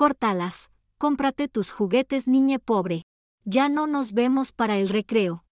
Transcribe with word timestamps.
Córtalas, 0.00 0.70
cómprate 0.96 1.46
tus 1.46 1.72
juguetes, 1.72 2.26
niña 2.26 2.58
pobre. 2.58 3.02
Ya 3.44 3.68
no 3.68 3.86
nos 3.86 4.14
vemos 4.14 4.50
para 4.50 4.78
el 4.78 4.88
recreo. 4.88 5.44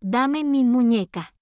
Dame 0.00 0.42
mi 0.42 0.64
muñeca. 0.64 1.32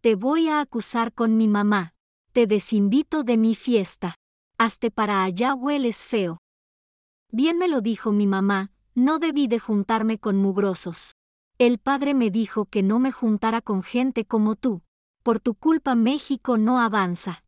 Te 0.00 0.14
voy 0.14 0.46
a 0.48 0.60
acusar 0.60 1.12
con 1.12 1.36
mi 1.36 1.48
mamá. 1.48 1.94
Te 2.32 2.46
desinvito 2.46 3.24
de 3.24 3.36
mi 3.36 3.56
fiesta. 3.56 4.14
Hazte 4.58 4.92
para 4.92 5.24
allá 5.24 5.56
hueles 5.56 6.04
feo. 6.04 6.38
Bien 7.32 7.58
me 7.58 7.66
lo 7.66 7.80
dijo 7.80 8.12
mi 8.12 8.28
mamá, 8.28 8.70
no 8.94 9.18
debí 9.18 9.48
de 9.48 9.58
juntarme 9.58 10.20
con 10.20 10.36
mugrosos. 10.36 11.16
El 11.58 11.80
padre 11.80 12.14
me 12.14 12.30
dijo 12.30 12.66
que 12.66 12.84
no 12.84 13.00
me 13.00 13.10
juntara 13.10 13.60
con 13.60 13.82
gente 13.82 14.24
como 14.24 14.54
tú. 14.54 14.82
Por 15.24 15.40
tu 15.40 15.56
culpa 15.56 15.96
México 15.96 16.58
no 16.58 16.78
avanza. 16.78 17.42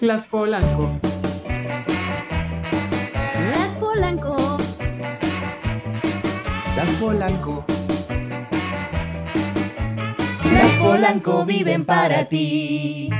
Las 0.00 0.28
Polanco. 0.28 0.96
Las 3.50 3.74
Polanco. 3.74 4.58
Las 6.76 6.90
Polanco. 7.00 7.64
Las 10.52 10.72
Polanco 10.78 11.44
viven 11.44 11.84
para 11.84 12.28
ti. 12.28 13.10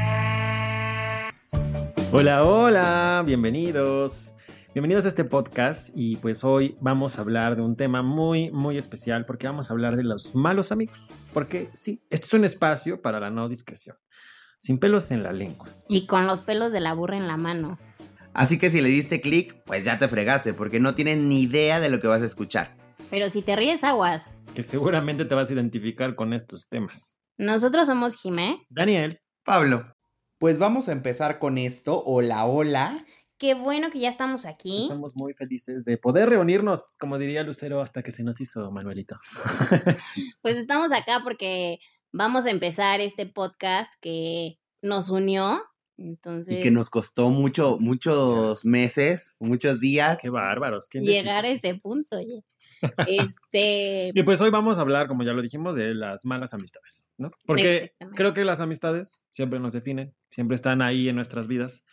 Hola, 2.13 2.45
hola, 2.45 3.25
bienvenidos. 3.27 4.35
Bienvenidos 4.73 5.05
a 5.07 5.09
este 5.09 5.25
podcast 5.25 5.91
y 5.97 6.15
pues 6.19 6.45
hoy 6.45 6.77
vamos 6.81 7.19
a 7.19 7.23
hablar 7.23 7.57
de 7.57 7.63
un 7.63 7.75
tema 7.75 8.03
muy, 8.03 8.53
muy 8.53 8.79
especial 8.79 9.27
porque 9.27 9.49
vamos 9.49 9.69
a 9.69 9.73
hablar 9.73 9.97
de 9.97 10.05
los 10.05 10.37
malos 10.37 10.71
amigos. 10.71 11.11
Porque 11.35 11.71
sí, 11.75 12.05
este 12.09 12.27
es 12.27 12.33
un 12.35 12.45
espacio 12.45 13.03
para 13.03 13.19
la 13.19 13.31
no 13.31 13.49
discreción. 13.49 13.97
Sin 14.59 14.79
pelos 14.79 15.11
en 15.13 15.23
la 15.23 15.33
lengua. 15.33 15.69
Y 15.89 16.07
con 16.07 16.27
los 16.27 16.43
pelos 16.43 16.73
de 16.73 16.81
la 16.81 16.93
burra 16.93 17.17
en 17.17 17.29
la 17.29 17.37
mano. 17.37 17.79
Así 18.35 18.59
que 18.59 18.71
si 18.71 18.81
le 18.81 18.89
diste 18.89 19.21
clic, 19.21 19.55
pues 19.65 19.85
ya 19.85 19.99
te 19.99 20.09
fregaste 20.09 20.53
porque 20.53 20.81
no 20.81 20.95
tienes 20.95 21.19
ni 21.19 21.43
idea 21.43 21.81
de 21.81 21.89
lo 21.89 22.01
que 22.01 22.09
vas 22.09 22.23
a 22.23 22.27
escuchar. 22.27 22.77
Pero 23.09 23.31
si 23.31 23.43
te 23.43 23.57
ríes, 23.57 23.85
aguas. 23.85 24.31
Que 24.55 24.63
seguramente 24.63 25.25
te 25.25 25.35
vas 25.35 25.49
a 25.49 25.53
identificar 25.53 26.15
con 26.17 26.33
estos 26.33 26.69
temas. 26.69 27.19
Nosotros 27.37 27.87
somos 27.87 28.17
Jimé. 28.17 28.67
Daniel. 28.69 29.21
Pablo. 29.45 29.95
Pues 30.39 30.59
vamos 30.59 30.89
a 30.89 30.93
empezar 30.93 31.39
con 31.39 31.57
esto. 31.57 32.03
Hola, 32.05 32.45
hola. 32.45 33.05
Qué 33.39 33.55
bueno 33.55 33.91
que 33.91 34.01
ya 34.01 34.09
estamos 34.09 34.45
aquí. 34.45 34.83
Estamos 34.83 35.15
muy 35.15 35.35
felices 35.35 35.85
de 35.85 35.97
poder 35.97 36.29
reunirnos, 36.29 36.91
como 36.99 37.19
diría 37.19 37.45
Lucero, 37.45 37.81
hasta 37.81 38.03
que 38.03 38.11
se 38.11 38.25
nos 38.25 38.41
hizo 38.41 38.71
Manuelito. 38.73 39.21
Pues 40.43 40.57
estamos 40.57 40.91
acá 40.93 41.21
porque 41.23 41.79
vamos 42.19 42.47
a 42.47 42.51
empezar 42.51 43.01
este 43.01 43.27
podcast 43.27 43.93
que 44.01 44.59
nos 44.83 45.09
unió. 45.09 45.63
Entonces, 45.97 46.59
Y 46.59 46.63
que 46.63 46.73
nos 46.73 46.91
costó 46.91 47.31
mucho, 47.31 47.79
muchos 47.79 48.65
meses, 48.65 49.37
muchos 49.39 49.79
días. 49.79 50.19
Qué 50.21 50.29
bárbaros. 50.29 50.89
qué 50.89 50.99
llegar 51.01 51.45
a 51.45 51.49
este 51.49 51.77
punto. 51.77 52.19
oye. 52.19 52.45
Este, 53.09 54.13
Y 54.15 54.23
pues 54.23 54.41
hoy 54.41 54.51
vamos 54.51 54.79
a 54.79 54.83
hablar, 54.83 55.09
como 55.09 55.25
ya 55.25 55.33
lo 55.33 55.43
dijimos, 55.43 55.75
de 55.75 55.95
las 55.95 56.25
malas 56.25 56.55
amistades, 56.55 57.05
¿no? 57.17 57.31
Porque 57.45 57.93
creo 58.15 58.35
que 58.35 58.45
las 58.45 58.61
amistades 58.61 59.25
siempre 59.31 59.59
nos 59.59 59.73
definen, 59.73 60.15
siempre 60.29 60.55
están 60.55 60.83
ahí 60.83 61.09
en 61.09 61.17
nuestras 61.17 61.47
vidas. 61.47 61.85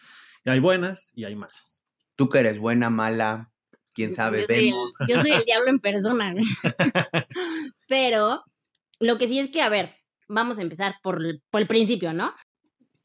Y 0.44 0.50
hay 0.50 0.60
buenas 0.60 1.12
y 1.16 1.26
hay 1.26 1.36
malas. 1.36 1.84
Tú 2.16 2.30
que 2.30 2.39
eres 2.39 2.60
buena, 2.60 2.92
mala, 2.92 3.52
quién 3.94 4.12
sabe, 4.12 4.42
yo 4.42 4.48
soy, 4.48 4.72
vemos. 4.72 4.94
el, 5.02 5.08
yo 5.08 5.22
soy 5.22 5.32
el 5.32 5.44
diablo 5.45 5.70
en 5.70 5.80
persona. 5.80 6.34
Pero 7.88 8.44
lo 9.00 9.17
que 9.17 9.28
sí 9.28 9.39
es 9.39 9.50
que, 9.50 9.64
a 9.64 9.70
ver, 9.70 9.95
vamos 10.28 10.59
a 10.59 10.62
empezar 10.62 10.95
por, 11.02 11.20
por 11.50 11.62
el 11.62 11.68
principio, 11.68 12.14
¿no? 12.14 12.34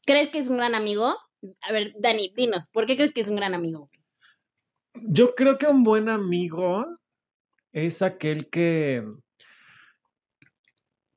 ¿Crees 0.05 0.29
que 0.29 0.39
es 0.39 0.47
un 0.47 0.57
gran 0.57 0.75
amigo? 0.75 1.15
A 1.61 1.71
ver, 1.71 1.93
Dani, 1.99 2.33
dinos, 2.35 2.67
¿por 2.67 2.85
qué 2.85 2.95
crees 2.95 3.13
que 3.13 3.21
es 3.21 3.27
un 3.27 3.35
gran 3.35 3.53
amigo? 3.53 3.89
Yo 4.93 5.35
creo 5.35 5.57
que 5.57 5.67
un 5.67 5.83
buen 5.83 6.09
amigo 6.09 6.85
es 7.71 8.01
aquel 8.01 8.49
que, 8.49 9.03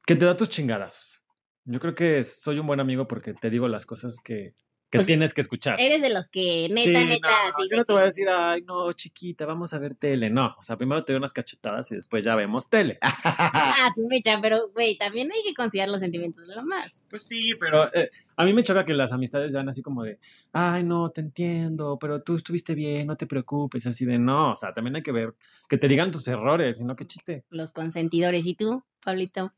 que 0.06 0.16
te 0.16 0.24
da 0.24 0.36
tus 0.36 0.48
chingadazos. 0.48 1.22
Yo 1.64 1.80
creo 1.80 1.94
que 1.94 2.22
soy 2.24 2.58
un 2.58 2.66
buen 2.66 2.80
amigo 2.80 3.08
porque 3.08 3.34
te 3.34 3.50
digo 3.50 3.68
las 3.68 3.86
cosas 3.86 4.18
que, 4.22 4.54
que 4.94 4.98
Pues, 4.98 5.06
tienes 5.08 5.34
que 5.34 5.40
escuchar. 5.40 5.80
Eres 5.80 6.00
de 6.02 6.08
los 6.08 6.28
que, 6.28 6.68
neta, 6.68 7.00
Sí, 7.00 7.06
neta, 7.06 7.28
no, 7.28 7.34
así 7.34 7.68
yo 7.68 7.76
no 7.78 7.84
te 7.84 7.92
voy 7.94 8.02
a 8.02 8.04
decir, 8.04 8.28
ay, 8.28 8.62
no, 8.62 8.92
chiquita, 8.92 9.44
vamos 9.44 9.72
a 9.72 9.80
ver 9.80 9.96
tele. 9.96 10.30
No, 10.30 10.54
o 10.56 10.62
sea, 10.62 10.76
primero 10.76 11.04
te 11.04 11.12
doy 11.12 11.18
unas 11.18 11.32
cachetadas 11.32 11.90
y 11.90 11.96
después 11.96 12.24
ya 12.24 12.36
vemos 12.36 12.68
tele. 12.70 12.98
Ah, 13.24 13.90
su 13.96 14.06
mecha, 14.06 14.38
pero, 14.40 14.68
güey, 14.68 14.96
también 14.96 15.32
hay 15.32 15.42
que 15.42 15.52
considerar 15.52 15.88
los 15.88 15.98
sentimientos 16.00 16.46
de 16.46 16.54
lo 16.54 16.64
más. 16.64 17.02
Pues 17.10 17.24
sí, 17.24 17.50
pero 17.58 17.92
eh, 17.92 18.08
a 18.36 18.44
mí 18.44 18.52
me 18.54 18.62
choca 18.62 18.84
que 18.84 18.94
las 18.94 19.10
amistades 19.10 19.52
van 19.52 19.68
así 19.68 19.82
como 19.82 20.04
de, 20.04 20.18
ay, 20.52 20.84
no, 20.84 21.10
te 21.10 21.20
entiendo, 21.20 21.98
pero 22.00 22.22
tú 22.22 22.36
estuviste 22.36 22.74
bien, 22.76 23.08
no 23.08 23.16
te 23.16 23.26
preocupes, 23.26 23.86
así 23.86 24.04
de, 24.04 24.18
no, 24.18 24.52
o 24.52 24.54
sea, 24.54 24.72
también 24.72 24.94
hay 24.96 25.02
que 25.02 25.12
ver, 25.12 25.34
que 25.68 25.76
te 25.76 25.88
digan 25.88 26.12
tus 26.12 26.28
errores, 26.28 26.80
y 26.80 26.84
no, 26.84 26.94
qué 26.94 27.04
chiste. 27.04 27.44
Los 27.50 27.72
consentidores. 27.72 28.46
¿Y 28.46 28.54
tú, 28.54 28.84
Pablito? 29.02 29.52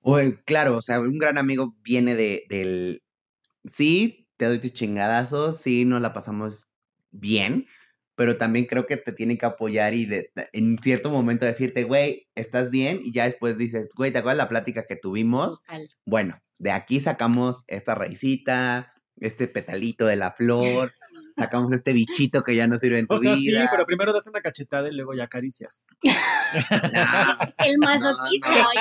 Oye, 0.00 0.40
claro, 0.44 0.76
o 0.76 0.82
sea, 0.82 1.00
un 1.00 1.18
gran 1.18 1.36
amigo 1.36 1.74
viene 1.82 2.14
de, 2.14 2.44
del... 2.48 3.02
Sí, 3.66 4.17
te 4.38 4.46
doy 4.46 4.58
tus 4.60 4.72
chingadazos, 4.72 5.58
sí, 5.60 5.84
nos 5.84 6.00
la 6.00 6.14
pasamos 6.14 6.68
bien, 7.10 7.66
pero 8.14 8.36
también 8.38 8.64
creo 8.66 8.86
que 8.86 8.96
te 8.96 9.12
tiene 9.12 9.36
que 9.36 9.44
apoyar 9.46 9.92
y 9.94 10.06
de- 10.06 10.30
en 10.52 10.78
cierto 10.78 11.10
momento 11.10 11.44
decirte, 11.44 11.84
güey, 11.84 12.28
¿estás 12.34 12.70
bien? 12.70 13.00
Y 13.04 13.12
ya 13.12 13.24
después 13.24 13.58
dices, 13.58 13.88
güey, 13.96 14.10
¿te 14.12 14.18
acuerdas 14.18 14.38
la 14.38 14.48
plática 14.48 14.86
que 14.86 14.96
tuvimos? 14.96 15.60
Total. 15.62 15.88
Bueno, 16.06 16.40
de 16.58 16.70
aquí 16.72 17.00
sacamos 17.00 17.64
esta 17.68 17.94
raicita, 17.94 18.90
este 19.20 19.48
petalito 19.48 20.06
de 20.06 20.16
la 20.16 20.32
flor, 20.32 20.92
sacamos 21.36 21.72
este 21.72 21.92
bichito 21.92 22.42
que 22.44 22.54
ya 22.56 22.66
no 22.66 22.76
sirve 22.78 22.98
en 23.00 23.06
tu 23.06 23.14
O 23.14 23.18
sea, 23.18 23.34
sí, 23.36 23.48
vida. 23.48 23.68
pero 23.70 23.84
primero 23.86 24.12
das 24.12 24.26
una 24.28 24.40
cachetada 24.40 24.88
y 24.88 24.92
luego 24.94 25.14
ya 25.14 25.24
acaricias. 25.24 25.86
No, 26.92 27.38
El 27.66 27.78
masoquista, 27.78 28.48
no. 28.48 28.68
oye. 28.68 28.80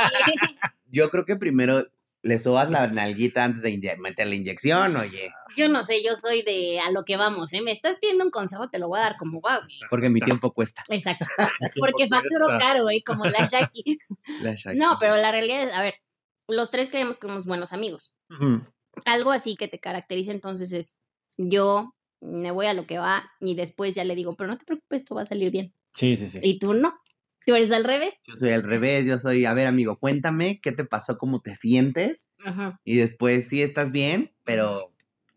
yo 0.89 1.09
creo 1.09 1.25
que 1.25 1.35
primero 1.35 1.85
le 2.23 2.39
sobas 2.39 2.69
la 2.69 2.87
nalguita 2.87 3.43
antes 3.43 3.61
de 3.61 3.97
meter 3.99 4.27
la 4.27 4.35
inyección, 4.35 4.95
oye, 4.97 5.29
Yo 5.55 5.69
no 5.69 5.83
sé, 5.83 6.03
yo 6.03 6.15
soy 6.15 6.41
de 6.41 6.79
a 6.79 6.91
lo 6.91 7.03
que 7.03 7.17
vamos, 7.17 7.53
¿eh? 7.53 7.61
Me 7.61 7.71
estás 7.71 7.97
pidiendo 8.01 8.25
un 8.25 8.31
consejo, 8.31 8.69
te 8.69 8.79
lo 8.79 8.89
voy 8.89 8.99
a 8.99 9.03
dar 9.03 9.17
como 9.17 9.39
guau. 9.39 9.61
güey. 9.61 9.79
porque 9.89 10.09
mi 10.09 10.19
tiempo 10.19 10.51
cuesta. 10.51 10.83
Exacto. 10.89 11.25
Porque 11.79 12.07
facturo 12.07 12.47
caro, 12.59 12.83
güey, 12.83 13.01
como 13.01 13.25
la 13.25 13.45
Shaki. 13.45 13.99
La 14.41 14.55
Shaki. 14.55 14.77
No, 14.77 14.97
pero 14.99 15.15
la 15.15 15.31
realidad 15.31 15.63
es, 15.63 15.73
a 15.73 15.81
ver, 15.81 15.95
los 16.47 16.71
tres 16.71 16.89
creemos 16.89 17.17
que 17.17 17.27
somos 17.27 17.45
buenos 17.45 17.73
amigos. 17.73 18.15
Algo 19.05 19.31
así 19.31 19.55
que 19.55 19.67
te 19.67 19.79
caracteriza 19.79 20.31
entonces 20.31 20.71
es, 20.71 20.95
yo 21.37 21.95
me 22.19 22.51
voy 22.51 22.65
a 22.65 22.73
lo 22.73 22.87
que 22.87 22.97
va 22.97 23.31
y 23.39 23.55
después 23.55 23.95
ya 23.95 24.03
le 24.03 24.15
digo, 24.15 24.35
pero 24.35 24.49
no 24.49 24.57
te 24.57 24.65
preocupes, 24.65 25.05
todo 25.05 25.17
va 25.17 25.23
a 25.23 25.27
salir 25.27 25.51
bien. 25.51 25.73
Sí, 25.93 26.15
sí, 26.15 26.27
sí. 26.27 26.39
Y 26.41 26.59
tú 26.59 26.73
no. 26.73 26.99
Tú 27.47 27.55
eres 27.55 27.71
al 27.71 27.85
revés. 27.85 28.13
Yo 28.27 28.35
soy 28.35 28.49
al 28.51 28.61
revés, 28.63 29.05
yo 29.05 29.17
soy, 29.19 29.45
a 29.45 29.53
ver, 29.53 29.67
amigo, 29.67 29.97
cuéntame 29.97 30.59
qué 30.59 30.73
te 30.73 30.83
pasó, 30.83 31.17
cómo 31.17 31.39
te 31.39 31.55
sientes, 31.55 32.27
Ajá. 32.43 32.81
y 32.83 32.97
después 32.97 33.47
sí 33.47 33.61
estás 33.61 33.93
bien, 33.93 34.33
pero 34.43 34.93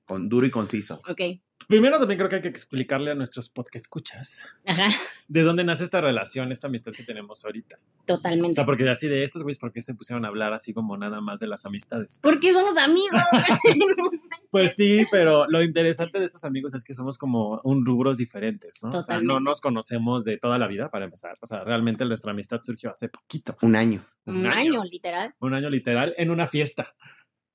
con 0.06 0.28
duro 0.28 0.44
y 0.44 0.50
conciso. 0.50 1.00
Ok. 1.08 1.20
Primero 1.68 2.00
también 2.00 2.18
creo 2.18 2.28
que 2.28 2.34
hay 2.36 2.42
que 2.42 2.48
explicarle 2.48 3.12
a 3.12 3.14
nuestros 3.14 3.48
podcast 3.48 3.84
escuchas 3.84 4.42
Ajá. 4.66 4.88
de 5.28 5.42
dónde 5.42 5.62
nace 5.62 5.84
esta 5.84 6.00
relación, 6.00 6.50
esta 6.50 6.66
amistad 6.66 6.90
que 6.90 7.04
tenemos 7.04 7.44
ahorita. 7.44 7.78
O 8.00 8.04
Totalmente. 8.06 8.54
sea, 8.54 8.64
porque 8.66 8.88
así 8.88 9.06
de 9.06 9.22
estos 9.22 9.44
güeyes, 9.44 9.60
¿por 9.60 9.72
qué 9.72 9.80
se 9.80 9.94
pusieron 9.94 10.24
a 10.24 10.28
hablar 10.28 10.52
así 10.52 10.72
como 10.74 10.96
nada 10.96 11.20
más 11.20 11.38
de 11.38 11.46
las 11.46 11.64
amistades? 11.64 12.18
Porque 12.20 12.52
somos 12.52 12.76
amigos. 12.76 13.22
Pues 14.50 14.74
sí, 14.74 15.04
pero 15.12 15.46
lo 15.48 15.62
interesante 15.62 16.18
de 16.18 16.26
estos 16.26 16.42
amigos 16.44 16.74
es 16.74 16.82
que 16.82 16.92
somos 16.92 17.18
como 17.18 17.60
un 17.62 17.86
rubros 17.86 18.16
diferentes, 18.16 18.82
¿no? 18.82 18.90
O 18.90 19.02
sea, 19.02 19.20
no 19.20 19.38
nos 19.38 19.60
conocemos 19.60 20.24
de 20.24 20.38
toda 20.38 20.58
la 20.58 20.66
vida 20.66 20.90
para 20.90 21.04
empezar. 21.04 21.36
O 21.40 21.46
sea, 21.46 21.62
realmente 21.62 22.04
nuestra 22.04 22.32
amistad 22.32 22.60
surgió 22.60 22.90
hace 22.90 23.08
poquito, 23.08 23.56
Un 23.62 23.76
año. 23.76 24.04
Un 24.26 24.46
año, 24.46 24.84
literal. 24.84 25.34
un 25.40 25.54
año 25.54 25.70
literal, 25.70 26.14
en 26.18 26.30
una 26.30 26.48
fiesta. 26.48 26.94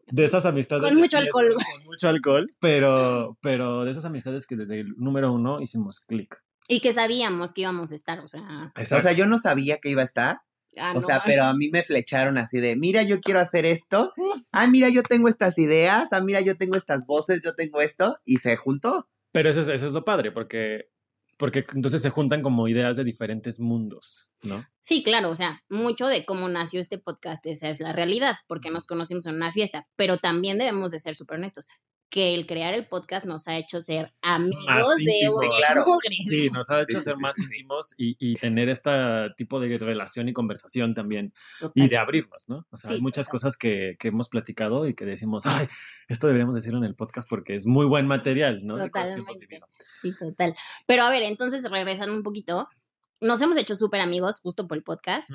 De 0.08 0.24
esas 0.24 0.46
amistades. 0.46 0.84
Con 0.84 1.00
mucho 1.00 1.18
fiesta, 1.18 1.40
alcohol. 1.40 1.56
Con 1.56 1.86
mucho 1.86 2.10
alcohol, 2.10 2.56
pero, 2.60 3.38
pero 3.42 3.86
de 3.86 3.92
esas 3.92 4.06
amistades 4.06 4.46
que 4.46 4.56
desde 4.56 4.82
el 4.82 4.94
número 4.98 5.34
uno 5.34 5.62
hicimos 5.62 6.00
clic. 6.00 6.44
Y 6.68 6.80
que 6.80 6.94
sabíamos 6.94 7.54
que 7.54 7.62
íbamos 7.62 7.92
a 7.92 7.96
estar, 7.96 8.20
o 8.20 8.28
sea. 8.28 8.72
O 8.76 9.02
sea, 9.02 9.12
yo 9.12 9.26
no 9.26 9.40
sabía 9.40 9.80
que 9.80 9.90
iba 9.90 10.02
a 10.02 10.06
estar, 10.06 10.38
ah, 10.78 10.92
o 10.92 10.96
no, 10.96 11.02
sea, 11.02 11.22
pero 11.26 11.44
a 11.44 11.54
mí 11.54 11.70
me 11.70 11.84
flecharon 11.84 12.38
así 12.38 12.60
de, 12.60 12.76
mira, 12.76 13.04
yo 13.04 13.20
quiero 13.20 13.40
hacer 13.40 13.66
esto, 13.66 14.14
ah, 14.52 14.68
mira, 14.68 14.90
yo 14.90 15.04
tengo 15.04 15.28
estas 15.28 15.58
ideas, 15.58 16.10
ah, 16.12 16.22
mira, 16.22 16.42
yo 16.42 16.58
tengo 16.58 16.78
estas 16.78 17.06
voces, 17.06 17.40
yo 17.44 17.56
tengo 17.56 17.82
esto, 17.82 18.18
y 18.26 18.38
se 18.38 18.56
juntó. 18.56 19.08
Pero 19.32 19.50
eso 19.50 19.62
es, 19.62 19.68
eso 19.68 19.88
es 19.88 19.92
lo 19.92 20.06
padre, 20.06 20.32
porque, 20.32 20.90
porque 21.38 21.66
entonces 21.74 22.02
se 22.02 22.10
juntan 22.10 22.42
como 22.42 22.68
ideas 22.68 22.96
de 22.96 23.04
diferentes 23.04 23.60
mundos, 23.60 24.30
¿no? 24.44 24.66
Sí, 24.80 25.04
claro, 25.04 25.30
o 25.30 25.36
sea, 25.36 25.64
mucho 25.70 26.08
de 26.08 26.26
cómo 26.26 26.48
nació 26.50 26.80
este 26.80 26.98
podcast, 26.98 27.46
esa 27.46 27.70
es 27.70 27.80
la 27.80 27.92
realidad, 27.92 28.36
porque 28.48 28.72
nos 28.72 28.86
conocimos 28.86 29.26
en 29.26 29.36
una 29.36 29.52
fiesta, 29.52 29.88
pero 29.96 30.18
también 30.18 30.58
debemos 30.58 30.92
de 30.92 31.00
ser 31.00 31.16
súper 31.16 31.38
honestos. 31.38 31.68
Que 32.10 32.34
el 32.34 32.46
crear 32.48 32.74
el 32.74 32.88
podcast 32.88 33.26
nos 33.26 33.48
ha 33.48 33.58
hecho 33.58 33.82
ser 33.82 34.14
amigos 34.22 34.66
Más 34.68 34.96
de 34.96 35.30
claro. 35.58 35.86
Sí, 36.30 36.50
nos 36.50 36.70
ha 36.70 36.82
hecho 36.82 37.00
sí, 37.00 37.04
ser 37.04 37.16
sí, 37.16 37.22
más 37.22 37.36
sí. 37.36 37.44
íntimos 37.44 37.94
y, 37.98 38.16
y 38.20 38.36
tener 38.36 38.70
este 38.70 38.92
tipo 39.38 39.60
de 39.60 39.78
relación 39.78 40.30
y 40.30 40.34
conversación 40.34 40.94
también 40.94 41.34
y 41.74 41.88
de 41.88 41.98
abrirnos, 41.98 42.48
¿no? 42.48 42.66
O 42.72 42.78
sea, 42.78 42.90
Sí, 42.90 42.96
hay 42.96 43.02
muchas 43.02 43.28
cosas 43.28 43.58
que, 43.58 43.96
que 44.00 44.10
hemos 44.10 44.30
platicado 44.30 44.88
y 44.88 44.94
que 44.94 45.06
decimos, 45.06 45.46
ay, 45.46 45.68
esto 46.08 46.28
deberíamos 46.28 46.56
decirlo 46.56 46.78
en 46.80 46.86
el 46.86 46.96
podcast 46.96 47.28
porque 47.28 47.56
es 47.56 47.66
muy 47.66 47.86
buen 47.86 48.08
material, 48.08 48.66
¿no? 48.66 48.78
Totalmente. 48.78 49.60
Sí, 50.00 50.14
total. 50.18 50.56
Pero 50.86 51.04
a 51.04 51.10
ver, 51.10 51.24
entonces 51.24 51.70
regresando 51.70 52.14
un 52.16 52.24
poquito, 52.24 52.70
nos 53.22 53.42
hemos 53.42 53.58
hecho 53.58 53.76
súper 53.76 54.02
amigos 54.02 54.40
justo 54.40 54.68
por 54.68 54.78
el 54.78 54.84
podcast, 54.84 55.30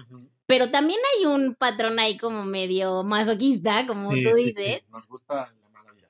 pero 0.46 0.70
también 0.70 1.00
hay 1.16 1.26
un 1.26 1.54
patrón 1.54 1.98
ahí 1.98 2.16
como 2.16 2.44
medio 2.44 3.02
masoquista, 3.02 3.86
como 3.86 4.10
Sí, 4.10 4.22
tú 4.24 4.30
sí, 4.36 4.44
dices, 4.44 4.80
sí, 4.80 4.86
Nos 4.90 5.06
gusta 5.06 5.52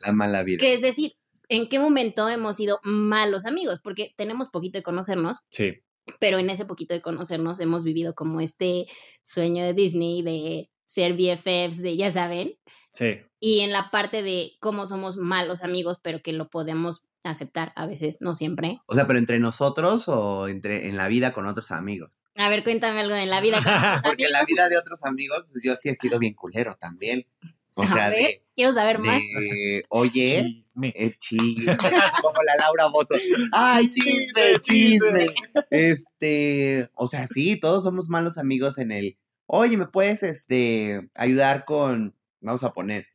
la 0.00 0.12
mala 0.12 0.42
vida. 0.42 0.58
Que 0.58 0.74
es 0.74 0.82
decir, 0.82 1.12
¿en 1.48 1.68
qué 1.68 1.78
momento 1.78 2.28
hemos 2.28 2.56
sido 2.56 2.80
malos 2.82 3.46
amigos? 3.46 3.80
Porque 3.82 4.14
tenemos 4.16 4.48
poquito 4.48 4.78
de 4.78 4.82
conocernos, 4.82 5.38
Sí, 5.50 5.82
pero 6.18 6.38
en 6.38 6.50
ese 6.50 6.64
poquito 6.64 6.94
de 6.94 7.02
conocernos 7.02 7.60
hemos 7.60 7.84
vivido 7.84 8.14
como 8.14 8.40
este 8.40 8.86
sueño 9.22 9.64
de 9.64 9.74
Disney 9.74 10.22
de 10.22 10.70
ser 10.86 11.12
BFFs, 11.14 11.80
de 11.82 11.96
ya 11.96 12.10
saben, 12.10 12.58
sí. 12.88 13.18
y 13.38 13.60
en 13.60 13.70
la 13.70 13.90
parte 13.90 14.22
de 14.22 14.52
cómo 14.58 14.88
somos 14.88 15.16
malos 15.18 15.62
amigos, 15.62 16.00
pero 16.02 16.20
que 16.20 16.32
lo 16.32 16.50
podemos 16.50 17.06
aceptar 17.22 17.72
a 17.76 17.86
veces, 17.86 18.16
no 18.20 18.34
siempre. 18.34 18.80
O 18.86 18.94
sea, 18.94 19.06
pero 19.06 19.18
entre 19.18 19.38
nosotros 19.38 20.08
o 20.08 20.48
entre 20.48 20.88
en 20.88 20.96
la 20.96 21.06
vida 21.06 21.32
con 21.32 21.46
otros 21.46 21.70
amigos. 21.70 22.22
A 22.34 22.48
ver, 22.48 22.64
cuéntame 22.64 23.00
algo 23.00 23.14
de 23.14 23.26
la 23.26 23.40
vida. 23.40 23.62
con 23.62 23.72
Porque 24.02 24.24
en 24.24 24.32
la 24.32 24.44
vida 24.44 24.68
de 24.68 24.78
otros 24.78 25.04
amigos, 25.04 25.46
pues 25.50 25.62
yo 25.62 25.76
sí 25.76 25.90
he 25.90 25.96
sido 25.96 26.18
bien 26.18 26.34
culero 26.34 26.76
también. 26.80 27.26
O 27.80 27.84
A 27.84 27.88
sea, 27.88 28.10
ver, 28.10 28.18
de, 28.18 28.42
quiero 28.54 28.74
saber 28.74 28.98
más. 28.98 29.18
de, 29.18 29.84
oye, 29.88 30.42
Chisme. 30.60 30.92
eh, 30.96 31.14
chisme, 31.18 31.76
como 32.22 32.42
la 32.42 32.56
Laura 32.60 32.86
Bozo. 32.88 33.14
Ay, 33.52 33.88
chisme, 33.88 34.52
chisme. 34.60 35.26
Este, 35.70 36.90
o 36.94 37.06
sea, 37.08 37.26
sí, 37.26 37.58
todos 37.58 37.84
somos 37.84 38.08
malos 38.08 38.38
amigos 38.38 38.78
en 38.78 38.92
el, 38.92 39.16
oye, 39.46 39.76
¿me 39.76 39.86
puedes, 39.86 40.22
este, 40.22 41.08
ayudar 41.14 41.64
con, 41.64 42.14
vamos 42.40 42.62
a 42.64 42.72
poner, 42.72 43.06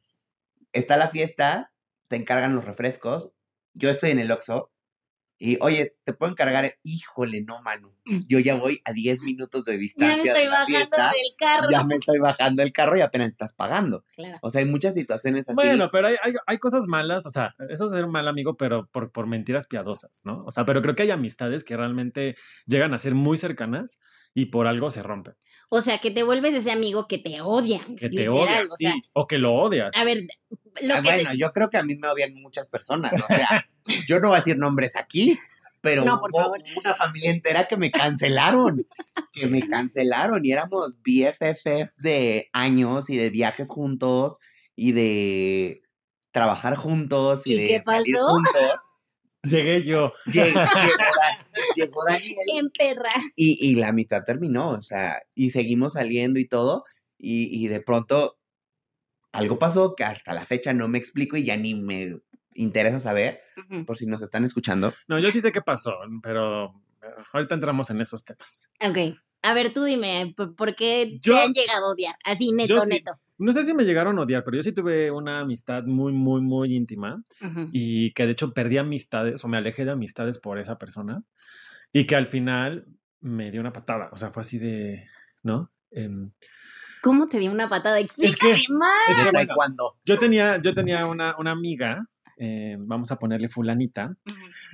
está 0.73 0.97
la 0.97 1.09
fiesta, 1.09 1.71
te 2.07 2.15
encargan 2.15 2.56
los 2.56 2.65
refrescos, 2.65 3.29
yo 3.73 3.89
estoy 3.89 4.11
en 4.11 4.19
el 4.19 4.31
Oxxo, 4.31 4.71
y, 5.37 5.57
oye, 5.61 5.95
¿te 6.03 6.13
puedo 6.13 6.31
encargar? 6.31 6.77
Híjole, 6.83 7.41
no, 7.41 7.61
Manu, 7.61 7.93
yo 8.27 8.39
ya 8.39 8.55
voy 8.55 8.81
a 8.85 8.93
10 8.93 9.21
minutos 9.21 9.65
de 9.65 9.73
Ya 9.73 9.79
distancia 9.79 10.17
me 10.17 10.23
de 10.23 10.29
estoy 10.29 10.45
la 10.45 10.49
bajando 10.51 10.77
fiesta, 10.77 11.11
del 11.11 11.35
carro. 11.37 11.67
ya 11.71 11.83
me 11.83 11.95
estoy 11.95 12.19
bajando 12.19 12.63
el 12.63 12.71
carro 12.71 12.97
y 12.97 13.01
apenas 13.01 13.29
estás 13.29 13.51
pagando. 13.51 14.05
Claro. 14.15 14.37
O 14.41 14.49
sea, 14.49 14.59
hay 14.59 14.67
muchas 14.67 14.93
situaciones 14.93 15.41
así. 15.49 15.55
Bueno, 15.55 15.89
pero 15.91 16.07
hay, 16.07 16.15
hay, 16.23 16.33
hay 16.45 16.57
cosas 16.57 16.87
malas, 16.87 17.25
o 17.25 17.29
sea, 17.29 17.53
eso 17.69 17.85
es 17.85 17.91
ser 17.91 18.05
un 18.05 18.11
mal 18.11 18.27
amigo, 18.27 18.55
pero 18.55 18.87
por, 18.87 19.11
por 19.11 19.27
mentiras 19.27 19.67
piadosas, 19.67 20.21
¿no? 20.23 20.43
O 20.45 20.51
sea, 20.51 20.65
pero 20.65 20.81
creo 20.81 20.95
que 20.95 21.03
hay 21.03 21.11
amistades 21.11 21.63
que 21.65 21.75
realmente 21.75 22.35
llegan 22.65 22.93
a 22.93 22.99
ser 22.99 23.13
muy 23.13 23.37
cercanas 23.37 23.99
y 24.33 24.47
por 24.47 24.67
algo 24.67 24.89
se 24.89 25.03
rompen. 25.03 25.35
O 25.69 25.81
sea, 25.81 25.97
que 26.00 26.12
te 26.12 26.23
vuelves 26.23 26.53
ese 26.53 26.71
amigo 26.71 27.07
que 27.07 27.17
te 27.17 27.41
odia. 27.41 27.85
Que 28.00 28.09
te 28.09 28.15
literal, 28.17 28.33
odias, 28.35 28.71
o 28.71 28.75
sí, 28.77 28.85
sea, 28.85 28.94
o 29.13 29.27
que 29.27 29.38
lo 29.38 29.53
odias. 29.56 29.91
a 29.95 30.03
ver, 30.03 30.25
lo 30.81 30.94
Ah, 30.95 31.01
que 31.01 31.09
te- 31.09 31.15
bueno, 31.15 31.29
yo 31.38 31.51
creo 31.53 31.69
que 31.69 31.77
a 31.77 31.83
mí 31.83 31.95
me 31.95 32.07
odian 32.07 32.33
muchas 32.35 32.67
personas. 32.67 33.13
O 33.13 33.27
sea, 33.27 33.67
yo 34.07 34.19
no 34.19 34.27
voy 34.29 34.35
a 34.35 34.39
decir 34.39 34.57
nombres 34.57 34.95
aquí, 34.95 35.38
pero 35.81 36.03
No, 36.06 36.15
hubo 36.31 36.53
una 36.77 36.94
familia 36.94 37.31
entera 37.31 37.67
que 37.67 37.77
me 37.77 37.91
cancelaron. 37.91 38.85
Que 39.33 39.47
me 39.47 39.67
cancelaron 39.67 40.45
y 40.45 40.51
éramos 40.51 40.97
BFF 41.01 41.91
de 41.97 42.50
años 42.53 43.09
y 43.09 43.18
de 43.18 43.29
viajes 43.29 43.69
juntos 43.69 44.38
y 44.75 44.91
de 44.94 45.81
trabajar 46.31 46.75
juntos 46.75 47.41
y, 47.45 47.53
¿Y 47.53 47.57
de 47.61 47.68
qué 47.68 47.83
salir 47.83 48.15
pasó? 48.15 48.27
juntos. 48.27 48.75
Llegué 49.47 49.83
yo. 49.83 50.13
Lle- 50.25 50.45
Llegó, 50.45 50.59
Da- 50.59 51.45
llegó 51.75 52.03
Daniel 52.06 52.36
en 52.57 52.69
perra. 52.71 53.09
y, 53.36 53.69
y 53.69 53.75
la 53.75 53.89
amistad 53.89 54.24
terminó, 54.25 54.69
o 54.71 54.81
sea, 54.81 55.21
y 55.36 55.51
seguimos 55.51 55.94
saliendo 55.94 56.39
y 56.39 56.47
todo, 56.47 56.83
y, 57.18 57.63
y 57.63 57.68
de 57.68 57.81
pronto 57.81 58.38
algo 59.31 59.59
pasó 59.59 59.95
que 59.95 60.03
hasta 60.03 60.33
la 60.33 60.45
fecha 60.45 60.74
no 60.74 60.88
me 60.88 60.97
explico 60.97 61.36
y 61.38 61.44
ya 61.44 61.57
ni 61.57 61.74
me 61.75 62.19
interesa 62.53 63.00
saber, 63.00 63.42
por 63.86 63.97
si 63.97 64.06
nos 64.06 64.21
están 64.21 64.45
escuchando. 64.45 64.94
No, 65.07 65.19
yo 65.19 65.30
sí 65.31 65.42
sé 65.42 65.51
qué 65.51 65.62
pasó, 65.62 65.94
pero 66.24 66.74
pero 67.01 67.18
ahorita 67.33 67.53
entramos 67.56 67.89
en 67.89 68.01
esos 68.01 68.24
temas. 68.25 68.69
Ok. 68.81 69.18
A 69.44 69.53
ver, 69.53 69.71
tú 69.74 69.83
dime, 69.83 70.33
¿por, 70.36 70.56
por 70.56 70.74
qué 70.75 71.19
Yo- 71.21 71.33
te 71.36 71.42
han 71.42 71.51
llegado 71.53 71.86
a 71.88 71.92
odiar? 71.92 72.15
Así, 72.24 72.51
neto, 72.51 72.75
yo 72.75 72.81
sí. 72.81 72.95
neto. 72.95 73.19
No 73.37 73.51
sé 73.51 73.63
si 73.63 73.73
me 73.73 73.83
llegaron 73.83 74.17
a 74.17 74.21
odiar, 74.21 74.43
pero 74.43 74.57
yo 74.57 74.63
sí 74.63 74.71
tuve 74.71 75.11
una 75.11 75.39
amistad 75.39 75.83
muy, 75.83 76.13
muy, 76.13 76.41
muy 76.41 76.75
íntima 76.75 77.21
y 77.71 78.11
que 78.11 78.25
de 78.25 78.31
hecho 78.31 78.53
perdí 78.53 78.77
amistades 78.77 79.43
o 79.43 79.47
me 79.47 79.57
alejé 79.57 79.83
de 79.83 79.91
amistades 79.91 80.39
por 80.39 80.57
esa 80.57 80.77
persona 80.77 81.23
y 81.91 82.05
que 82.05 82.15
al 82.15 82.27
final 82.27 82.85
me 83.19 83.51
dio 83.51 83.59
una 83.59 83.73
patada. 83.73 84.09
O 84.13 84.17
sea, 84.17 84.31
fue 84.31 84.41
así 84.41 84.57
de, 84.57 85.07
¿no? 85.43 85.71
Em, 85.91 86.31
¿Cómo 87.01 87.27
te 87.27 87.37
dio 87.39 87.51
una 87.51 87.69
patada? 87.69 87.99
Explícame 87.99 88.63
más. 88.69 89.09
Es 89.09 89.15
que, 89.15 89.23
Desde 89.23 89.31
bueno, 89.31 89.53
cuando 89.55 89.97
yo 90.05 90.17
tenía, 90.17 90.59
yo 90.61 90.73
tenía 90.73 91.05
una, 91.05 91.35
una 91.37 91.51
amiga, 91.51 92.07
eh, 92.37 92.75
vamos 92.79 93.11
a 93.11 93.19
ponerle 93.19 93.49
fulanita, 93.49 94.15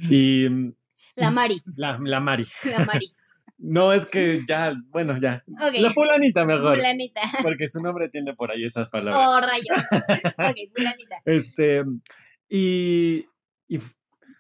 y 0.10 0.48
mm, 0.50 0.74
La 1.16 1.32
Mari, 1.32 1.62
la, 1.76 2.00
la 2.02 2.20
Mari. 2.20 2.46
la 2.64 2.86
Mari. 2.86 3.08
No, 3.64 3.94
es 3.94 4.08
que 4.08 4.42
ya, 4.48 4.74
bueno, 4.90 5.18
ya. 5.20 5.44
Ok. 5.48 5.76
La 5.80 5.92
fulanita 5.92 6.46
mejor. 6.46 6.76
Fulanita. 6.78 7.22
Porque 7.44 7.70
su 7.70 7.80
nombre 7.80 8.10
tiene 8.10 8.34
por 8.34 8.52
ahí 8.52 8.66
esas 8.66 8.90
palabras. 8.90 9.28
Oh, 9.28 9.40
rayos. 9.40 9.84
Ok, 10.50 10.58
fulanita. 10.76 11.16
Este, 11.26 11.84
y, 12.50 13.26
y, 13.68 13.78
o 13.78 13.82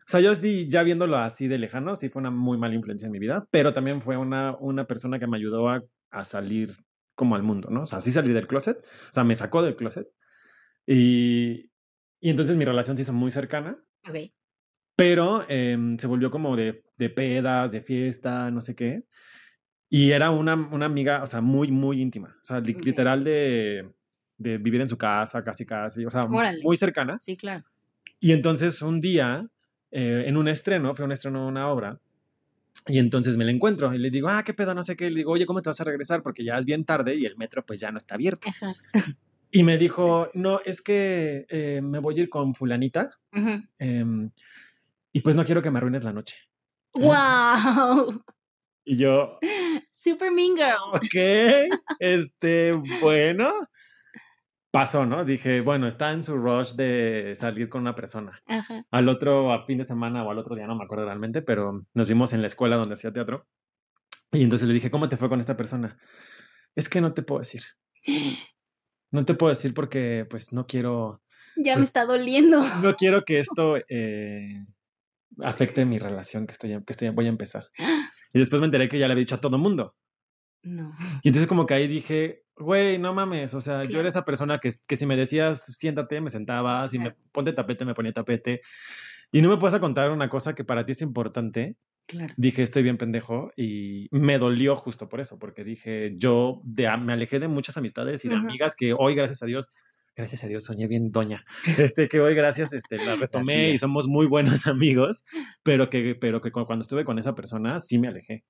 sea, 0.08 0.22
yo 0.22 0.34
sí, 0.34 0.68
ya 0.70 0.82
viéndolo 0.82 1.18
así 1.18 1.48
de 1.48 1.60
lejano, 1.60 1.96
sí 1.96 2.10
fue 2.10 2.20
una 2.22 2.32
muy 2.32 2.58
mala 2.58 2.74
influencia 2.74 3.06
en 3.06 3.12
mi 3.12 3.20
vida, 3.20 3.48
pero 3.52 3.74
también 3.74 4.02
fue 4.02 4.18
una, 4.18 4.56
una 4.60 4.86
persona 4.86 5.20
que 5.20 5.28
me 5.28 5.38
ayudó 5.38 5.70
a, 5.70 5.84
a 6.10 6.26
salir 6.26 6.72
como 7.14 7.36
al 7.36 7.44
mundo, 7.44 7.70
¿no? 7.70 7.84
O 7.84 7.86
sea, 7.86 8.02
sí 8.02 8.12
salí 8.12 8.34
del 8.34 8.48
closet, 8.48 8.78
o 8.78 9.14
sea, 9.14 9.24
me 9.24 9.36
sacó 9.36 9.62
del 9.62 9.76
closet. 9.76 10.08
Y, 10.88 11.70
y 12.20 12.30
entonces 12.32 12.56
mi 12.58 12.66
relación 12.66 12.96
se 12.98 13.04
hizo 13.04 13.14
muy 13.14 13.30
cercana, 13.30 13.78
Ok. 14.10 14.32
Pero 14.96 15.44
em, 15.50 15.98
se 15.98 16.08
volvió 16.08 16.30
como 16.32 16.56
de, 16.56 16.84
de 16.98 17.10
pedas, 17.10 17.72
de 17.72 17.82
fiesta, 17.82 18.52
no 18.52 18.62
sé 18.62 18.76
qué. 18.76 19.04
Y 19.90 20.12
era 20.12 20.32
una, 20.32 20.56
una 20.56 20.86
amiga, 20.86 21.22
o 21.24 21.28
sea, 21.28 21.42
muy, 21.42 21.70
muy 21.72 22.02
íntima. 22.02 22.38
O 22.42 22.46
sea, 22.46 22.60
li- 22.60 22.74
Ok. 22.76 22.86
literal 22.86 23.24
de, 23.24 23.92
de 24.38 24.58
vivir 24.58 24.80
en 24.82 24.88
su 24.88 24.98
casa, 24.98 25.44
casi, 25.44 25.66
casi. 25.66 26.06
O 26.06 26.12
sea, 26.12 26.24
Órale. 26.26 26.64
muy 26.64 26.78
cercana. 26.78 27.18
Sí, 27.20 27.36
claro. 27.36 27.64
Y 28.20 28.32
entonces 28.32 28.82
un 28.82 29.02
día, 29.02 29.48
eh, 29.92 30.24
en 30.28 30.38
un 30.38 30.48
estreno, 30.48 30.94
fue 30.96 31.06
un 31.06 31.12
estreno 31.12 31.42
de 31.42 31.48
una 31.48 31.68
obra, 31.70 32.00
y 32.88 32.98
entonces 33.00 33.38
me 33.38 33.46
la 33.46 33.52
encuentro 33.52 33.94
y 33.94 33.98
le 34.00 34.10
digo, 34.10 34.28
ah, 34.30 34.44
qué 34.44 34.54
pedo, 34.54 34.74
no 34.74 34.82
sé 34.84 34.96
qué. 34.96 35.10
Le 35.10 35.18
digo, 35.18 35.32
oye, 35.34 35.46
¿cómo 35.46 35.62
te 35.62 35.70
vas 35.70 35.82
a 35.82 35.84
regresar? 35.84 36.24
Porque 36.24 36.44
ya 36.44 36.58
es 36.58 36.66
bien 36.66 36.84
tarde 36.86 37.16
y 37.16 37.26
el 37.26 37.36
metro 37.38 37.64
pues 37.66 37.80
ya 37.80 37.92
no 37.92 37.98
está 37.98 38.16
abierto. 38.16 38.48
Ajá. 38.50 38.74
Y 39.54 39.64
me 39.64 39.78
dijo, 39.78 40.30
no, 40.34 40.62
es 40.64 40.82
que 40.82 41.46
eh, 41.50 41.82
me 41.84 42.00
voy 42.00 42.18
a 42.18 42.24
ir 42.24 42.30
con 42.30 42.56
fulanita 42.56 43.12
Ujú. 43.36 43.62
em, 43.80 44.32
y 45.14 45.22
pues 45.22 45.36
no 45.36 45.44
quiero 45.46 45.62
que 45.62 45.72
me 45.72 45.78
arruines 45.80 46.04
la 46.04 46.14
noche. 46.14 46.38
¡Wow! 46.94 48.24
Y 48.84 48.98
yo, 48.98 49.38
Super 49.92 50.32
Mean 50.32 50.56
Girl. 50.56 50.80
ok, 50.96 51.78
este, 52.00 52.72
bueno, 53.00 53.54
pasó, 54.72 55.06
¿no? 55.06 55.24
Dije, 55.24 55.62
bueno, 55.62 55.88
está 55.88 56.12
en 56.12 56.24
su 56.24 56.36
rush 56.36 56.74
de 56.74 57.34
salir 57.38 57.70
con 57.70 57.82
una 57.82 57.94
persona. 57.96 58.42
Ajá. 58.48 58.82
Al 58.90 59.08
otro, 59.08 59.54
a 59.54 59.64
fin 59.66 59.78
de 59.78 59.86
semana 59.86 60.24
o 60.24 60.32
al 60.32 60.40
otro 60.40 60.56
día, 60.56 60.66
no 60.66 60.76
me 60.76 60.84
acuerdo 60.84 61.06
realmente, 61.06 61.44
pero 61.44 61.86
nos 61.94 62.08
vimos 62.08 62.34
en 62.34 62.42
la 62.42 62.48
escuela 62.48 62.76
donde 62.76 62.96
hacía 62.96 63.14
teatro. 63.14 63.48
Y 64.32 64.42
entonces 64.44 64.68
le 64.68 64.74
dije, 64.74 64.90
¿cómo 64.90 65.08
te 65.08 65.16
fue 65.18 65.30
con 65.30 65.40
esta 65.40 65.56
persona? 65.56 66.00
Es 66.76 66.90
que 66.90 67.02
no 67.02 67.14
te 67.14 67.22
puedo 67.22 67.40
decir. 67.40 67.62
No 69.14 69.26
te 69.26 69.34
puedo 69.34 69.50
decir 69.50 69.74
porque, 69.74 70.26
pues, 70.30 70.54
no 70.54 70.66
quiero, 70.66 71.22
Ya 71.58 71.74
me 71.76 71.82
Pues- 71.82 71.90
está 71.90 72.06
doliendo. 72.06 72.64
no 72.82 72.96
quiero 72.96 73.26
que 73.26 73.40
esto 73.40 73.76
eh, 73.90 74.66
afecte 75.44 75.86
mi 75.86 76.00
relación 76.00 76.46
que 76.48 76.54
estoy, 76.54 76.72
que 76.84 76.92
estoy, 76.94 77.10
voy 77.10 77.26
a 77.26 77.30
empezar. 77.30 77.68
Y 78.34 78.40
después 78.40 78.62
me 78.62 78.66
enteré 78.66 78.88
que 78.88 78.98
ya 78.98 79.08
le 79.08 79.14
había 79.14 79.22
dicho 79.22 79.36
a 79.36 79.42
todo 79.42 79.58
mundo. 79.58 79.96
No. 80.64 80.96
Y 81.24 81.30
entonces 81.30 81.48
como 81.48 81.66
que 81.66 81.74
ahí 81.74 81.88
dije, 81.88 82.44
güey, 82.56 82.98
no 83.00 83.14
mames, 83.14 83.54
o 83.54 83.62
sea, 83.62 83.84
yo 83.84 84.00
era 84.00 84.10
esa 84.10 84.26
persona 84.26 84.60
que, 84.60 84.70
que 84.88 84.96
si 84.96 85.06
me 85.06 85.18
decías 85.18 85.66
siéntate, 85.66 86.22
me 86.22 86.30
sentaba, 86.30 86.88
si 86.88 87.00
me 87.00 87.16
ponte 87.32 87.54
tapete, 87.54 87.84
me 87.86 87.94
ponía 87.94 88.14
tapete. 88.14 88.62
Y 89.32 89.42
no 89.42 89.50
me 89.50 89.58
puedes 89.58 89.80
contar 89.80 90.12
una 90.12 90.30
cosa 90.30 90.54
que 90.54 90.64
para 90.64 90.86
ti 90.86 90.92
es 90.92 91.02
importante. 91.02 91.78
Claro. 92.06 92.34
Dije, 92.36 92.64
estoy 92.64 92.84
bien 92.84 92.98
pendejo 92.98 93.52
y 93.56 94.08
me 94.12 94.38
dolió 94.38 94.76
justo 94.76 95.08
por 95.08 95.22
eso, 95.22 95.40
porque 95.40 95.64
dije, 95.64 96.14
yo 96.18 96.62
de, 96.66 96.90
me 96.98 97.14
alejé 97.14 97.40
de 97.40 97.48
muchas 97.48 97.78
amistades 97.78 98.26
y 98.26 98.30
de 98.30 98.36
amigas 98.36 98.76
que 98.76 98.94
hoy, 98.94 99.16
gracias 99.16 99.42
a 99.44 99.46
Dios, 99.46 99.70
gracias 100.16 100.44
a 100.44 100.48
Dios, 100.48 100.64
soñé 100.66 100.88
bien 100.88 101.12
doña, 101.12 101.44
este, 101.78 102.08
que 102.08 102.20
hoy, 102.20 102.36
gracias, 102.36 102.74
este, 102.74 102.98
la 102.98 103.16
retomé 103.16 103.70
y 103.72 103.78
somos 103.78 104.08
muy 104.08 104.28
buenos 104.28 104.66
amigos, 104.68 105.24
pero 105.64 105.90
que, 105.90 106.16
pero 106.16 106.42
que 106.42 106.52
cu- 106.52 106.66
cuando 106.66 106.84
estuve 106.84 107.06
con 107.06 107.20
esa 107.20 107.36
persona 107.36 107.80
sí 107.80 107.98
me 108.00 108.08
alejé. 108.08 108.44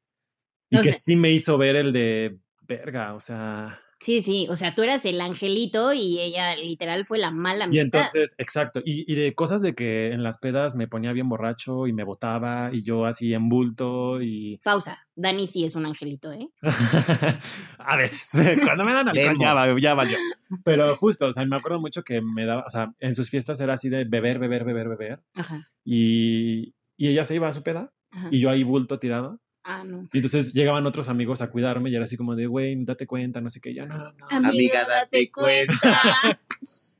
Y 0.69 0.81
que 0.81 0.93
sí 0.93 1.17
me 1.17 1.31
hizo 1.31 1.57
ver 1.57 1.75
el 1.75 1.91
de 1.91 2.37
verga, 2.65 3.13
o 3.13 3.19
sea, 3.19 3.81
Sí, 4.01 4.23
sí, 4.23 4.47
o 4.49 4.55
sea, 4.55 4.73
tú 4.73 4.81
eras 4.81 5.05
el 5.05 5.21
angelito 5.21 5.93
y 5.93 6.19
ella 6.19 6.55
literal 6.55 7.05
fue 7.05 7.19
la 7.19 7.29
mala 7.29 7.65
Y 7.65 7.79
amistad. 7.79 7.83
entonces, 7.99 8.33
exacto, 8.39 8.81
y, 8.83 9.11
y 9.11 9.15
de 9.15 9.35
cosas 9.35 9.61
de 9.61 9.75
que 9.75 10.11
en 10.11 10.23
las 10.23 10.39
pedas 10.39 10.73
me 10.73 10.87
ponía 10.87 11.13
bien 11.13 11.29
borracho 11.29 11.85
y 11.85 11.93
me 11.93 12.03
botaba 12.03 12.71
y 12.73 12.81
yo 12.81 13.05
así 13.05 13.33
en 13.35 13.47
bulto 13.47 14.19
y 14.21 14.57
Pausa, 14.63 14.97
Dani 15.15 15.45
sí 15.45 15.65
es 15.65 15.75
un 15.75 15.85
angelito, 15.85 16.31
¿eh? 16.33 16.49
a 17.77 17.95
veces, 17.97 18.59
cuando 18.63 18.83
me 18.85 18.93
dan 18.93 19.09
alcohol 19.09 19.37
ya, 19.39 19.75
ya 19.79 19.93
valió. 19.93 20.17
Pero 20.65 20.95
justo, 20.97 21.27
o 21.27 21.31
sea, 21.31 21.45
me 21.45 21.55
acuerdo 21.57 21.79
mucho 21.79 22.01
que 22.03 22.21
me 22.21 22.45
daba, 22.45 22.63
o 22.65 22.69
sea, 22.69 22.93
en 22.99 23.13
sus 23.13 23.29
fiestas 23.29 23.59
era 23.59 23.73
así 23.73 23.89
de 23.89 24.05
beber, 24.05 24.39
beber, 24.39 24.63
beber, 24.63 24.89
beber 24.89 25.19
Ajá, 25.35 25.67
y, 25.85 26.73
y 26.97 27.07
ella 27.09 27.23
se 27.23 27.35
iba 27.35 27.47
a 27.49 27.53
su 27.53 27.61
peda 27.61 27.91
ajá. 28.11 28.29
y 28.31 28.39
yo 28.39 28.49
ahí 28.49 28.63
bulto 28.63 28.97
tirado. 28.99 29.40
Ah, 29.63 29.83
no. 29.83 30.07
Y 30.11 30.17
entonces 30.17 30.53
llegaban 30.53 30.85
otros 30.87 31.07
amigos 31.09 31.41
a 31.41 31.51
cuidarme 31.51 31.89
y 31.89 31.95
era 31.95 32.05
así 32.05 32.17
como 32.17 32.35
de, 32.35 32.47
güey, 32.47 32.83
date 32.83 33.05
cuenta, 33.05 33.41
no 33.41 33.49
sé 33.49 33.59
qué, 33.61 33.71
y 33.71 33.75
yo 33.75 33.85
no, 33.85 34.11
no. 34.13 34.27
Amiga, 34.29 34.85
date 34.87 35.31
cuenta. 35.31 36.01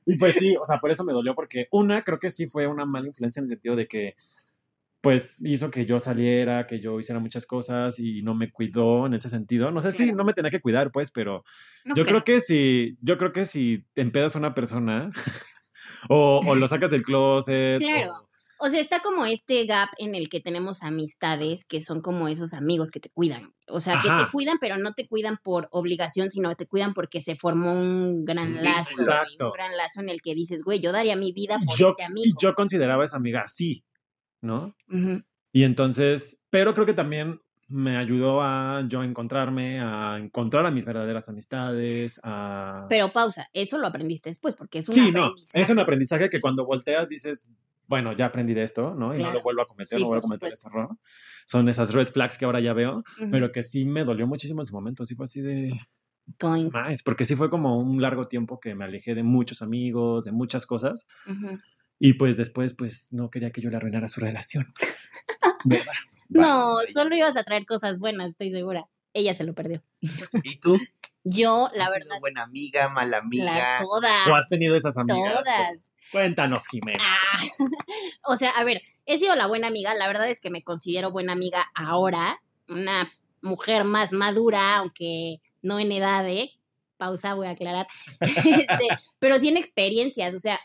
Y 0.03 0.15
pues 0.17 0.33
sí, 0.33 0.55
o 0.59 0.65
sea, 0.65 0.79
por 0.79 0.89
eso 0.89 1.03
me 1.03 1.13
dolió, 1.13 1.35
porque 1.35 1.67
una, 1.71 2.01
creo 2.03 2.17
que 2.17 2.31
sí 2.31 2.47
fue 2.47 2.65
una 2.65 2.85
mala 2.85 3.05
influencia 3.07 3.39
en 3.39 3.43
el 3.43 3.49
sentido 3.49 3.75
de 3.75 3.87
que, 3.87 4.15
pues, 4.99 5.37
hizo 5.45 5.69
que 5.69 5.85
yo 5.85 5.99
saliera, 5.99 6.65
que 6.65 6.79
yo 6.79 6.99
hiciera 6.99 7.19
muchas 7.19 7.45
cosas 7.45 7.99
y 7.99 8.23
no 8.23 8.33
me 8.33 8.51
cuidó 8.51 9.05
en 9.05 9.13
ese 9.13 9.29
sentido. 9.29 9.69
No 9.69 9.79
sé 9.81 9.91
si 9.91 10.11
no 10.11 10.23
me 10.23 10.33
tenía 10.33 10.49
que 10.49 10.59
cuidar, 10.59 10.91
pues, 10.91 11.11
pero 11.11 11.43
No 11.85 11.93
yo 11.95 12.03
creo 12.03 12.23
que 12.23 12.39
si, 12.39 12.97
yo 13.01 13.19
creo 13.19 13.31
que 13.31 13.45
si 13.45 13.85
te 13.93 14.01
empedas 14.01 14.35
a 14.35 14.39
una 14.39 14.55
persona 14.55 15.11
o, 16.09 16.41
o 16.45 16.55
lo 16.55 16.67
sacas 16.67 16.89
del 16.89 17.03
closet. 17.03 17.77
Claro. 17.79 18.11
o- 18.13 18.30
O 18.63 18.69
sea, 18.69 18.79
está 18.79 18.99
como 18.99 19.25
este 19.25 19.65
gap 19.65 19.89
en 19.97 20.13
el 20.13 20.29
que 20.29 20.39
tenemos 20.39 20.83
amistades 20.83 21.65
que 21.65 21.81
son 21.81 21.99
como 21.99 22.27
esos 22.27 22.53
amigos 22.53 22.91
que 22.91 22.99
te 22.99 23.09
cuidan. 23.09 23.55
O 23.67 23.79
sea, 23.79 23.97
que 23.97 24.07
te 24.07 24.31
cuidan, 24.31 24.59
pero 24.61 24.77
no 24.77 24.93
te 24.93 25.07
cuidan 25.07 25.39
por 25.41 25.67
obligación, 25.71 26.29
sino 26.29 26.55
te 26.55 26.67
cuidan 26.67 26.93
porque 26.93 27.21
se 27.21 27.35
formó 27.35 27.73
un 27.73 28.23
gran 28.23 28.63
lazo. 28.63 29.01
Exacto. 29.01 29.47
Un 29.47 29.53
gran 29.53 29.75
lazo 29.77 30.01
en 30.01 30.09
el 30.09 30.21
que 30.21 30.35
dices, 30.35 30.61
güey, 30.63 30.79
yo 30.79 30.91
daría 30.91 31.15
mi 31.15 31.31
vida 31.31 31.59
por 31.65 31.75
yo, 31.75 31.89
este 31.89 32.03
y 32.03 32.05
amigo. 32.05 32.37
yo 32.39 32.53
consideraba 32.53 33.01
a 33.01 33.05
esa 33.05 33.17
amiga 33.17 33.41
así, 33.41 33.83
¿no? 34.41 34.75
Y 35.51 35.63
entonces, 35.63 36.39
pero 36.51 36.75
creo 36.75 36.85
que 36.85 36.93
también 36.93 37.41
me 37.71 37.97
ayudó 37.97 38.41
a 38.41 38.83
yo 38.87 39.03
encontrarme, 39.03 39.79
a 39.79 40.17
encontrar 40.17 40.65
a 40.65 40.71
mis 40.71 40.85
verdaderas 40.85 41.29
amistades, 41.29 42.19
a... 42.23 42.85
Pero 42.89 43.11
pausa, 43.11 43.49
eso 43.53 43.77
lo 43.77 43.87
aprendiste 43.87 44.29
después, 44.29 44.55
porque 44.55 44.79
es 44.79 44.89
un 44.89 44.95
sí, 44.95 45.11
no, 45.11 45.23
aprendizaje. 45.23 45.61
es 45.61 45.69
un 45.69 45.79
aprendizaje 45.79 46.29
que 46.29 46.41
cuando 46.41 46.65
volteas 46.65 47.07
dices, 47.09 47.49
bueno, 47.87 48.13
ya 48.13 48.25
aprendí 48.25 48.53
de 48.53 48.63
esto, 48.63 48.93
¿no? 48.93 49.15
Y 49.15 49.23
no 49.23 49.31
lo 49.31 49.41
vuelvo 49.41 49.61
a 49.61 49.67
cometer, 49.67 49.97
Sí, 49.97 50.03
no 50.03 50.09
vuelvo 50.09 50.19
a 50.19 50.29
cometer 50.29 50.51
ese 50.53 50.67
error. 50.67 50.89
Son 51.45 51.67
esas 51.69 51.93
red 51.93 52.07
flags 52.07 52.37
que 52.37 52.45
ahora 52.45 52.59
ya 52.59 52.73
veo, 52.73 53.03
pero 53.31 53.51
que 53.51 53.63
sí 53.63 53.85
me 53.85 54.03
dolió 54.03 54.27
muchísimo 54.27 54.61
en 54.61 54.65
su 54.65 54.75
momento, 54.75 55.05
sí 55.05 55.15
fue 55.15 55.25
así 55.25 55.41
de... 55.41 55.79
Más, 56.71 57.03
porque 57.03 57.25
sí 57.25 57.35
fue 57.35 57.49
como 57.49 57.77
un 57.77 58.01
largo 58.01 58.25
tiempo 58.25 58.59
que 58.59 58.75
me 58.75 58.85
alejé 58.85 59.15
de 59.15 59.23
muchos 59.23 59.61
amigos, 59.61 60.25
de 60.25 60.31
muchas 60.31 60.65
cosas, 60.65 61.07
y 61.99 62.13
pues 62.13 62.35
después, 62.35 62.73
pues 62.73 63.09
no 63.11 63.29
quería 63.29 63.51
que 63.51 63.61
yo 63.61 63.69
le 63.69 63.77
arruinara 63.77 64.07
su 64.07 64.19
relación. 64.19 64.65
¿Verdad? 65.65 65.93
No, 66.31 66.77
solo 66.93 67.15
ibas 67.15 67.35
a 67.37 67.43
traer 67.43 67.65
cosas 67.65 67.99
buenas, 67.99 68.31
estoy 68.31 68.51
segura. 68.51 68.87
Ella 69.13 69.33
se 69.33 69.43
lo 69.43 69.53
perdió. 69.53 69.83
¿Y 70.43 70.59
tú? 70.59 70.79
Yo, 71.23 71.69
la 71.73 71.85
¿Has 71.85 71.89
sido 71.89 71.91
verdad, 71.91 72.19
buena 72.19 72.41
amiga, 72.43 72.89
mala 72.89 73.17
amiga. 73.17 73.45
la 73.45 73.79
todas. 73.81 74.27
¿O 74.27 74.35
has 74.35 74.47
tenido 74.47 74.75
esas 74.75 74.97
amigas? 74.97 75.35
Todas. 75.35 75.91
Cuéntanos, 76.11 76.67
Jimena. 76.67 76.99
Ah, 77.01 77.43
o 78.25 78.35
sea, 78.35 78.49
a 78.51 78.63
ver, 78.63 78.81
he 79.05 79.19
sido 79.19 79.35
la 79.35 79.47
buena 79.47 79.67
amiga. 79.67 79.93
La 79.93 80.07
verdad 80.07 80.29
es 80.29 80.39
que 80.39 80.49
me 80.49 80.63
considero 80.63 81.11
buena 81.11 81.33
amiga 81.33 81.65
ahora. 81.75 82.41
Una 82.67 83.11
mujer 83.41 83.83
más 83.83 84.11
madura, 84.11 84.77
aunque 84.77 85.41
no 85.61 85.79
en 85.79 85.91
edad, 85.91 86.27
¿eh? 86.27 86.51
Pausa, 86.97 87.33
voy 87.33 87.47
a 87.47 87.51
aclarar. 87.51 87.87
Este, 88.21 88.87
pero 89.19 89.37
sí 89.37 89.49
en 89.49 89.57
experiencias. 89.57 90.33
O 90.33 90.39
sea, 90.39 90.59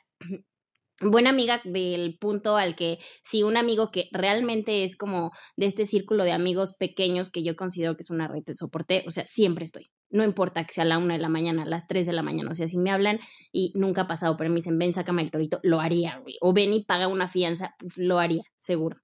buena 1.01 1.31
amiga 1.31 1.61
del 1.65 2.17
punto 2.19 2.57
al 2.57 2.75
que 2.75 2.99
si 3.23 3.43
un 3.43 3.57
amigo 3.57 3.91
que 3.91 4.09
realmente 4.13 4.85
es 4.85 4.97
como 4.97 5.33
de 5.57 5.67
este 5.67 5.87
círculo 5.87 6.25
de 6.25 6.33
amigos 6.33 6.75
pequeños 6.79 7.31
que 7.31 7.43
yo 7.43 7.57
considero 7.57 7.97
que 7.97 8.03
es 8.03 8.11
una 8.11 8.29
red 8.29 8.43
de 8.45 8.55
soporte, 8.55 9.05
o 9.07 9.11
sea, 9.11 9.25
siempre 9.27 9.65
estoy. 9.65 9.87
No 10.09 10.25
importa 10.25 10.65
que 10.65 10.73
sea 10.73 10.85
a 10.85 10.87
la 10.87 10.99
una 10.99 11.15
de 11.15 11.21
la 11.21 11.29
mañana, 11.29 11.65
a 11.65 11.67
las 11.67 11.87
tres 11.87 12.07
de 12.07 12.13
la 12.13 12.23
mañana. 12.23 12.51
O 12.51 12.55
sea, 12.55 12.69
si 12.69 12.79
me 12.79 12.91
hablan 12.91 13.19
y 13.53 13.73
nunca 13.75 14.03
ha 14.03 14.09
pasado, 14.09 14.37
pero 14.37 14.51
me 14.51 14.57
dicen, 14.57 14.79
ven, 14.79 14.93
sácame 14.93 15.23
el 15.23 15.31
torito, 15.31 15.59
lo 15.63 15.81
haría, 15.81 16.19
güey. 16.23 16.37
O 16.41 16.55
ven 16.55 16.73
y 16.73 16.85
paga 16.85 17.09
una 17.09 17.29
fianza, 17.29 17.75
lo 17.97 18.19
haría, 18.19 18.45
seguro. 18.59 18.99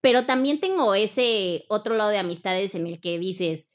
Pero 0.00 0.24
también 0.24 0.60
tengo 0.60 0.94
ese 0.94 1.64
otro 1.68 1.94
lado 1.94 2.10
de 2.10 2.18
amistades 2.18 2.74
en 2.74 2.86
el 2.86 3.00
que 3.00 3.18
dices, 3.18 3.68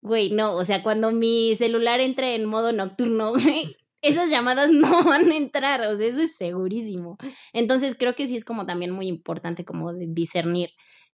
güey, 0.00 0.30
no, 0.30 0.54
o 0.54 0.64
sea, 0.64 0.82
cuando 0.82 1.12
mi 1.12 1.54
celular 1.56 2.00
entre 2.00 2.34
en 2.34 2.46
modo 2.46 2.72
nocturno, 2.72 3.32
güey, 3.34 3.76
esas 4.08 4.30
llamadas 4.30 4.70
no 4.72 5.04
van 5.04 5.30
a 5.30 5.36
entrar, 5.36 5.80
o 5.82 5.96
sea, 5.96 6.06
eso 6.06 6.22
es 6.22 6.36
segurísimo. 6.36 7.18
Entonces 7.52 7.96
creo 7.98 8.14
que 8.14 8.26
sí 8.26 8.36
es 8.36 8.44
como 8.44 8.66
también 8.66 8.90
muy 8.90 9.08
importante 9.08 9.64
como 9.64 9.92
de 9.92 10.06
discernir 10.08 10.70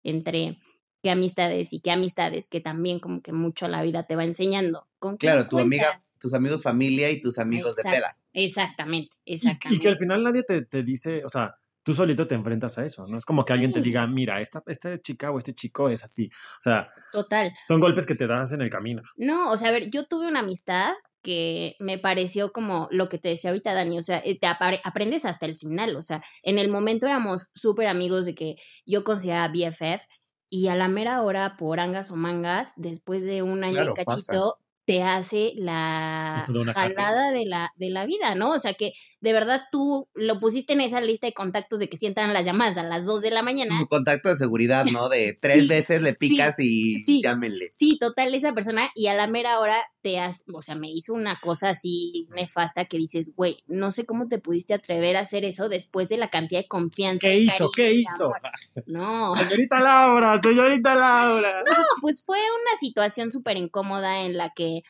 entre 0.03 0.59
qué 1.03 1.11
amistades 1.11 1.73
y 1.73 1.81
qué 1.81 1.91
amistades 1.91 2.49
que 2.49 2.61
también 2.61 2.99
como 2.99 3.23
que 3.23 3.33
mucho 3.33 3.69
la 3.69 3.83
vida 3.83 4.05
te 4.05 4.17
va 4.17 4.25
enseñando. 4.25 4.89
¿Con 4.99 5.17
Claro, 5.17 5.49
tu 5.49 5.59
amiga, 5.59 5.97
tus 6.21 6.35
amigos 6.35 6.63
familia 6.63 7.11
y 7.11 7.21
tus 7.21 7.39
amigos 7.39 7.77
de 7.77 7.85
peda. 7.85 8.11
Exactamente, 8.33 9.17
exactamente. 9.25 9.77
y 9.77 9.81
que 9.81 9.89
al 9.89 9.97
final 9.97 10.25
nadie 10.25 10.43
te, 10.43 10.63
te 10.63 10.83
dice, 10.83 11.25
o 11.25 11.29
sea, 11.29 11.57
tú 11.89 11.95
solito 11.95 12.27
te 12.27 12.35
enfrentas 12.35 12.77
a 12.77 12.85
eso, 12.85 13.07
¿no? 13.07 13.17
Es 13.17 13.25
como 13.25 13.45
que 13.45 13.55
alguien 13.55 13.73
te 13.73 13.81
diga, 13.81 14.07
mira, 14.07 14.43
esta, 14.43 14.63
esta 14.67 15.01
chica 15.01 15.31
o 15.31 15.39
este 15.39 15.55
chico 15.55 15.89
es 15.89 16.05
así. 16.05 16.29
O 16.59 16.61
sea, 16.61 16.91
Total. 17.13 17.51
son 17.67 17.81
golpes 17.81 18.05
que 18.05 18.15
te 18.15 18.27
das 18.27 18.53
en 18.53 18.61
el 18.61 18.69
camino. 18.69 19.03
No, 19.17 19.51
o 19.51 19.57
sea, 19.57 19.71
a 19.71 19.73
ver, 19.73 19.89
yo 19.91 20.05
tuve 20.05 20.29
una 20.29 20.41
amistad 20.41 20.93
que 21.23 21.75
me 21.81 21.99
pareció 21.99 22.53
como 22.53 22.89
lo 22.91 23.09
que 23.09 23.19
te 23.19 23.29
decía 23.31 23.51
ahorita, 23.51 23.75
Dani, 23.75 23.99
o 23.99 24.03
sea, 24.03 24.19
eh, 24.25 24.39
te 24.39 24.47
aprendes 24.47 25.25
hasta 25.25 25.47
el 25.47 25.57
final, 25.57 25.97
o 25.97 26.03
sea, 26.03 26.23
en 26.43 26.59
el 26.59 26.69
momento 26.69 27.07
éramos 27.07 27.49
súper 27.55 27.89
amigos 27.89 28.25
de 28.27 28.35
que 28.35 28.57
yo 28.87 29.05
consideraba 29.05 29.49
BFF 29.49 30.07
y 30.51 30.69
a 30.69 30.77
la 30.77 30.89
mera 30.89 31.23
hora, 31.23 31.57
por 31.59 31.81
angas 31.81 32.11
o 32.11 32.17
mangas, 32.17 32.73
después 32.77 33.23
de 33.23 33.43
un 33.43 33.65
año 33.65 33.75
Claro, 33.75 33.93
y 33.93 34.05
pasa. 34.05 34.19
cachito, 34.25 34.55
te 34.87 35.03
hace 35.03 35.53
la 35.57 36.47
jalada 36.73 37.31
de 37.33 37.45
la, 37.47 37.71
de 37.77 37.91
la 37.91 38.07
vida, 38.07 38.35
¿no? 38.35 38.53
O 38.53 38.59
sea, 38.59 38.73
que 38.75 38.93
de 39.21 39.33
verdad 39.35 39.63
tú 39.71 40.09
lo 40.15 40.41
pusiste 40.41 40.73
en 40.73 40.81
esa 40.81 41.01
lista 41.03 41.27
de 41.27 41.35
contactos 41.35 41.79
de 41.79 41.89
que 41.91 41.99
si 41.99 42.07
entran 42.07 42.33
las 42.33 42.45
llamadas 42.47 42.77
a 42.79 42.83
las 42.85 43.05
2 43.05 43.21
de 43.21 43.31
la 43.31 43.43
mañana, 43.43 43.75
Un 43.81 43.87
contacto 43.87 44.29
de 44.31 44.37
seguridad, 44.37 44.85
¿no? 44.87 45.09
De 45.09 45.37
tres 45.41 45.63
Sí, 45.63 45.69
veces 45.69 46.01
le 46.03 46.15
sí, 46.15 46.17
picas 46.17 46.55
y 46.59 47.03
sí. 47.05 47.21
llámenle. 47.23 47.69
Sí, 47.71 47.99
total, 47.99 48.35
esa 48.35 48.55
persona 48.55 48.89
y 48.95 49.09
a 49.09 49.15
la 49.15 49.27
mera 49.27 49.61
hora 49.61 49.77
te 50.09 50.19
o 50.55 50.63
sea, 50.63 50.75
me 50.75 50.91
hizo 50.91 51.13
una 51.13 51.39
cosa 51.41 51.71
así 51.71 52.27
nefasta 52.31 52.87
que 52.87 52.97
dices, 52.97 53.35
güey, 53.37 53.63
no 53.67 53.93
sé 53.93 54.07
cómo 54.07 54.27
te 54.29 54.39
pudiste 54.39 54.73
atrever 54.73 55.17
a 55.17 55.21
hacer 55.21 55.45
eso 55.45 55.69
después 55.69 56.09
de 56.09 56.17
la 56.17 56.31
cantidad 56.31 56.63
de 56.63 56.69
confianza. 56.69 57.27
¿Qué 57.27 57.37
hizo? 57.37 57.69
¿Qué 57.75 57.93
hizo? 57.93 58.25
amor". 58.25 58.41
No, 58.87 59.37
Señorita 59.37 59.81
Laura, 59.81 60.41
señorita 60.41 60.95
Laura. 60.95 61.61
no, 61.67 61.77
pues 62.01 62.23
fue 62.25 62.39
una 62.39 62.79
situación 62.81 63.31
súper 63.31 63.59
incómoda 63.59 64.23
en 64.23 64.39
la 64.39 64.51
que 64.55 64.83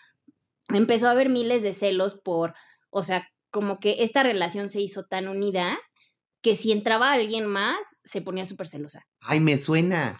empezó 0.68 1.08
a 1.08 1.12
haber 1.12 1.30
miles 1.30 1.62
de 1.62 1.74
celos 1.74 2.14
por, 2.14 2.54
o 2.90 3.02
sea, 3.02 3.28
como 3.50 3.80
que 3.80 4.04
esta 4.04 4.22
relación 4.22 4.70
se 4.70 4.80
hizo 4.80 5.04
tan 5.04 5.26
unida 5.26 5.76
que 6.42 6.54
si 6.54 6.70
entraba 6.70 7.12
alguien 7.12 7.46
más, 7.46 7.96
se 8.04 8.22
ponía 8.22 8.44
súper 8.44 8.68
celosa. 8.68 9.07
Ay, 9.20 9.40
me 9.40 9.58
suena. 9.58 10.18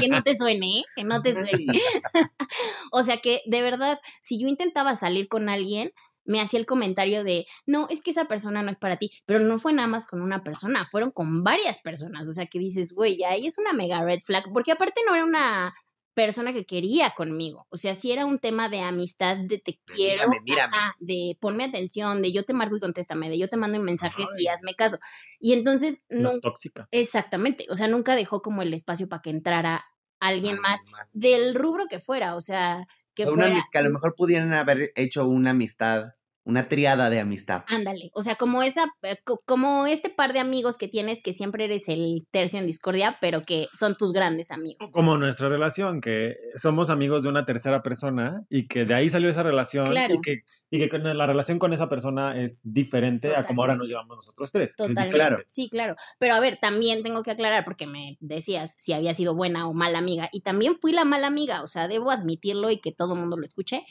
Que 0.00 0.08
no 0.08 0.22
te 0.22 0.36
suene, 0.36 0.82
que 0.94 1.04
no 1.04 1.22
te 1.22 1.32
suene. 1.32 1.66
O 2.92 3.02
sea 3.02 3.18
que 3.18 3.42
de 3.46 3.62
verdad, 3.62 4.00
si 4.20 4.40
yo 4.40 4.48
intentaba 4.48 4.96
salir 4.96 5.28
con 5.28 5.48
alguien, 5.48 5.92
me 6.24 6.40
hacía 6.40 6.58
el 6.58 6.66
comentario 6.66 7.24
de, 7.24 7.46
no, 7.66 7.86
es 7.88 8.00
que 8.00 8.10
esa 8.10 8.26
persona 8.26 8.62
no 8.62 8.70
es 8.70 8.78
para 8.78 8.96
ti, 8.96 9.10
pero 9.26 9.38
no 9.40 9.58
fue 9.58 9.72
nada 9.72 9.88
más 9.88 10.06
con 10.06 10.20
una 10.20 10.42
persona, 10.42 10.88
fueron 10.90 11.10
con 11.10 11.42
varias 11.44 11.78
personas. 11.78 12.28
O 12.28 12.32
sea 12.32 12.46
que 12.46 12.58
dices, 12.58 12.92
güey, 12.92 13.18
ya 13.18 13.30
ahí 13.30 13.46
es 13.46 13.58
una 13.58 13.72
mega 13.72 14.02
red 14.04 14.20
flag, 14.20 14.44
porque 14.52 14.72
aparte 14.72 15.00
no 15.06 15.14
era 15.14 15.24
una 15.24 15.74
persona 16.16 16.54
que 16.54 16.64
quería 16.64 17.10
conmigo. 17.10 17.66
O 17.70 17.76
sea, 17.76 17.94
sí 17.94 18.10
era 18.10 18.24
un 18.24 18.38
tema 18.38 18.70
de 18.70 18.80
amistad, 18.80 19.36
de 19.36 19.58
te 19.58 19.78
quiero, 19.84 20.28
Mírame, 20.30 20.40
mírame. 20.44 20.74
ajá, 20.74 20.94
de 20.98 21.36
ponme 21.40 21.64
atención, 21.64 22.22
de 22.22 22.32
yo 22.32 22.42
te 22.44 22.54
marco 22.54 22.74
y 22.76 22.80
contéstame, 22.80 23.28
de 23.28 23.38
yo 23.38 23.48
te 23.48 23.58
mando 23.58 23.78
un 23.78 23.84
mensaje 23.84 24.22
y 24.38 24.46
Ay. 24.48 24.54
hazme 24.54 24.74
caso. 24.74 24.98
Y 25.38 25.52
entonces, 25.52 26.00
no, 26.08 26.40
tóxica. 26.40 26.88
exactamente, 26.90 27.66
o 27.68 27.76
sea, 27.76 27.86
nunca 27.86 28.16
dejó 28.16 28.40
como 28.40 28.62
el 28.62 28.72
espacio 28.72 29.08
para 29.10 29.20
que 29.22 29.30
entrara 29.30 29.84
alguien 30.18 30.58
más 30.58 30.82
más. 30.90 31.10
del 31.12 31.54
rubro 31.54 31.84
que 31.90 32.00
fuera, 32.00 32.34
o 32.36 32.40
sea, 32.40 32.86
que 33.14 33.26
O 33.26 33.32
una 33.32 33.68
que 33.70 33.78
a 33.78 33.82
lo 33.82 33.90
mejor 33.90 34.14
pudieran 34.16 34.54
haber 34.54 34.92
hecho 34.96 35.28
una 35.28 35.50
amistad, 35.50 36.14
una 36.46 36.68
triada 36.68 37.10
de 37.10 37.18
amistad. 37.20 37.64
Ándale, 37.66 38.10
o 38.14 38.22
sea, 38.22 38.36
como 38.36 38.62
esa, 38.62 38.86
eh, 39.02 39.16
co- 39.24 39.42
como 39.44 39.86
este 39.86 40.10
par 40.10 40.32
de 40.32 40.38
amigos 40.38 40.76
que 40.78 40.86
tienes 40.86 41.20
que 41.20 41.32
siempre 41.32 41.64
eres 41.64 41.88
el 41.88 42.26
tercio 42.30 42.60
en 42.60 42.66
discordia, 42.66 43.18
pero 43.20 43.44
que 43.44 43.66
son 43.74 43.96
tus 43.96 44.12
grandes 44.12 44.52
amigos. 44.52 44.90
Como 44.92 45.18
nuestra 45.18 45.48
relación, 45.48 46.00
que 46.00 46.36
somos 46.54 46.88
amigos 46.88 47.24
de 47.24 47.28
una 47.30 47.44
tercera 47.44 47.82
persona 47.82 48.44
y 48.48 48.68
que 48.68 48.84
de 48.84 48.94
ahí 48.94 49.10
salió 49.10 49.28
esa 49.28 49.42
relación 49.42 49.86
Claro. 49.90 50.14
y 50.14 50.20
que, 50.20 50.36
y 50.70 50.78
que 50.78 50.88
con 50.88 51.02
la 51.02 51.26
relación 51.26 51.58
con 51.58 51.72
esa 51.72 51.88
persona 51.88 52.40
es 52.40 52.60
diferente 52.62 53.34
a 53.34 53.44
como 53.44 53.62
ahora 53.62 53.74
nos 53.76 53.88
llevamos 53.88 54.16
nosotros 54.16 54.52
tres. 54.52 54.76
Totalmente. 54.76 55.10
Claro. 55.10 55.38
Sí, 55.48 55.68
claro. 55.68 55.96
Pero 56.20 56.34
a 56.34 56.40
ver, 56.40 56.58
también 56.62 57.02
tengo 57.02 57.24
que 57.24 57.32
aclarar 57.32 57.64
porque 57.64 57.86
me 57.88 58.16
decías 58.20 58.76
si 58.78 58.92
había 58.92 59.14
sido 59.14 59.34
buena 59.34 59.68
o 59.68 59.74
mala 59.74 59.98
amiga 59.98 60.28
y 60.32 60.42
también 60.42 60.76
fui 60.80 60.92
la 60.92 61.04
mala 61.04 61.26
amiga, 61.26 61.62
o 61.62 61.66
sea, 61.66 61.88
debo 61.88 62.12
admitirlo 62.12 62.70
y 62.70 62.78
que 62.80 62.92
todo 62.92 63.14
el 63.14 63.20
mundo 63.20 63.36
lo 63.36 63.44
escuche, 63.44 63.84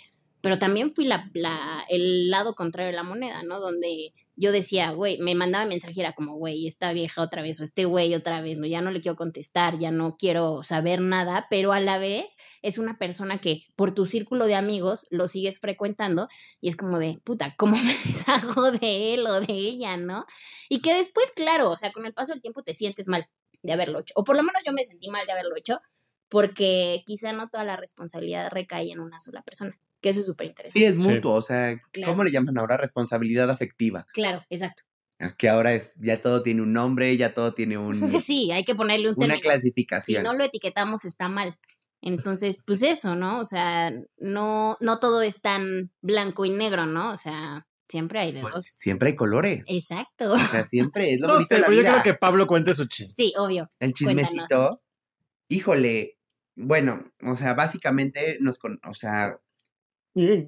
pero 0.45 0.59
también 0.59 0.93
fui 0.93 1.05
la, 1.05 1.27
el 1.89 2.29
lado 2.29 2.53
contrario 2.53 2.91
de 2.91 2.95
la 2.95 3.01
moneda, 3.01 3.41
¿no? 3.41 3.59
Donde 3.59 4.13
yo 4.35 4.51
decía, 4.51 4.91
güey, 4.91 5.17
me 5.17 5.33
mandaba 5.33 5.65
mensaje, 5.65 5.99
era 5.99 6.13
como, 6.13 6.35
güey, 6.35 6.67
esta 6.67 6.93
vieja 6.93 7.23
otra 7.23 7.41
vez, 7.41 7.59
o 7.59 7.63
este 7.63 7.85
güey 7.85 8.13
otra 8.13 8.41
vez, 8.41 8.59
¿no? 8.59 8.67
Ya 8.67 8.79
no 8.79 8.91
le 8.91 9.01
quiero 9.01 9.15
contestar, 9.15 9.79
ya 9.79 9.89
no 9.89 10.17
quiero 10.17 10.61
saber 10.61 11.01
nada, 11.01 11.47
pero 11.49 11.73
a 11.73 11.79
la 11.79 11.97
vez 11.97 12.37
es 12.61 12.77
una 12.77 12.99
persona 12.99 13.39
que 13.39 13.63
por 13.75 13.95
tu 13.95 14.05
círculo 14.05 14.45
de 14.45 14.53
amigos 14.53 15.07
lo 15.09 15.27
sigues 15.27 15.57
frecuentando 15.57 16.27
y 16.61 16.69
es 16.69 16.75
como 16.75 16.99
de, 16.99 17.19
puta, 17.23 17.55
¿cómo 17.57 17.75
me 17.77 17.95
deshago 18.05 18.71
de 18.71 19.15
él 19.15 19.25
o 19.25 19.41
de 19.41 19.51
ella, 19.51 19.97
no? 19.97 20.27
Y 20.69 20.81
que 20.81 20.93
después, 20.93 21.31
claro, 21.35 21.71
o 21.71 21.75
sea, 21.75 21.91
con 21.91 22.05
el 22.05 22.13
paso 22.13 22.33
del 22.33 22.43
tiempo 22.43 22.61
te 22.61 22.75
sientes 22.75 23.07
mal 23.07 23.27
de 23.63 23.73
haberlo 23.73 23.99
hecho, 23.99 24.13
o 24.15 24.23
por 24.23 24.35
lo 24.35 24.43
menos 24.43 24.61
yo 24.63 24.73
me 24.73 24.83
sentí 24.83 25.09
mal 25.09 25.25
de 25.25 25.31
haberlo 25.31 25.55
hecho, 25.55 25.81
porque 26.29 27.01
quizá 27.07 27.33
no 27.33 27.49
toda 27.49 27.63
la 27.63 27.77
responsabilidad 27.77 28.51
recae 28.51 28.91
en 28.91 28.99
una 28.99 29.19
sola 29.19 29.41
persona 29.41 29.75
que 30.05 30.09
eso 30.11 30.19
es 30.19 30.27
súper 30.27 30.45
interesante. 30.45 30.77
Sí, 30.79 30.85
es 30.85 31.01
Sí. 31.01 31.09
mutuo, 31.09 31.33
o 31.33 31.41
sea, 31.41 31.75
Claro. 31.91 32.11
¿cómo 32.13 32.23
le 32.23 32.29
llaman 32.29 32.55
ahora? 32.59 32.77
Responsabilidad 32.77 33.49
afectiva. 33.49 34.05
Claro, 34.13 34.43
exacto. 34.51 34.83
Ah, 35.19 35.33
Que 35.35 35.49
ahora 35.49 35.73
es, 35.73 35.89
ya 35.99 36.21
todo 36.21 36.43
tiene 36.43 36.61
un 36.61 36.73
nombre, 36.73 37.17
ya 37.17 37.33
todo 37.33 37.55
tiene 37.55 37.77
un, 37.79 37.91
Sí, 38.23 38.51
hay 38.51 38.63
que 38.63 38.75
ponerle 38.75 39.09
un 39.09 39.15
una 39.17 39.27
término. 39.27 39.37
Si 39.37 39.41
clasificación. 39.41 40.23
no 40.23 40.33
lo 40.35 40.43
etiquetamos 40.43 41.05
está 41.05 41.27
mal. 41.27 41.57
Entonces, 42.01 42.61
pues 42.67 42.83
eso, 42.83 43.15
¿no? 43.15 43.39
O 43.39 43.45
sea, 43.45 43.91
no, 44.17 44.77
no 44.79 44.99
todo 44.99 45.23
es 45.23 45.41
tan 45.41 45.91
blanco 46.01 46.45
y 46.45 46.51
negro, 46.51 46.85
¿no? 46.85 47.11
O 47.11 47.17
sea, 47.17 47.65
siempre 47.89 48.19
hay 48.19 48.31
de 48.31 48.41
Pues, 48.41 48.53
dos. 48.53 48.67
siempre 48.77 49.09
hay 49.09 49.15
colores. 49.15 49.65
Exacto. 49.67 50.33
O 50.33 50.37
sea, 50.37 50.65
siempre 50.65 51.13
es 51.13 51.19
lo 51.19 51.27
No 51.39 51.43
sé, 51.43 51.55
de 51.55 51.61
la 51.61 51.67
pero 51.67 51.81
yo 51.81 51.89
creo 51.89 52.03
que 52.03 52.13
Pablo 52.13 52.45
cuente 52.45 52.75
su 52.75 52.85
chiste. 52.85 53.15
Sí, 53.23 53.33
obvio. 53.37 53.67
El 53.79 53.91
Cuéntanos. 53.93 54.21
chismecito, 54.27 54.81
híjole, 55.49 56.19
bueno, 56.55 57.11
o 57.23 57.35
sea, 57.35 57.53
básicamente 57.53 58.37
nos, 58.39 58.59
con, 58.59 58.79
o 58.87 58.93
sea, 58.93 59.39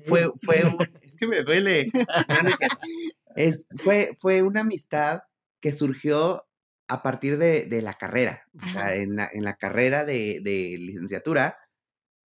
fue, 0.05 0.31
fue, 0.43 0.63
un- 0.65 0.77
es 1.01 1.15
que 1.15 1.27
me 1.27 1.43
duele. 1.43 1.89
Es 3.36 3.67
fue, 3.75 4.15
fue 4.17 4.41
una 4.41 4.62
amistad 4.62 5.21
que 5.62 5.71
surgió 5.71 6.47
a 6.88 7.03
partir 7.03 7.38
de, 7.38 7.65
de 7.67 7.83
la 7.83 7.93
carrera. 7.93 8.43
O 8.63 8.67
sea, 8.67 8.95
en 8.95 9.15
la, 9.15 9.29
en 9.31 9.43
la 9.43 9.57
carrera 9.57 10.05
de, 10.05 10.39
de 10.41 10.75
licenciatura 10.79 11.59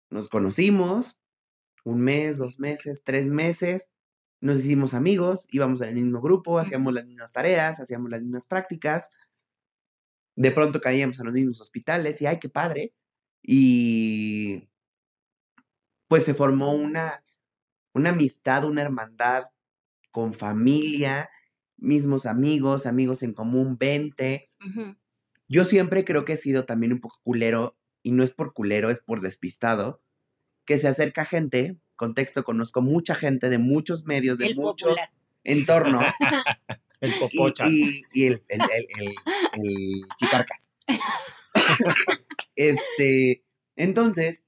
nos 0.10 0.30
conocimos 0.30 1.18
un 1.84 2.02
mes, 2.02 2.38
dos 2.38 2.58
meses, 2.60 3.02
tres 3.04 3.28
meses. 3.28 3.88
Nos 4.42 4.58
hicimos 4.58 4.96
amigos, 4.96 5.46
íbamos 5.52 5.82
el 5.82 5.94
mismo 5.94 6.22
grupo, 6.22 6.58
hacíamos 6.58 6.94
las 6.96 7.06
mismas 7.06 7.32
tareas, 7.32 7.80
hacíamos 7.80 8.10
las 8.10 8.22
mismas 8.24 8.48
prácticas. 8.48 9.10
De 10.36 10.52
pronto 10.52 10.82
caíamos 10.82 11.20
en 11.20 11.26
los 11.26 11.34
mismos 11.36 11.62
hospitales 11.62 12.20
y 12.22 12.26
¡ay, 12.26 12.40
qué 12.40 12.50
padre! 12.50 12.94
Y 13.44 14.68
pues 16.08 16.24
se 16.24 16.34
formó 16.34 16.74
una, 16.74 17.24
una 17.96 18.10
amistad, 18.12 18.66
una 18.66 18.82
hermandad 18.84 19.46
con 20.12 20.34
familia, 20.34 21.30
mismos 21.78 22.26
amigos, 22.26 22.86
amigos 22.86 23.24
en 23.24 23.34
común, 23.34 23.78
20. 23.80 24.50
Ujú. 24.66 24.96
Yo 25.48 25.66
siempre 25.66 26.06
creo 26.06 26.26
que 26.26 26.34
he 26.34 26.38
sido 26.38 26.66
también 26.66 26.94
un 26.94 27.00
poco 27.02 27.20
culero, 27.24 27.78
y 28.04 28.12
no 28.12 28.24
es 28.24 28.32
por 28.32 28.54
culero, 28.54 28.90
es 28.92 29.00
por 29.00 29.22
despistado, 29.22 30.02
que 30.66 30.78
se 30.80 30.88
acerca 30.88 31.26
gente, 31.26 31.78
contexto, 31.96 32.44
conozco 32.44 32.82
mucha 32.82 33.16
gente 33.16 33.50
de 33.50 33.58
muchos 33.58 34.04
medios, 34.06 34.38
de 34.38 34.48
El 34.48 34.56
muchos 34.56 34.90
popular. 34.92 35.10
entornos, 35.44 36.14
El 37.02 37.14
popocha. 37.20 37.68
y- 37.68 38.02
y 38.14 38.26
el, 38.26 38.44
el, 38.50 38.62
el, 38.62 38.88
el- 39.00 39.16
el 39.54 40.02
chicarcas. 40.18 40.72
este, 42.56 43.44
entonces, 43.76 44.44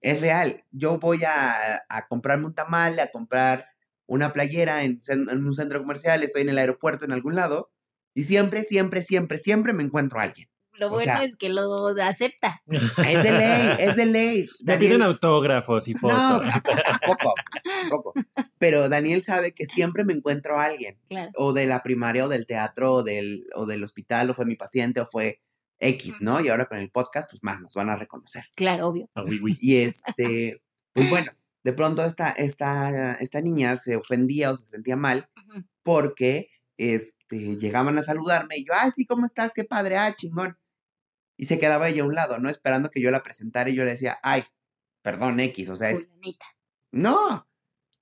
es 0.00 0.20
real. 0.20 0.64
Yo 0.70 0.98
voy 0.98 1.24
a, 1.24 1.82
a 1.88 2.08
comprarme 2.08 2.46
un 2.46 2.54
tamal, 2.54 2.98
a 2.98 3.10
comprar 3.10 3.66
una 4.06 4.32
playera 4.32 4.82
en, 4.82 4.98
un 5.30 5.54
centro 5.54 5.78
comercial, 5.80 6.22
estoy 6.24 6.42
en 6.42 6.48
el 6.48 6.58
aeropuerto, 6.58 7.04
en 7.04 7.12
algún 7.12 7.36
lado, 7.36 7.70
y 8.12 8.24
siempre, 8.24 8.64
siempre, 8.64 9.02
siempre, 9.02 9.38
siempre 9.38 9.72
me 9.72 9.84
encuentro 9.84 10.18
a 10.18 10.24
alguien. 10.24 10.48
Lo 10.72 10.86
O 10.86 10.90
bueno 10.90 11.04
sea- 11.04 11.22
es 11.22 11.36
que 11.36 11.48
lo 11.50 11.88
acepta. 12.02 12.62
Es 12.66 13.22
de 13.22 13.32
ley, 13.32 13.76
es 13.78 13.96
de 13.96 14.06
ley. 14.06 14.48
Me 14.64 14.78
piden 14.78 15.02
autógrafos 15.02 15.86
y 15.88 15.94
fotos. 15.94 16.18
no, 16.18 16.40
tampoco, 16.82 17.34
tampoco. 17.80 18.14
Pero 18.58 18.88
Daniel 18.88 19.22
sabe 19.22 19.52
que 19.52 19.66
siempre 19.66 20.04
me 20.04 20.14
encuentro 20.14 20.58
a 20.58 20.64
alguien. 20.64 20.98
Claro. 21.08 21.30
o 21.36 21.52
de 21.52 21.66
la 21.66 21.82
primaria 21.82 22.24
o 22.24 22.28
del 22.28 22.46
teatro 22.46 22.94
o 22.94 23.02
del, 23.02 23.44
o 23.54 23.66
del 23.66 23.84
hospital 23.84 24.30
o 24.30 24.34
fue 24.34 24.46
mi 24.46 24.56
paciente 24.56 25.00
o 25.00 25.06
fue 25.06 25.40
X, 25.80 26.20
¿no? 26.20 26.40
Y 26.40 26.48
ahora 26.48 26.66
con 26.66 26.78
el 26.78 26.90
podcast, 26.90 27.30
pues 27.30 27.42
más 27.42 27.60
nos 27.60 27.74
van 27.74 27.90
a 27.90 27.96
reconocer. 27.96 28.44
Claro, 28.54 28.88
obvio. 28.88 29.10
Ah, 29.14 29.24
oui, 29.26 29.40
oui. 29.42 29.58
Y 29.60 29.76
este, 29.76 30.62
pues 30.92 31.10
bueno, 31.10 31.32
de 31.64 31.72
pronto 31.72 32.04
esta, 32.04 32.30
esta, 32.30 33.14
esta 33.14 33.40
niña 33.40 33.76
se 33.76 33.96
ofendía 33.96 34.52
o 34.52 34.56
se 34.56 34.66
sentía 34.66 34.96
mal 34.96 35.28
porque 35.82 36.50
este, 36.76 37.56
llegaban 37.56 37.98
a 37.98 38.02
saludarme 38.02 38.58
y 38.58 38.64
yo, 38.64 38.72
ah, 38.74 38.90
sí, 38.90 39.06
¿cómo 39.06 39.26
estás? 39.26 39.52
Qué 39.54 39.64
padre, 39.64 39.96
ah, 39.96 40.14
chingón. 40.14 40.58
Y 41.36 41.46
se 41.46 41.58
quedaba 41.58 41.88
ella 41.88 42.02
a 42.02 42.06
un 42.06 42.14
lado, 42.14 42.38
¿no? 42.38 42.50
Esperando 42.50 42.90
que 42.90 43.00
yo 43.00 43.10
la 43.10 43.22
presentara 43.22 43.70
y 43.70 43.74
yo 43.74 43.84
le 43.84 43.92
decía, 43.92 44.18
ay, 44.22 44.44
perdón, 45.02 45.40
X, 45.40 45.70
o 45.70 45.76
sea, 45.76 45.90
es, 45.90 46.06
Fulanita. 46.06 46.46
no. 46.92 47.46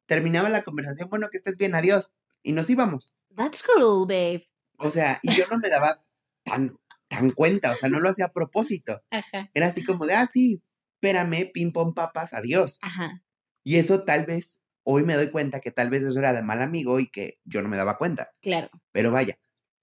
Terminaba 0.06 0.48
la 0.48 0.62
conversación, 0.62 1.10
bueno, 1.10 1.28
que 1.28 1.36
estés 1.36 1.58
bien, 1.58 1.74
adiós. 1.74 2.10
Y 2.42 2.52
nos 2.52 2.70
íbamos. 2.70 3.14
That's 3.36 3.62
cruel, 3.62 4.06
babe. 4.06 4.48
O 4.78 4.90
sea, 4.90 5.20
y 5.22 5.32
yo 5.34 5.44
no 5.50 5.58
me 5.58 5.68
daba 5.68 6.02
tan, 6.44 6.78
tan 7.18 7.30
cuenta, 7.30 7.72
o 7.72 7.76
sea, 7.76 7.88
no 7.88 8.00
lo 8.00 8.08
hacía 8.08 8.26
a 8.26 8.32
propósito. 8.32 9.02
Ajá. 9.10 9.50
Era 9.54 9.66
así 9.66 9.84
como 9.84 10.06
de, 10.06 10.14
ah, 10.14 10.26
sí, 10.26 10.62
espérame, 10.94 11.50
pim, 11.52 11.72
pom, 11.72 11.94
papas, 11.94 12.32
adiós. 12.34 12.78
Ajá. 12.82 13.22
Y 13.64 13.76
eso 13.76 14.04
tal 14.04 14.24
vez, 14.26 14.60
hoy 14.82 15.04
me 15.04 15.14
doy 15.14 15.30
cuenta 15.30 15.60
que 15.60 15.70
tal 15.70 15.90
vez 15.90 16.02
eso 16.02 16.18
era 16.18 16.32
de 16.32 16.42
mal 16.42 16.62
amigo 16.62 17.00
y 17.00 17.08
que 17.08 17.38
yo 17.44 17.62
no 17.62 17.68
me 17.68 17.76
daba 17.76 17.98
cuenta. 17.98 18.30
Claro. 18.40 18.70
Pero 18.92 19.10
vaya, 19.10 19.38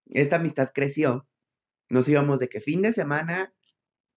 esta 0.07 0.37
amistad 0.37 0.71
creció. 0.73 1.27
Nos 1.89 2.09
íbamos 2.09 2.39
de 2.39 2.49
que 2.49 2.61
fin 2.61 2.81
de 2.81 2.93
semana, 2.93 3.53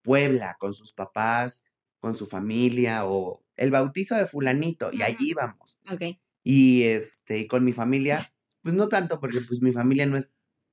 Puebla, 0.03 0.57
con 0.59 0.73
sus 0.75 0.93
papás, 0.93 1.65
con 2.01 2.17
su 2.17 2.27
familia, 2.27 3.05
o 3.05 3.45
el 3.57 3.71
bautizo 3.71 4.15
de 4.15 4.27
fulanito, 4.27 4.91
y 4.93 4.97
Ujú. 4.97 5.05
allí 5.05 5.31
íbamos. 5.31 5.79
Ok. 5.91 6.19
Y 6.45 6.85
este, 6.85 7.47
con 7.47 7.65
mi 7.65 7.73
familia, 7.73 8.33
pues 8.63 8.75
no 8.75 8.89
tanto, 8.89 9.21
porque 9.21 9.41
pues 9.41 9.61
mi 9.61 9.73
familia 9.73 10.07
no 10.07 10.17
es 10.17 10.31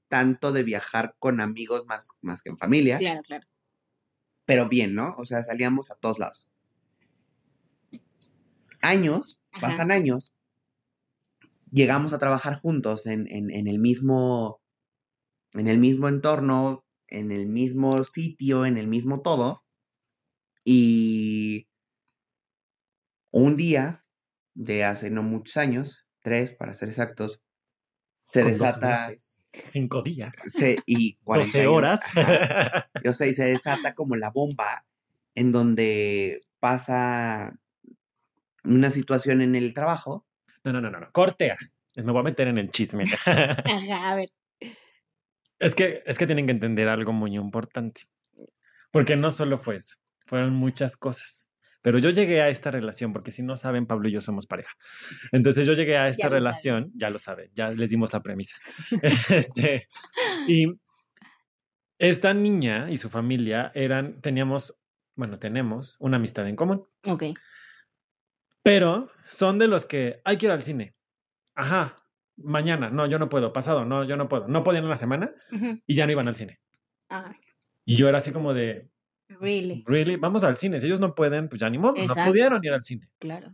tanto 0.09 0.51
de 0.51 0.63
viajar 0.63 1.15
con 1.19 1.41
amigos 1.41 1.85
más, 1.87 2.09
más 2.21 2.41
que 2.41 2.49
en 2.51 2.57
familia, 2.57 2.97
Claro, 2.97 3.21
claro. 3.23 3.47
pero 4.45 4.67
bien, 4.67 4.95
¿no? 4.95 5.13
O 5.17 5.25
sea, 5.25 5.43
salíamos 5.43 5.91
a 5.91 5.95
todos 5.95 6.17
lados. 6.19 6.47
Años, 8.81 9.41
Ajá. 9.51 9.59
pasan 9.59 9.91
años, 9.91 10.31
llegamos 11.71 12.13
a 12.13 12.19
trabajar 12.19 12.59
juntos 12.61 13.05
en, 13.07 13.27
en- 13.31 13.51
en 13.51 13.67
el 13.67 13.79
mismo, 13.79 14.61
en 15.53 15.67
el 15.67 15.79
mismo 15.79 16.09
entorno, 16.09 16.85
en 17.07 17.31
el 17.31 17.47
mismo 17.47 18.03
sitio, 18.05 18.65
en 18.65 18.77
el 18.77 18.87
mismo 18.87 19.21
todo. 19.21 19.63
Y 20.65 21.67
un 23.31 23.55
día 23.57 24.05
de 24.55 24.83
hace 24.83 25.11
no 25.11 25.23
muchos 25.23 25.57
años, 25.57 26.05
tres 26.21 26.51
para 26.51 26.73
ser 26.73 26.89
exactos, 26.89 27.41
se 28.23 28.41
Con 28.41 28.57
dos 28.57 28.77
desata 28.77 28.77
meses, 28.77 29.43
cinco 29.69 30.01
días. 30.01 30.35
se- 30.35 30.79
y 30.85 31.15
40 31.23 31.47
12 31.47 31.59
años, 31.61 31.73
horas. 31.73 32.17
ajá, 32.17 32.89
yo 33.03 33.13
sé, 33.13 33.29
y 33.29 33.33
se 33.33 33.45
desata 33.45 33.93
como 33.95 34.15
la 34.15 34.29
bomba 34.29 34.85
en 35.35 35.51
donde 35.51 36.41
pasa 36.59 37.57
una 38.63 38.89
situación 38.91 39.41
en 39.41 39.55
el 39.55 39.73
trabajo. 39.73 40.25
No, 40.63 40.73
no, 40.73 40.81
no, 40.81 40.89
no, 40.89 40.99
no. 40.99 41.11
Cortea. 41.11 41.57
Me 41.95 42.11
voy 42.11 42.19
a 42.19 42.23
meter 42.23 42.47
en 42.47 42.57
el 42.57 42.69
chisme. 42.71 43.05
Ajá, 43.25 44.11
a 44.11 44.15
ver. 44.15 44.31
es 45.59 45.75
que, 45.75 46.03
es 46.05 46.17
que 46.17 46.25
tienen 46.25 46.45
que 46.45 46.51
entender 46.51 46.89
algo 46.89 47.13
muy 47.13 47.35
importante. 47.35 48.03
Porque 48.91 49.15
no 49.15 49.31
solo 49.31 49.59
fue 49.59 49.75
eso, 49.75 49.95
fueron 50.25 50.53
muchas 50.53 50.95
cosas. 50.97 51.44
Pero 51.85 51.99
yo 51.99 52.09
llegué 52.09 52.41
a 52.41 52.49
esta 52.49 52.71
relación, 52.71 53.13
porque 53.13 53.29
si 53.29 53.43
no 53.43 53.57
saben, 53.57 53.85
Pablo 53.85 54.09
y 54.09 54.11
yo 54.11 54.19
somos 54.19 54.47
pareja. 54.47 54.75
Entonces 55.31 55.67
yo 55.67 55.73
llegué 55.73 55.97
a 55.97 56.07
esta 56.07 56.23
saben. 56.23 56.39
relación, 56.39 56.91
ya 56.95 57.11
lo 57.11 57.19
saben, 57.19 57.51
ya 57.53 57.69
les 57.69 57.91
dimos 57.91 58.11
la 58.11 58.23
premisa. 58.23 58.57
este, 59.29 59.87
y 60.47 60.65
esta 61.99 62.33
niña 62.33 62.89
y 62.89 62.97
su 62.97 63.11
familia 63.11 63.71
eran, 63.75 64.19
teníamos, 64.19 64.81
bueno, 65.15 65.37
tenemos 65.37 65.97
una 65.99 66.17
amistad 66.17 66.47
en 66.47 66.55
común. 66.55 66.87
Ok. 67.03 67.25
Pero 68.63 69.11
son 69.23 69.59
de 69.59 69.67
los 69.67 69.85
que 69.85 70.21
hay 70.25 70.37
que 70.39 70.47
ir 70.47 70.51
al 70.53 70.63
cine. 70.63 70.95
Ajá, 71.53 71.97
mañana, 72.35 72.89
no, 72.89 73.05
yo 73.05 73.19
no 73.19 73.29
puedo, 73.29 73.53
pasado, 73.53 73.85
no, 73.85 74.03
yo 74.05 74.17
no 74.17 74.27
puedo. 74.27 74.47
No 74.47 74.63
podían 74.63 74.85
en 74.85 74.89
la 74.89 74.97
semana 74.97 75.35
y 75.85 75.93
ya 75.93 76.07
no 76.07 76.13
iban 76.13 76.27
al 76.27 76.35
cine. 76.35 76.59
Ah, 77.11 77.35
Y 77.85 77.95
yo 77.95 78.09
era 78.09 78.17
así 78.17 78.31
como 78.31 78.55
de, 78.55 78.89
really. 79.27 79.83
really, 79.87 80.15
vamos 80.15 80.43
al 80.43 80.57
cine. 80.57 80.79
Si 80.79 80.85
ellos 80.85 80.99
no 80.99 81.15
pueden, 81.15 81.49
pues 81.49 81.59
ya 81.59 81.69
ni 81.69 81.77
modo, 81.77 81.95
no 82.05 82.13
pudieron 82.13 82.63
ir 82.63 82.71
al 82.73 82.81
cine. 82.83 83.09
Claro. 83.19 83.53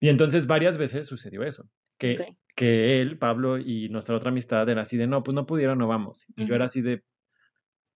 Y 0.00 0.08
entonces 0.08 0.46
varias 0.46 0.78
veces 0.78 1.06
sucedió 1.06 1.42
eso. 1.42 1.68
Que, 1.98 2.34
que 2.56 3.00
él, 3.00 3.18
Pablo 3.18 3.58
y 3.58 3.88
nuestra 3.88 4.16
otra 4.16 4.30
amistad 4.30 4.68
era 4.68 4.82
así 4.82 4.96
de, 4.96 5.06
no, 5.06 5.22
pues 5.22 5.34
no 5.34 5.46
pudieron, 5.46 5.78
no 5.78 5.86
vamos. 5.86 6.24
Y 6.36 6.46
yo 6.46 6.54
era 6.56 6.64
así 6.64 6.82
de, 6.82 7.04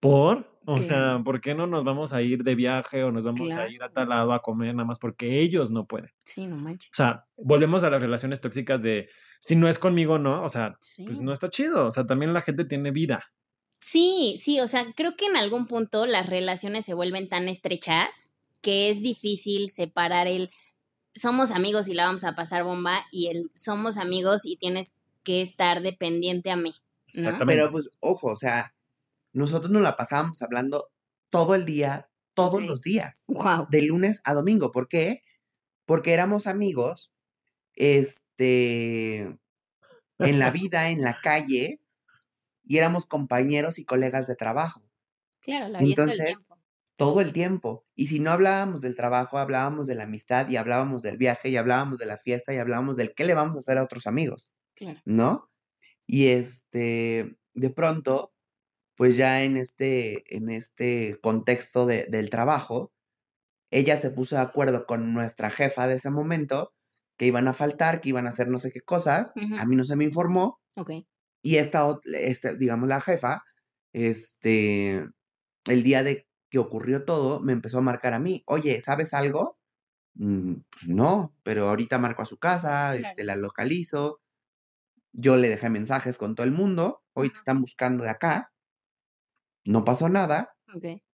¿Por? 0.00 0.58
O 0.66 0.76
¿Qué? 0.76 0.82
sea, 0.82 1.20
¿por 1.24 1.40
qué 1.40 1.54
no 1.54 1.66
nos 1.66 1.84
vamos 1.84 2.12
a 2.12 2.20
ir 2.22 2.42
de 2.42 2.54
viaje 2.54 3.02
o 3.04 3.12
nos 3.12 3.24
vamos 3.24 3.52
a 3.52 3.68
ir 3.68 3.82
a 3.82 3.88
tal 3.88 4.08
lado 4.10 4.32
a 4.32 4.42
comer 4.42 4.74
nada 4.74 4.86
más 4.86 4.98
porque 4.98 5.40
ellos 5.40 5.70
no 5.70 5.86
pueden? 5.86 6.10
Sí, 6.24 6.46
no 6.46 6.56
manches. 6.56 6.90
O 6.90 6.94
sea, 6.96 7.24
volvemos 7.36 7.82
a 7.84 7.90
las 7.90 8.02
relaciones 8.02 8.40
tóxicas 8.40 8.82
de 8.82 9.08
si 9.40 9.56
no 9.56 9.68
es 9.68 9.78
conmigo, 9.78 10.18
no. 10.18 10.42
O 10.42 10.48
sea, 10.48 10.76
Sí. 10.82 11.04
pues 11.06 11.20
no 11.20 11.32
está 11.32 11.48
chido. 11.48 11.86
O 11.86 11.90
sea, 11.90 12.06
también 12.06 12.32
la 12.32 12.42
gente 12.42 12.64
tiene 12.64 12.90
vida. 12.90 13.24
Sí, 13.80 14.36
sí, 14.42 14.60
o 14.60 14.66
sea, 14.66 14.92
creo 14.96 15.16
que 15.16 15.26
en 15.26 15.36
algún 15.36 15.66
punto 15.66 16.06
las 16.06 16.28
relaciones 16.28 16.84
se 16.84 16.94
vuelven 16.94 17.28
tan 17.28 17.48
estrechas 17.48 18.30
que 18.60 18.90
es 18.90 19.00
difícil 19.02 19.70
separar 19.70 20.26
el 20.26 20.50
somos 21.14 21.50
amigos 21.50 21.88
y 21.88 21.94
la 21.94 22.06
vamos 22.06 22.24
a 22.24 22.34
pasar 22.34 22.62
bomba 22.64 23.06
y 23.10 23.28
el 23.28 23.50
somos 23.54 23.96
amigos 23.96 24.42
y 24.44 24.56
tienes 24.56 24.92
que 25.22 25.40
estar 25.40 25.80
dependiente 25.82 26.50
a 26.50 26.56
mí. 26.56 26.74
¿no? 27.14 27.20
Exactamente. 27.20 27.60
Pero 27.60 27.72
pues, 27.72 27.90
ojo, 28.00 28.28
o 28.28 28.36
sea, 28.36 28.74
nosotros 29.32 29.70
nos 29.70 29.82
la 29.82 29.96
pasábamos 29.96 30.42
hablando 30.42 30.88
todo 31.30 31.54
el 31.54 31.64
día, 31.64 32.08
todos 32.34 32.64
los 32.64 32.82
días, 32.82 33.24
Wow. 33.28 33.66
de 33.70 33.82
lunes 33.82 34.20
a 34.24 34.34
domingo. 34.34 34.72
¿Por 34.72 34.88
qué? 34.88 35.22
Porque 35.86 36.12
éramos 36.12 36.46
amigos, 36.46 37.12
este, 37.74 39.20
en 40.18 40.38
la 40.38 40.50
vida, 40.50 40.88
en 40.90 41.02
la 41.02 41.20
calle, 41.22 41.80
y 42.66 42.78
éramos 42.78 43.06
compañeros 43.06 43.78
y 43.80 43.86
colegas 43.86 44.26
de 44.28 44.36
trabajo 44.36 44.82
Claro, 45.40 45.68
la 45.68 45.80
vida 45.82 45.96
todo 46.04 46.14
el 46.14 46.22
Entonces, 46.22 46.24
tiempo. 46.24 46.58
todo 46.96 47.20
el 47.20 47.32
tiempo. 47.32 47.86
Y 47.94 48.08
si 48.08 48.20
no 48.20 48.30
hablábamos 48.30 48.80
del 48.80 48.96
trabajo, 48.96 49.38
hablábamos 49.38 49.86
de 49.86 49.94
la 49.94 50.04
amistad 50.04 50.48
y 50.48 50.56
hablábamos 50.56 51.02
del 51.02 51.18
viaje 51.18 51.48
y 51.50 51.56
hablábamos 51.56 51.98
de 51.98 52.06
la 52.06 52.18
fiesta 52.18 52.54
y 52.54 52.58
hablábamos 52.58 52.96
del 52.96 53.14
qué 53.14 53.24
le 53.24 53.34
vamos 53.34 53.56
a 53.56 53.60
hacer 53.60 53.78
a 53.78 53.84
otros 53.84 54.06
amigos. 54.06 54.52
Claro. 54.74 55.02
¿no? 55.04 55.50
Y 56.06 56.28
este, 56.28 57.36
de 57.54 57.70
pronto, 57.70 58.34
pues 58.96 59.16
ya 59.16 59.44
en 59.44 59.56
este, 59.58 60.36
en 60.36 60.50
este 60.50 61.18
contexto 61.22 61.86
de- 61.86 62.06
del 62.10 62.30
trabajo, 62.30 62.92
ella 63.70 63.96
se 63.98 64.10
puso 64.10 64.36
de 64.36 64.42
acuerdo 64.42 64.86
con 64.86 65.12
nuestra 65.14 65.50
jefa 65.50 65.86
de 65.88 65.96
ese 65.96 66.10
momento, 66.10 66.74
que 67.18 67.26
iban 67.26 67.48
a 67.48 67.54
faltar, 67.54 68.00
que 68.00 68.10
iban 68.10 68.26
a 68.26 68.30
hacer 68.30 68.48
no 68.48 68.58
sé 68.58 68.70
qué 68.72 68.80
cosas, 68.82 69.32
a 69.58 69.66
mí 69.66 69.76
no 69.76 69.84
se 69.84 69.96
me 69.96 70.04
informó, 70.04 70.60
Ok. 70.76 70.90
Y 71.52 71.56
esta, 71.58 71.98
este, 72.04 72.56
digamos, 72.56 72.88
la 72.88 73.00
jefa, 73.00 73.42
este, 73.92 75.06
el 75.68 75.82
día 75.84 76.02
de 76.04 76.28
que 76.50 76.58
ocurrió 76.60 77.04
todo, 77.04 77.40
me 77.40 77.52
empezó 77.54 77.78
a 77.78 77.82
marcar 77.82 78.14
a 78.14 78.20
mí, 78.20 78.42
oye, 78.46 78.80
¿sabes 78.82 79.14
algo? 79.14 79.58
"Mm, 80.16 80.54
Pues 80.72 80.88
no, 80.88 81.36
pero 81.44 81.68
ahorita 81.70 81.98
marco 81.98 82.22
a 82.22 82.26
su 82.26 82.38
casa, 82.38 82.96
Claro. 82.98 83.08
este, 83.08 83.24
la 83.24 83.36
localizo. 83.36 84.20
Yo 85.12 85.36
le 85.36 85.48
dejé 85.50 85.70
mensajes 85.70 86.18
con 86.18 86.34
todo 86.36 86.46
el 86.46 86.52
mundo, 86.52 87.02
hoy 87.14 87.30
te 87.30 87.38
están 87.38 87.60
buscando 87.62 88.04
de 88.04 88.10
acá. 88.10 88.52
No 89.64 89.84
pasó 89.84 90.08
nada. 90.08 90.56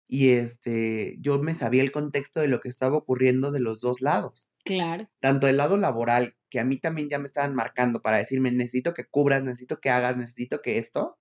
Y 0.09 0.31
este, 0.33 1.17
yo 1.21 1.43
me 1.43 1.55
sabía 1.57 1.83
el 1.83 1.93
contexto 1.93 2.41
de 2.41 2.49
lo 2.49 2.61
que 2.61 2.71
estaba 2.71 2.99
ocurriendo 2.99 3.53
de 3.53 3.61
los 3.61 3.81
dos 3.81 4.03
lados. 4.03 4.51
Claro. 4.65 5.09
Tanto 5.21 5.49
el 5.49 5.57
lado 5.57 5.77
laboral, 5.77 6.37
que 6.49 6.61
a 6.61 6.65
mí 6.65 6.77
también 6.77 7.09
ya 7.09 7.19
me 7.19 7.25
estaban 7.25 7.55
marcando 7.55 8.03
para 8.03 8.19
decirme, 8.19 8.51
necesito 8.53 8.95
que 8.95 9.07
cubras, 9.07 9.43
necesito 9.43 9.81
que 9.81 9.91
hagas, 9.91 10.17
necesito 10.17 10.63
que 10.63 10.79
esto. 10.79 11.19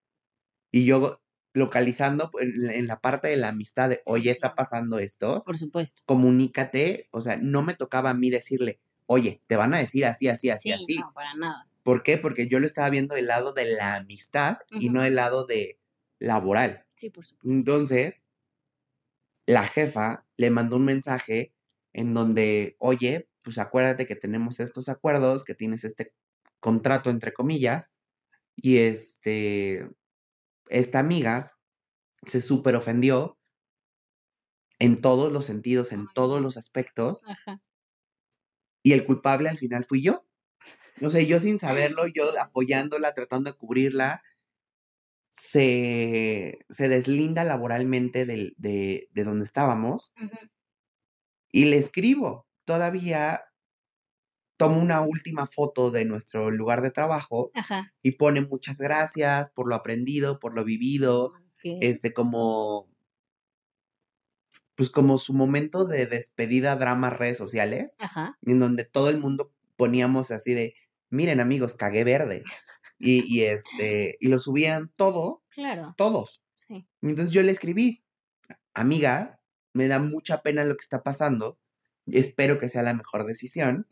Y 0.72 0.86
yo 0.86 1.22
localizando 1.54 2.32
en, 2.40 2.88
la 2.88 3.02
parte 3.02 3.28
de 3.28 3.38
la 3.38 3.50
amistad 3.50 3.90
de, 3.90 4.02
oye, 4.06 4.32
está 4.32 4.56
pasando 4.56 5.00
esto, 5.00 5.44
Por 5.44 5.58
supuesto. 5.58 6.04
comunícate. 6.06 7.08
O 7.12 7.22
sea, 7.22 7.38
no 7.38 7.62
me 7.62 7.74
tocaba 7.74 8.12
a 8.12 8.14
mí 8.14 8.30
decirle, 8.30 8.80
oye, 9.06 9.42
te 9.48 9.56
van 9.56 9.74
a 9.74 9.80
decir 9.80 10.06
así, 10.06 10.28
así, 10.28 10.50
así, 10.50 10.70
Sí, 10.70 10.74
así. 10.74 10.96
no, 10.96 11.12
para 11.14 11.34
nada. 11.34 11.68
¿Por 11.84 12.04
qué? 12.04 12.18
Porque 12.18 12.48
yo 12.48 12.60
lo 12.60 12.68
estaba 12.68 12.90
viendo 12.90 13.16
del 13.16 13.28
lado 13.28 13.54
de 13.54 13.66
la 13.66 13.96
amistad 13.96 14.60
y 14.70 14.90
no 14.90 15.02
del 15.02 15.16
lado 15.16 15.46
de 15.46 15.80
laboral. 16.20 16.86
Sí, 16.96 17.10
por 17.10 17.26
supuesto. 17.26 17.58
Entonces, 17.58 18.22
la 19.48 19.68
jefa 19.68 20.26
le 20.38 20.52
mandó 20.52 20.78
un 20.78 20.86
mensaje 20.86 21.54
en 21.94 22.14
donde, 22.14 22.76
oye, 22.78 23.28
pues 23.44 23.58
acuérdate 23.58 24.06
que 24.08 24.16
tenemos 24.16 24.60
estos 24.60 24.90
acuerdos, 24.90 25.44
que 25.44 25.56
tienes 25.56 25.84
este 25.84 26.14
contrato 26.60 27.10
entre 27.10 27.34
comillas, 27.34 27.90
y 28.56 28.78
este, 28.78 29.90
esta 30.70 31.00
amiga 31.00 31.54
se 32.28 32.42
súper 32.42 32.76
ofendió 32.76 33.38
en 34.80 35.02
todos 35.02 35.32
los 35.32 35.46
sentidos, 35.46 35.92
en 35.92 36.08
todos 36.14 36.40
no. 36.40 36.46
los 36.48 36.58
aspectos, 36.58 37.24
Ajá. 37.28 37.62
y 38.84 38.94
el 38.94 39.06
culpable 39.06 39.50
al 39.50 39.58
final 39.58 39.86
fui 39.86 40.02
yo. 40.02 40.26
O 41.02 41.10
sea, 41.10 41.22
yo 41.22 41.40
sin 41.40 41.58
saberlo, 41.98 42.08
yo 42.08 42.26
apoyándola, 42.40 43.14
tratando 43.14 43.52
de 43.52 43.58
cubrirla, 43.58 44.22
se, 45.30 46.60
se 46.70 46.90
deslinda 46.90 47.44
laboralmente 47.46 48.26
del- 48.26 48.54
de, 48.58 49.08
de 49.12 49.24
donde 49.24 49.46
estábamos 49.46 50.12
y 51.52 51.66
le 51.66 51.78
escribo. 51.78 52.48
Todavía 52.72 53.42
tomo 54.58 54.80
una 54.80 55.02
última 55.02 55.46
foto 55.46 55.92
de 55.92 56.06
nuestro 56.06 56.52
lugar 56.52 56.82
de 56.82 56.90
trabajo 56.92 57.52
Ajá. 57.54 57.92
y 58.02 58.12
pone 58.14 58.40
muchas 58.42 58.78
gracias 58.78 59.50
por 59.50 59.68
lo 59.68 59.76
aprendido, 59.76 60.40
por 60.40 60.54
lo 60.56 60.64
vivido, 60.64 61.34
este 61.64 62.14
como 62.14 62.88
pues 64.76 64.90
como 64.90 65.18
su 65.18 65.34
momento 65.34 65.86
de 65.86 66.06
despedida 66.06 66.76
drama 66.78 67.10
redes 67.10 67.38
sociales, 67.38 67.96
Ajá. 68.00 68.38
en 68.44 68.60
donde 68.60 68.86
todo 68.86 69.10
el 69.10 69.20
mundo 69.20 69.52
poníamos 69.76 70.32
así 70.32 70.54
de, 70.54 70.76
miren 71.10 71.40
amigos, 71.42 71.74
cagué 71.74 72.04
verde. 72.04 72.44
Y, 73.04 73.24
y 73.26 73.42
este, 73.46 74.16
y 74.20 74.28
lo 74.30 74.40
subían 74.40 74.92
todo, 74.96 75.44
Claro. 75.50 75.94
todos. 75.98 76.42
Sí. 76.56 76.88
Entonces 77.02 77.34
yo 77.34 77.42
le 77.44 77.52
escribí, 77.52 78.06
amiga, 78.76 79.42
me 79.74 79.88
da 79.88 80.00
mucha 80.00 80.44
pena 80.44 80.64
lo 80.66 80.76
que 80.78 80.84
está 80.84 81.04
pasando, 81.04 81.60
espero 82.08 82.58
que 82.60 82.70
sea 82.70 82.84
la 82.84 82.94
mejor 82.94 83.26
decisión. 83.26 83.88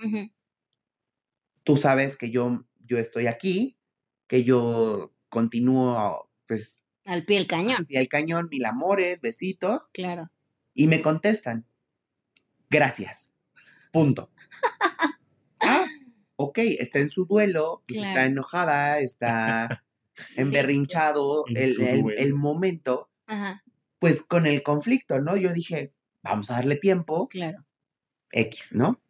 Tú 1.64 1.78
sabes 1.78 2.16
que 2.16 2.32
yo, 2.32 2.66
yo 2.86 2.98
estoy 2.98 3.28
aquí, 3.28 3.78
que 4.28 4.44
yo 4.44 5.14
continúo, 5.30 6.30
pues, 6.48 6.84
Al 7.06 7.26
pie 7.26 7.38
del 7.38 7.48
cañón. 7.48 7.86
y 7.90 7.98
al 7.98 8.08
cañón, 8.08 8.48
mil 8.50 8.66
amores, 8.66 9.22
besitos, 9.22 9.90
Claro. 9.94 10.32
y 10.74 10.88
me 10.88 11.02
contestan, 11.02 11.66
gracias, 12.70 13.32
punto. 13.92 14.32
ah, 15.62 15.86
ok, 16.38 16.58
está 16.80 17.00
en 17.00 17.10
su 17.12 17.26
duelo, 17.26 17.84
pues 17.88 18.00
está 18.02 18.26
enojada, 18.26 19.00
está 19.00 19.84
emberrinchado 20.36 21.44
En 21.48 21.58
el, 21.58 21.82
el- 21.82 22.14
el 22.18 22.34
momento, 22.34 23.10
Ajá. 23.28 23.64
pues 24.00 24.24
con 24.24 24.48
el 24.48 24.64
conflicto, 24.64 25.20
¿no? 25.22 25.36
Yo 25.38 25.54
dije, 25.54 25.94
vamos 26.24 26.50
a 26.50 26.56
darle 26.56 26.76
tiempo, 26.78 27.28
Claro. 27.28 27.66
X, 28.32 28.70
¿no? 28.72 29.02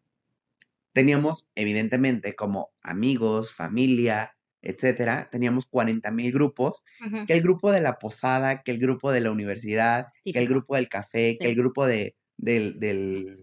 Teníamos, 0.94 1.48
evidentemente, 1.56 2.36
como 2.36 2.72
amigos, 2.82 3.54
familia, 3.54 4.36
etcétera, 4.62 5.30
teníamos 5.32 5.66
40 5.68 6.12
mil 6.12 6.32
grupos, 6.32 6.84
que 7.28 7.34
el 7.34 7.42
grupo 7.42 7.72
de 7.72 7.82
la 7.82 7.98
posada, 8.00 8.64
que 8.64 8.72
el 8.72 8.80
grupo 8.80 9.12
de 9.12 9.22
la 9.22 9.32
universidad, 9.32 10.08
que 10.24 10.40
el 10.40 10.48
grupo 10.48 10.76
del 10.76 10.90
café, 10.90 11.38
que 11.40 11.48
el 11.48 11.56
grupo 11.56 11.86
de, 11.86 12.16
del, 12.38 12.80
del, 12.80 13.38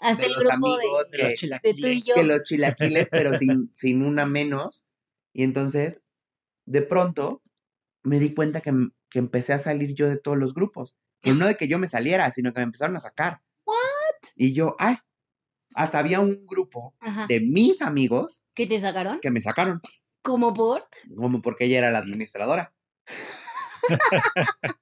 Hasta 0.00 0.22
de 0.22 0.26
el 0.26 0.32
los 0.34 0.42
grupo 0.44 0.54
amigos, 0.54 1.10
De 1.10 1.18
los 1.18 1.34
que, 1.40 1.58
de 1.62 1.74
tú 1.74 1.88
y 1.88 2.00
chilaquiles. 2.00 2.04
yo. 2.04 2.14
que 2.14 2.22
los 2.24 2.42
chilaquiles, 2.42 3.08
pero 3.10 3.38
sin, 3.38 3.70
sin 3.72 4.02
una 4.02 4.26
menos. 4.26 4.84
Y 5.32 5.44
entonces, 5.44 6.02
de 6.66 6.82
pronto, 6.82 7.42
me 8.02 8.18
di 8.18 8.34
cuenta 8.34 8.60
que, 8.60 8.72
que 9.10 9.18
empecé 9.20 9.52
a 9.52 9.58
salir 9.58 9.94
yo 9.94 10.08
de 10.08 10.16
todos 10.16 10.38
los 10.38 10.54
grupos. 10.54 10.96
Pero 11.20 11.36
no 11.36 11.46
de 11.46 11.56
que 11.56 11.68
yo 11.68 11.78
me 11.78 11.88
saliera, 11.88 12.32
sino 12.32 12.52
que 12.52 12.60
me 12.60 12.64
empezaron 12.64 12.96
a 12.96 13.00
sacar. 13.00 13.42
Y 14.36 14.52
yo, 14.54 14.74
ay, 14.78 14.96
hasta 15.78 15.98
había 15.98 16.20
un 16.20 16.44
grupo 16.46 16.94
Ajá. 17.00 17.26
de 17.28 17.40
mis 17.40 17.80
amigos 17.82 18.42
¿Qué 18.54 18.66
te 18.66 18.78
sacaron? 18.80 19.20
que 19.20 19.30
me 19.30 19.40
sacaron, 19.40 19.80
¿Cómo 20.22 20.52
por? 20.54 20.88
como 21.16 21.40
porque 21.40 21.64
ella 21.66 21.78
era 21.78 21.90
la 21.90 21.98
administradora. 21.98 22.74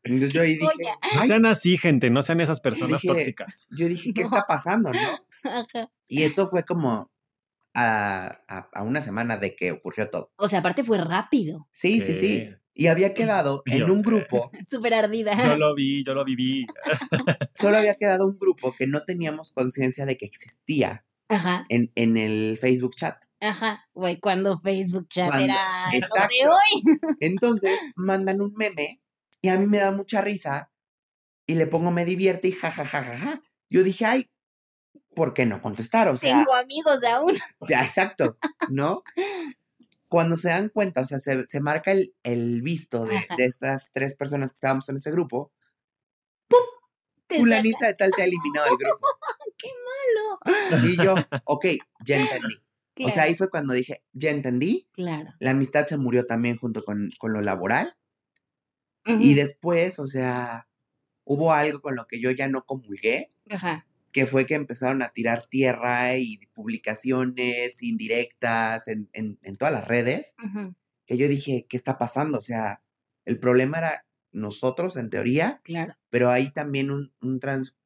Entonces 0.05 0.33
yo 0.33 0.43
ahí 0.43 0.55
dije, 0.59 0.67
Oye. 0.67 0.91
No 1.15 1.27
sean 1.27 1.47
así, 1.47 1.79
gente, 1.79 2.11
no 2.11 2.23
sean 2.23 2.41
esas 2.41 2.61
personas 2.61 3.03
Dije, 3.03 3.15
tóxicas. 3.15 3.67
yo 3.71 3.89
dije, 3.89 4.13
¿qué 4.15 4.23
No. 4.23 4.27
está 4.29 4.47
pasando, 4.47 4.91
no? 4.93 4.99
Ajá. 5.51 5.89
Y 6.09 6.23
esto 6.23 6.49
fue 6.49 6.65
como 6.65 7.11
a, 7.75 8.41
a- 8.49 8.69
a 8.73 8.83
una 8.83 9.01
semana 9.03 9.37
de 9.37 9.55
que 9.55 9.73
ocurrió 9.73 10.09
todo. 10.11 10.33
O 10.37 10.49
sea, 10.49 10.61
aparte 10.61 10.83
fue 10.83 10.99
rápido. 10.99 11.69
Sí, 11.73 12.01
sí, 12.01 12.15
sí. 12.15 12.21
Sí. 12.21 12.49
Y 12.79 12.89
había 12.89 13.15
quedado 13.15 13.63
en 13.67 13.79
Yo 13.79 13.87
un 13.87 13.97
sé. 13.97 14.03
grupo, 14.03 14.51
Súper 14.71 14.93
ardida. 14.95 15.33
Yo 15.47 15.57
lo 15.57 15.75
vi, 15.75 16.05
yo 16.05 16.15
lo 16.15 16.25
viví. 16.25 16.67
solo 17.55 17.79
había 17.79 17.95
quedado 17.95 18.27
un 18.27 18.39
grupo 18.39 18.75
que 18.77 18.87
no 18.87 19.03
teníamos 19.05 19.51
conciencia 19.51 20.05
de 20.05 20.17
que 20.19 20.27
existía 20.27 21.05
Ajá, 21.29 21.65
en, 21.71 21.91
en 21.97 22.17
el 22.19 22.57
Facebook 22.61 22.95
chat. 22.95 23.17
ajá. 23.41 23.85
Güey, 23.95 24.21
cuando 24.21 24.61
Facebook 24.61 25.09
chat 25.09 25.29
Cuando- 25.29 25.45
era 25.47 25.87
lo 25.87 25.91
de 25.91 25.97
exacto. 25.99 26.35
hoy. 26.53 27.17
Entonces 27.21 27.79
mandan 27.97 28.41
un 28.43 28.53
meme 28.55 29.01
y 29.43 29.49
a 29.49 29.59
mí 29.59 29.67
me 29.67 29.79
da 29.79 29.91
mucha 29.91 30.21
risa 30.21 30.71
y 31.47 31.55
le 31.55 31.67
pongo 31.67 31.91
me 31.91 32.05
divierte 32.05 32.49
y 32.49 32.53
jajajajaja. 32.53 33.41
Yo 33.71 33.83
dije, 33.83 34.05
ay, 34.05 34.31
¿por 35.15 35.33
qué 35.35 35.47
no 35.47 35.63
contestar? 35.63 36.09
O 36.09 36.17
sea, 36.17 36.37
Tengo 36.37 36.55
amigos 36.55 37.03
aún. 37.05 37.33
ya, 37.69 37.83
exacto, 37.85 38.37
¿no? 38.69 39.03
Cuando 40.09 40.37
se 40.37 40.49
dan 40.49 40.69
cuenta, 40.69 41.01
o 41.01 41.07
sea, 41.07 41.19
se, 41.19 41.45
se 41.47 41.61
marca 41.61 41.91
el, 41.91 42.15
el 42.23 42.63
visto 42.63 43.05
de, 43.05 43.19
estas 43.39 43.91
tres 43.93 44.15
personas 44.15 44.53
que 44.53 44.57
estábamos 44.57 44.89
en 44.89 44.97
ese 44.97 45.11
grupo, 45.11 45.53
Te 47.27 47.39
Fulanita 47.39 47.87
de 47.87 47.95
tal 47.95 48.13
te 48.13 48.23
ha 48.23 48.25
eliminado 48.25 48.67
del 48.67 48.77
grupo. 48.77 49.07
¡Qué 49.59 49.69
malo! 49.85 50.87
Y 50.87 50.97
yo, 50.97 51.15
ok, 51.45 51.67
ya 52.05 52.19
entendí. 52.19 52.63
O 53.05 53.11
sea, 53.11 53.25
ahí 53.25 53.35
fue 53.35 53.51
cuando 53.51 53.75
dije, 53.75 54.03
ya 54.13 54.31
entendí. 54.31 54.89
Claro. 54.93 55.35
La 55.39 55.51
amistad 55.51 55.87
se 55.87 55.99
murió 55.99 56.25
también 56.25 56.57
junto 56.57 56.85
con, 56.85 57.11
con 57.19 57.33
lo 57.33 57.43
laboral. 57.43 57.97
Y 59.05 59.13
Ujú, 59.13 59.37
después, 59.37 59.99
o 59.99 60.07
sea, 60.07 60.69
hubo 61.25 61.53
algo 61.53 61.81
con 61.81 61.95
lo 61.95 62.07
que 62.07 62.21
yo 62.21 62.31
ya 62.31 62.49
no 62.49 62.65
comulgué, 62.65 63.33
Ajá. 63.51 63.87
Que 64.13 64.27
fue 64.27 64.47
que 64.47 64.55
empezaron 64.55 65.03
a 65.03 65.09
tirar 65.09 65.45
tierra 65.47 66.17
y 66.17 66.39
publicaciones 66.55 67.83
indirectas 67.83 68.89
en, 68.89 69.09
en, 69.13 69.39
en 69.43 69.55
todas 69.57 69.75
las 69.75 69.87
redes, 69.87 70.35
que 71.07 71.17
yo 71.17 71.29
dije, 71.29 71.67
¿qué 71.69 71.77
está 71.77 71.99
pasando? 71.99 72.39
O 72.39 72.43
sea, 72.43 72.83
el 73.25 73.39
problema 73.39 73.79
era 73.79 74.07
nosotros 74.33 74.97
en 74.97 75.11
teoría, 75.11 75.61
Claro. 75.65 75.95
pero 76.11 76.31
hay 76.31 76.51
también 76.51 76.91
un, 76.91 77.13
un, 77.21 77.41
trans- 77.41 77.77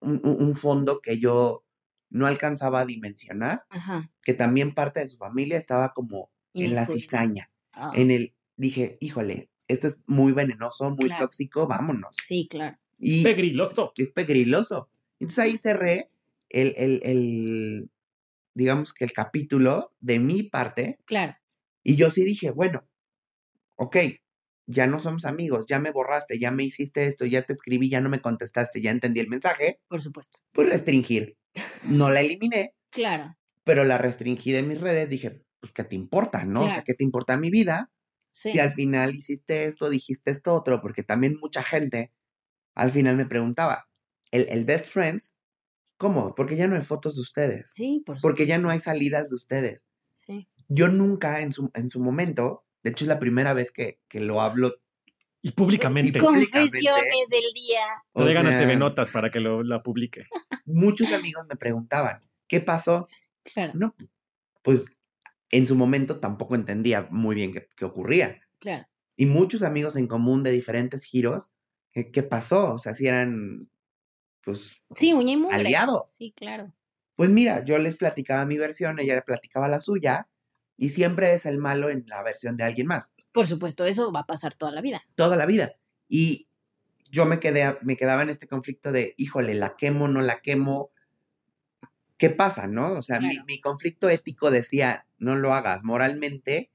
un, 0.00 0.20
un- 0.24 0.54
fondo 0.54 1.00
que 1.00 1.18
yo 1.18 1.64
no 2.10 2.26
alcanzaba 2.26 2.80
a 2.80 2.84
dimensionar, 2.86 3.64
Ajá. 3.70 4.10
que 4.22 4.34
también 4.34 4.74
parte 4.74 5.00
de 5.00 5.10
su 5.10 5.16
familia 5.16 5.56
estaba 5.58 5.92
como 5.94 6.30
en 6.54 6.74
la 6.74 6.86
cizaña, 6.86 7.50
Ah, 7.72 7.90
en 7.94 8.10
el, 8.10 8.34
dije, 8.56 8.98
híjole, 9.00 9.48
esto 9.66 9.86
es 9.88 9.98
muy 10.06 10.32
venenoso, 10.32 10.90
muy 10.90 11.06
Claro. 11.06 11.24
tóxico, 11.24 11.66
vámonos. 11.66 12.14
Sí, 12.22 12.48
claro. 12.50 12.76
Y 12.98 13.22
Pegriloso. 13.22 13.92
es 13.96 14.10
pegriloso. 14.10 14.90
Entonces 15.22 15.38
ahí 15.44 15.58
cerré 15.58 16.10
el, 16.50 16.74
el, 16.76 17.00
el, 17.04 17.90
digamos 18.54 18.92
que 18.92 19.04
el 19.04 19.12
capítulo 19.12 19.94
de 20.00 20.18
mi 20.18 20.42
parte 20.42 20.98
Claro. 21.06 21.36
y 21.84 21.96
yo 21.96 22.10
sí 22.10 22.24
dije, 22.24 22.50
bueno, 22.50 22.86
ok, 23.76 23.96
ya 24.66 24.86
no 24.86 24.98
somos 25.00 25.24
amigos, 25.24 25.66
ya 25.66 25.78
me 25.80 25.90
borraste, 25.90 26.38
ya 26.38 26.50
me 26.50 26.64
hiciste 26.64 27.06
esto, 27.06 27.24
ya 27.26 27.42
te 27.42 27.52
escribí, 27.52 27.88
ya 27.90 28.00
no 28.00 28.08
me 28.10 28.20
contestaste, 28.20 28.80
ya 28.80 28.90
entendí 28.90 29.20
el 29.20 29.28
mensaje, 29.28 29.80
Por 29.88 30.02
supuesto. 30.02 30.38
pues 30.52 30.68
restringir. 30.68 31.36
No 31.84 32.10
la 32.10 32.20
eliminé, 32.20 32.74
Claro. 32.90 33.36
pero 33.64 33.84
la 33.84 33.98
restringí 33.98 34.52
de 34.52 34.62
mis 34.62 34.80
redes, 34.80 35.08
dije, 35.08 35.42
pues 35.60 35.72
¿qué 35.72 35.84
te 35.84 35.94
importa, 35.96 36.44
no? 36.44 36.64
O 36.64 36.70
sea. 36.70 36.82
¿qué 36.84 36.94
te 36.94 37.04
importa 37.04 37.36
mi 37.38 37.50
vida? 37.50 37.90
Sí. 38.32 38.52
Si 38.52 38.58
al 38.60 38.72
final 38.72 39.14
hiciste 39.14 39.64
esto, 39.64 39.90
dijiste 39.90 40.30
esto 40.32 40.54
otro, 40.54 40.80
porque 40.80 41.02
también 41.02 41.36
mucha 41.40 41.62
gente 41.62 42.12
al 42.74 42.90
final 42.90 43.16
me 43.16 43.26
preguntaba, 43.26 43.88
el, 44.32 44.46
el 44.50 44.64
best 44.64 44.86
friends, 44.86 45.36
¿cómo? 45.98 46.34
Porque 46.34 46.56
ya 46.56 46.66
no 46.66 46.74
hay 46.74 46.82
fotos 46.82 47.14
de 47.14 47.20
ustedes, 47.20 47.70
Sí, 47.74 48.02
por 48.04 48.20
porque 48.20 48.46
ya 48.46 48.58
no 48.58 48.68
hay 48.70 48.80
salidas 48.80 49.28
de 49.30 49.36
ustedes. 49.36 49.86
Sí. 50.26 50.48
Yo 50.68 50.88
nunca 50.88 51.40
en 51.40 51.52
su, 51.52 51.70
en 51.74 51.90
su 51.90 52.00
momento, 52.00 52.64
de 52.82 52.90
hecho 52.90 53.04
es 53.04 53.08
la 53.08 53.20
primera 53.20 53.52
vez 53.54 53.70
que, 53.70 54.00
que 54.08 54.18
lo 54.20 54.40
hablo, 54.40 54.74
Y 55.42 55.52
públicamente. 55.52 56.18
con- 56.18 56.34
Confesiones 56.34 57.28
del 57.30 57.44
día. 57.54 57.84
Te 58.14 58.22
o 58.22 58.26
digan 58.26 58.46
a 58.46 58.58
TV 58.58 58.74
Notas 58.76 59.10
para 59.10 59.30
que 59.30 59.38
lo, 59.40 59.62
la 59.62 59.82
publique. 59.82 60.26
muchos 60.64 61.12
amigos 61.12 61.46
me 61.48 61.56
preguntaban, 61.56 62.20
¿qué 62.48 62.60
pasó? 62.60 63.08
Claro. 63.42 63.72
No, 63.74 63.94
pues 64.62 64.86
en 65.50 65.66
su 65.66 65.74
momento 65.76 66.18
tampoco 66.20 66.54
entendía 66.54 67.06
muy 67.10 67.34
bien 67.34 67.52
qué, 67.52 67.68
qué 67.76 67.84
ocurría. 67.84 68.40
Claro. 68.58 68.86
Y 69.16 69.26
muchos 69.26 69.62
amigos 69.62 69.96
en 69.96 70.06
común 70.06 70.42
de 70.42 70.52
diferentes 70.52 71.04
giros, 71.04 71.50
¿qué, 71.92 72.10
qué 72.10 72.22
pasó? 72.22 72.72
O 72.72 72.78
sea, 72.78 72.94
si 72.94 73.06
eran, 73.06 73.68
pues, 74.44 74.76
Sí, 74.96 75.12
uña 75.12 75.32
y 75.32 75.36
mugre. 75.36 75.56
aliados. 75.56 76.10
Sí, 76.10 76.32
claro. 76.36 76.72
Pues 77.16 77.30
mira, 77.30 77.64
yo 77.64 77.78
les 77.78 77.96
platicaba 77.96 78.44
mi 78.46 78.56
versión, 78.58 78.98
ella 78.98 79.14
le 79.14 79.22
platicaba 79.22 79.68
la 79.68 79.80
suya, 79.80 80.28
y 80.76 80.88
siempre 80.90 81.34
es 81.34 81.46
el 81.46 81.58
malo 81.58 81.90
en 81.90 82.04
la 82.06 82.22
versión 82.22 82.56
de 82.56 82.64
alguien 82.64 82.86
más, 82.86 83.12
Por 83.32 83.46
supuesto, 83.46 83.84
eso 83.84 84.10
va 84.12 84.20
a 84.20 84.26
pasar 84.26 84.54
toda 84.54 84.72
la 84.72 84.80
vida. 84.80 85.02
toda 85.14 85.36
la 85.36 85.46
vida. 85.46 85.74
Y 86.08 86.48
yo 87.10 87.24
me, 87.26 87.38
quedé, 87.40 87.76
me 87.82 87.96
quedaba 87.96 88.22
en 88.22 88.30
este 88.30 88.46
conflicto 88.48 88.90
de, 88.92 89.14
híjole, 89.18 89.54
la 89.54 89.76
quemo, 89.76 90.08
no 90.08 90.20
la 90.22 90.40
quemo. 90.40 90.90
¿Qué 92.18 92.30
pasa, 92.30 92.66
no? 92.66 92.92
O 92.92 93.02
sea, 93.02 93.20
mi, 93.20 93.30
Claro. 93.30 93.44
mi 93.46 93.60
conflicto 93.60 94.08
ético 94.08 94.50
decía, 94.50 95.06
no 95.18 95.36
lo 95.36 95.54
hagas. 95.54 95.82
Moralmente, 95.84 96.70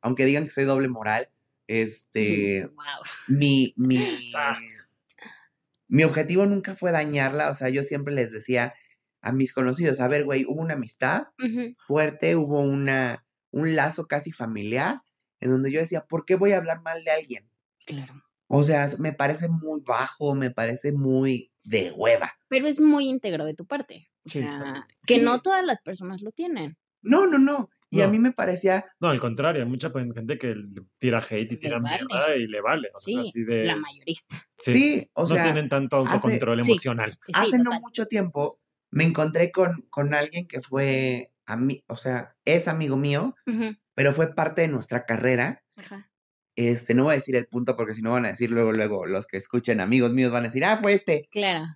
aunque 0.00 0.24
digan 0.24 0.44
que 0.44 0.50
soy 0.50 0.64
doble 0.64 0.88
moral, 0.88 1.28
este, 1.66 2.66
Wow. 2.66 2.84
mi, 3.28 3.74
mi. 3.76 3.96
mi 5.92 6.04
objetivo 6.04 6.46
nunca 6.46 6.74
fue 6.74 6.90
dañarla. 6.90 7.50
O 7.50 7.54
sea, 7.54 7.68
yo 7.68 7.82
siempre 7.82 8.14
les 8.14 8.32
decía 8.32 8.72
a 9.20 9.32
mis 9.32 9.52
conocidos, 9.52 10.00
a 10.00 10.08
ver, 10.08 10.24
güey, 10.24 10.44
hubo 10.48 10.60
una 10.62 10.74
amistad 10.74 11.24
fuerte, 11.76 12.34
hubo 12.34 12.60
una, 12.62 13.24
un 13.50 13.76
lazo 13.76 14.06
casi 14.06 14.32
familiar, 14.32 15.02
en 15.40 15.50
donde 15.50 15.70
yo 15.70 15.80
decía, 15.80 16.06
¿por 16.06 16.24
qué 16.24 16.34
voy 16.36 16.52
a 16.52 16.56
hablar 16.56 16.80
mal 16.82 17.04
de 17.04 17.10
alguien? 17.10 17.50
Claro. 17.86 18.14
O 18.48 18.64
sea, 18.64 18.88
me 18.98 19.12
parece 19.12 19.48
muy 19.48 19.80
bajo, 19.84 20.34
me 20.34 20.50
parece 20.50 20.92
muy 20.92 21.52
de 21.64 21.90
hueva. 21.92 22.32
Pero 22.48 22.66
es 22.66 22.80
muy 22.80 23.08
íntegro 23.08 23.44
de 23.44 23.54
tu 23.54 23.66
parte. 23.66 24.08
O 24.24 24.30
Sí, 24.30 24.38
sea, 24.40 24.86
que 25.06 25.16
Sí. 25.16 25.20
no 25.22 25.40
todas 25.42 25.64
las 25.64 25.80
personas 25.82 26.22
lo 26.22 26.32
tienen. 26.32 26.76
No, 27.02 27.26
no, 27.26 27.38
no. 27.38 27.68
Y 27.92 28.00
a 28.00 28.06
No. 28.06 28.12
mí 28.12 28.18
me 28.18 28.32
parecía, 28.32 28.84
No, 29.00 29.08
al 29.10 29.20
contrario, 29.20 29.62
hay 29.62 29.68
mucha 29.68 29.92
pues, 29.92 30.04
gente 30.14 30.38
que 30.38 30.54
le 30.54 30.82
tira 30.98 31.18
hate 31.18 31.52
y 31.52 31.56
tira 31.58 31.78
vale. 31.78 31.98
mierda 32.08 32.36
y 32.36 32.46
le 32.46 32.60
vale. 32.62 32.88
O 32.94 32.98
sea, 32.98 33.22
Sí, 33.22 33.28
así 33.28 33.44
de. 33.44 33.64
la 33.66 33.76
mayoría. 33.76 34.16
sí, 34.58 35.10
o 35.12 35.22
no 35.22 35.26
sea, 35.28 35.44
tienen 35.44 35.68
tanto 35.68 35.96
autocontrol 35.96 36.60
emocional. 36.60 37.12
Sí, 37.12 37.32
hace 37.34 37.58
no 37.58 37.70
mucho 37.80 38.06
tiempo 38.06 38.58
me 38.90 39.04
encontré 39.04 39.52
con, 39.52 39.82
con 39.90 40.14
alguien 40.14 40.46
que 40.48 40.60
fue, 40.62 41.32
a 41.46 41.56
mí, 41.56 41.84
o 41.86 41.96
sea, 41.96 42.34
es 42.44 42.66
amigo 42.68 42.96
mío, 42.96 43.34
pero 43.94 44.12
fue 44.12 44.34
parte 44.34 44.62
de 44.62 44.68
nuestra 44.68 45.04
carrera. 45.06 45.62
Ajá. 45.76 46.10
Este, 46.56 46.94
no 46.94 47.04
voy 47.04 47.12
a 47.12 47.16
decir 47.16 47.36
el 47.36 47.46
punto 47.46 47.76
porque 47.76 47.94
si 47.94 48.02
no 48.02 48.12
van 48.12 48.24
a 48.26 48.28
decir 48.28 48.50
luego, 48.50 48.72
luego 48.72 49.06
los 49.06 49.26
que 49.26 49.38
escuchen 49.38 49.80
amigos 49.80 50.12
míos 50.12 50.30
van 50.32 50.44
a 50.44 50.48
decir, 50.48 50.64
ah, 50.64 50.76
fue 50.76 50.94
este. 50.94 51.28
Claro. 51.30 51.66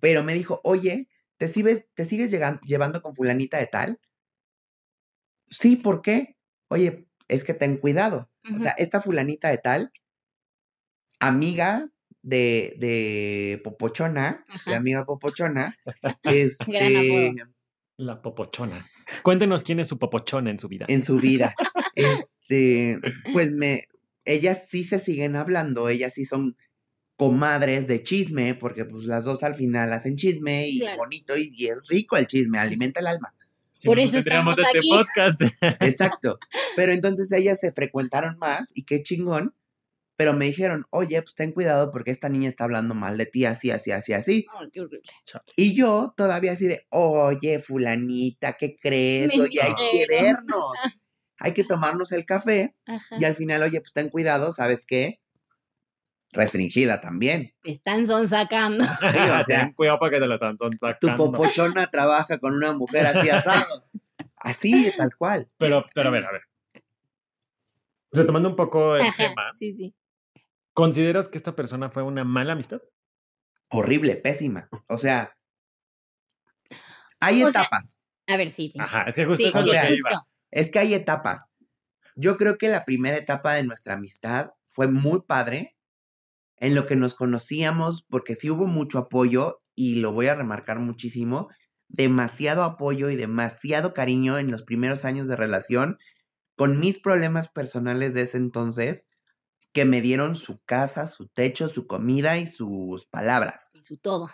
Pero 0.00 0.22
me 0.24 0.34
dijo, 0.34 0.60
oye, 0.64 1.08
¿te 1.36 1.48
sigues, 1.48 1.84
te 1.94 2.04
sigues 2.04 2.30
llevando 2.64 3.02
con 3.02 3.14
fulanita 3.14 3.58
de 3.58 3.66
tal? 3.66 4.00
Sí, 5.52 5.76
¿por 5.76 6.02
qué? 6.02 6.36
Oye, 6.68 7.06
es 7.28 7.44
que 7.44 7.54
ten 7.54 7.76
cuidado. 7.76 8.30
O 8.54 8.58
sea, 8.58 8.72
esta 8.72 9.00
fulanita 9.00 9.50
de 9.50 9.58
tal, 9.58 9.92
amiga 11.20 11.88
de, 12.22 12.74
de 12.78 13.60
Popochona, 13.62 14.44
de 14.66 14.74
amiga 14.74 15.04
Popochona, 15.04 15.74
este. 16.24 17.32
La 17.98 18.20
popochona. 18.22 18.88
Cuéntenos 19.22 19.62
quién 19.62 19.78
es 19.80 19.88
su 19.88 19.98
popochona 19.98 20.50
en 20.50 20.58
su 20.58 20.68
vida. 20.68 20.86
en 20.88 21.04
su 21.04 21.18
vida, 21.18 21.54
este, 21.94 22.98
pues 23.32 23.52
me, 23.52 23.84
ellas 24.24 24.66
sí 24.68 24.82
se 24.84 24.98
siguen 24.98 25.36
hablando, 25.36 25.88
ellas 25.88 26.12
sí 26.14 26.24
son 26.24 26.56
comadres 27.16 27.86
de 27.86 28.02
chisme, 28.02 28.54
porque 28.54 28.84
pues 28.86 29.04
las 29.04 29.24
dos 29.24 29.42
al 29.42 29.54
final 29.54 29.92
hacen 29.92 30.16
chisme 30.16 30.68
y 30.68 30.80
Claro. 30.80 30.98
bonito 30.98 31.36
y, 31.36 31.52
y 31.54 31.66
es 31.66 31.86
rico 31.86 32.16
el 32.16 32.26
chisme, 32.26 32.58
alimenta 32.58 33.00
el 33.00 33.06
alma. 33.08 33.34
Si 33.72 33.88
Por 33.88 33.96
no, 33.96 34.02
eso 34.02 34.12
tendríamos 34.12 34.58
estamos 34.58 34.74
este 34.74 34.78
aquí. 34.78 34.88
podcast. 34.90 35.42
Exacto. 35.82 36.38
Pero 36.76 36.92
entonces 36.92 37.32
ellas 37.32 37.58
se 37.60 37.72
frecuentaron 37.72 38.38
más 38.38 38.70
y 38.74 38.84
qué 38.84 39.02
chingón. 39.02 39.54
Pero 40.16 40.34
me 40.34 40.44
dijeron, 40.44 40.84
oye, 40.90 41.20
pues 41.22 41.34
ten 41.34 41.52
cuidado 41.52 41.90
porque 41.90 42.10
esta 42.10 42.28
niña 42.28 42.48
está 42.48 42.64
hablando 42.64 42.94
mal 42.94 43.16
de 43.16 43.26
ti, 43.26 43.46
así, 43.46 43.70
así, 43.70 43.90
así, 43.92 44.12
así. 44.12 44.46
Qué 44.70 44.80
horrible. 44.82 45.00
Y 45.56 45.74
yo 45.74 46.12
todavía 46.16 46.52
así 46.52 46.66
de, 46.66 46.86
oye, 46.90 47.58
fulanita, 47.58 48.52
¿qué 48.52 48.76
crees? 48.76 49.36
Oye, 49.38 49.60
hay 49.62 49.72
que 49.90 50.06
vernos. 50.08 50.74
Hay 51.38 51.54
que 51.54 51.64
tomarnos 51.64 52.12
el 52.12 52.26
café. 52.26 52.76
Ajá. 52.86 53.16
Y 53.18 53.24
al 53.24 53.34
final, 53.34 53.62
oye, 53.62 53.80
pues 53.80 53.92
ten 53.94 54.10
cuidado, 54.10 54.52
¿sabes 54.52 54.84
qué? 54.86 55.21
Restringida 56.32 57.00
también. 57.00 57.54
Están 57.62 58.06
sacando. 58.28 58.84
Sí, 58.84 58.90
o 59.40 59.44
sea, 59.44 59.60
Ten 59.66 59.72
cuidado 59.74 59.98
para 59.98 60.10
que 60.12 60.20
te 60.20 60.26
la 60.26 60.34
están 60.34 60.56
tu 60.56 60.68
sacando. 60.78 61.16
popochona 61.16 61.86
trabaja 61.88 62.38
con 62.38 62.54
una 62.54 62.72
mujer 62.72 63.06
así 63.06 63.28
asado. 63.28 63.84
Así, 64.36 64.90
tal 64.96 65.14
cual. 65.16 65.46
Pero, 65.58 65.84
pero 65.94 66.08
a 66.08 66.12
ver, 66.12 66.24
a 66.24 66.32
ver. 66.32 66.42
Retomando 68.12 68.48
un 68.48 68.56
poco 68.56 68.96
el 68.96 69.02
Ajá. 69.02 69.28
tema, 69.28 69.50
Sí, 69.52 69.72
sí. 69.74 69.94
¿consideras 70.74 71.28
que 71.28 71.38
esta 71.38 71.54
persona 71.54 71.90
fue 71.90 72.02
una 72.02 72.24
mala 72.24 72.52
amistad? 72.54 72.80
Horrible, 73.68 74.16
pésima. 74.16 74.68
O 74.88 74.98
sea, 74.98 75.36
hay 77.20 77.42
O 77.42 77.50
sea, 77.52 77.62
etapas. 77.62 77.98
A 78.26 78.36
ver, 78.36 78.50
sí. 78.50 78.72
Ajá, 78.78 79.02
es 79.02 79.14
que 79.14 79.24
justo 79.24 79.42
Sí, 79.42 79.48
eso 79.48 79.58
es 79.60 79.64
sí, 79.64 79.70
lo 79.70 79.80
que 79.80 79.88
justo. 79.88 80.08
iba. 80.14 80.26
Es 80.50 80.70
que 80.70 80.78
hay 80.78 80.94
etapas. 80.94 81.46
Yo 82.14 82.36
creo 82.36 82.58
que 82.58 82.68
la 82.68 82.84
primera 82.84 83.16
etapa 83.16 83.54
de 83.54 83.62
nuestra 83.64 83.94
amistad 83.94 84.50
fue 84.66 84.88
muy 84.88 85.22
padre 85.22 85.76
en 86.62 86.76
lo 86.76 86.86
que 86.86 86.96
nos 86.96 87.14
conocíamos, 87.14 88.04
porque 88.08 88.36
sí 88.36 88.48
hubo 88.48 88.68
mucho 88.68 88.98
apoyo 89.00 89.58
y 89.74 89.96
lo 89.96 90.12
voy 90.12 90.28
a 90.28 90.36
remarcar 90.36 90.78
muchísimo, 90.78 91.48
demasiado 91.88 92.62
apoyo 92.62 93.10
y 93.10 93.16
demasiado 93.16 93.94
cariño 93.94 94.38
en 94.38 94.52
los 94.52 94.62
primeros 94.62 95.04
años 95.04 95.26
de 95.26 95.34
relación 95.36 95.98
con 96.56 96.78
mis 96.80 97.00
problemas 97.00 97.48
personales 97.48 98.14
de 98.14 98.22
ese 98.22 98.38
entonces 98.38 99.06
que 99.72 99.84
me 99.84 100.00
dieron 100.00 100.36
su 100.36 100.60
casa, 100.64 101.08
su 101.08 101.28
techo, 101.28 101.68
su 101.68 101.86
comida 101.88 102.38
y 102.38 102.46
sus 102.46 103.06
palabras 103.06 103.70
Y 103.72 103.84
su 103.84 103.96
todo. 103.98 104.30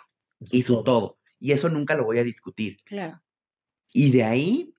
y 0.51 0.61
su 0.63 0.83
todo. 0.83 1.17
Y 1.39 1.53
eso 1.53 1.69
nunca 1.69 1.95
lo 1.95 2.05
voy 2.05 2.19
a 2.19 2.23
discutir. 2.23 2.77
Claro. 2.85 3.21
Y 3.93 4.11
de 4.11 4.23
ahí, 4.23 4.73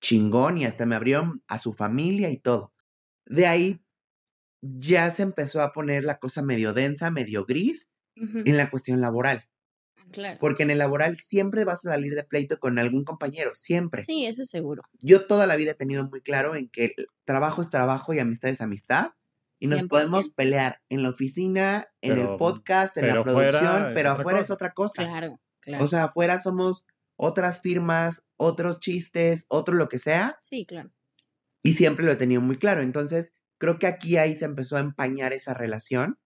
chingón, 0.00 0.58
y 0.58 0.64
hasta 0.66 0.86
me 0.86 0.94
abrieron 0.96 1.42
a 1.48 1.58
su 1.58 1.72
familia 1.72 2.30
y 2.30 2.38
todo. 2.38 2.72
De 3.26 3.46
ahí 3.46 3.83
ya 4.78 5.10
se 5.10 5.22
empezó 5.22 5.60
a 5.62 5.72
poner 5.72 6.04
la 6.04 6.18
cosa 6.18 6.42
medio 6.42 6.72
densa, 6.72 7.10
medio 7.10 7.44
gris, 7.44 7.88
en 8.16 8.56
la 8.56 8.70
cuestión 8.70 9.00
laboral. 9.00 9.48
Claro. 10.12 10.38
Porque 10.40 10.62
en 10.62 10.70
el 10.70 10.78
laboral 10.78 11.18
siempre 11.18 11.64
vas 11.64 11.84
a 11.84 11.90
salir 11.90 12.14
de 12.14 12.22
pleito 12.22 12.60
con 12.60 12.78
algún 12.78 13.02
compañero, 13.02 13.50
siempre. 13.54 14.04
Sí, 14.04 14.26
eso 14.26 14.42
es 14.42 14.50
seguro. 14.50 14.82
Yo 15.00 15.26
toda 15.26 15.46
la 15.48 15.56
vida 15.56 15.72
he 15.72 15.74
tenido 15.74 16.04
muy 16.08 16.20
claro 16.20 16.54
en 16.54 16.68
que 16.68 16.94
trabajo 17.24 17.60
es 17.62 17.70
trabajo 17.70 18.14
y 18.14 18.20
amistad 18.20 18.50
es 18.50 18.60
amistad. 18.60 19.10
Y 19.58 19.66
nos 19.66 19.80
100%. 19.82 19.88
podemos 19.88 20.28
pelear 20.30 20.80
en 20.88 21.02
la 21.02 21.08
oficina, 21.10 21.88
en 22.02 22.14
Pero- 22.16 22.32
el 22.32 22.38
podcast, 22.38 22.96
en 22.98 23.08
la 23.08 23.22
producción, 23.24 23.90
pero 23.94 24.10
afuera 24.12 24.38
es 24.40 24.50
otra 24.50 24.72
cosa. 24.72 25.04
Claro, 25.04 25.40
claro. 25.60 25.84
O 25.84 25.88
sea, 25.88 26.04
afuera 26.04 26.38
somos 26.38 26.84
otras 27.16 27.62
firmas, 27.62 28.22
otros 28.36 28.78
chistes, 28.80 29.46
otro 29.48 29.74
lo 29.74 29.88
que 29.88 29.98
sea. 29.98 30.38
sí, 30.40 30.66
claro. 30.66 30.90
Y 31.62 31.74
siempre 31.74 32.04
lo 32.04 32.12
he 32.12 32.16
tenido 32.16 32.40
muy 32.42 32.58
claro. 32.58 32.82
Entonces, 32.82 33.32
creo 33.64 33.78
que 33.78 33.86
aquí 33.86 34.18
ahí 34.18 34.34
se 34.34 34.44
empezó 34.44 34.76
a 34.76 34.80
empañar 34.80 35.32
esa 35.32 35.54
relación. 35.54 36.18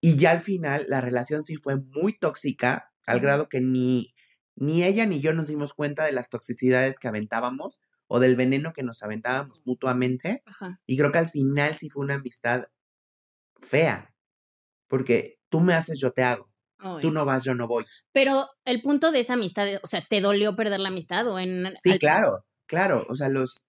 Y 0.00 0.16
ya 0.16 0.30
al 0.30 0.40
final, 0.40 0.86
la 0.88 1.00
relación 1.00 1.42
sí 1.42 1.56
fue 1.56 1.76
muy 1.76 2.16
tóxica, 2.18 2.90
al 3.06 3.20
grado 3.20 3.48
que 3.48 3.60
ni, 3.60 4.14
ni 4.56 4.82
ella 4.82 5.04
ni 5.06 5.20
yo 5.20 5.34
nos 5.34 5.48
dimos 5.48 5.74
cuenta 5.74 6.04
de 6.04 6.12
las 6.12 6.28
toxicidades 6.28 6.98
que 6.98 7.08
aventábamos 7.08 7.80
o 8.08 8.18
del 8.18 8.34
veneno 8.34 8.72
que 8.72 8.82
nos 8.82 9.02
aventábamos 9.02 9.62
mutuamente. 9.66 10.42
Ajá. 10.46 10.80
Y 10.86 10.96
creo 10.96 11.12
que 11.12 11.18
al 11.18 11.28
final 11.28 11.76
sí 11.78 11.90
fue 11.90 12.04
una 12.04 12.14
amistad 12.14 12.64
fea. 13.60 14.14
Porque 14.88 15.38
tú 15.50 15.60
me 15.60 15.74
haces, 15.74 15.98
yo 16.00 16.12
te 16.12 16.22
hago. 16.22 16.50
Tú 17.02 17.10
no 17.10 17.24
vas, 17.24 17.44
yo 17.44 17.54
no 17.54 17.66
voy. 17.66 17.84
Pero 18.12 18.46
el 18.64 18.80
punto 18.80 19.10
de 19.10 19.20
esa 19.20 19.34
amistad, 19.34 19.66
o 19.82 19.86
sea, 19.86 20.04
¿te 20.08 20.20
dolió 20.20 20.54
perder 20.56 20.80
la 20.80 20.88
amistad 20.88 21.26
o 21.28 21.38
en 21.38 21.74
Sí, 21.78 21.92
al- 21.92 21.98
claro, 21.98 22.46
claro. 22.66 23.04
O 23.08 23.16
sea, 23.16 23.28
los. 23.28 23.65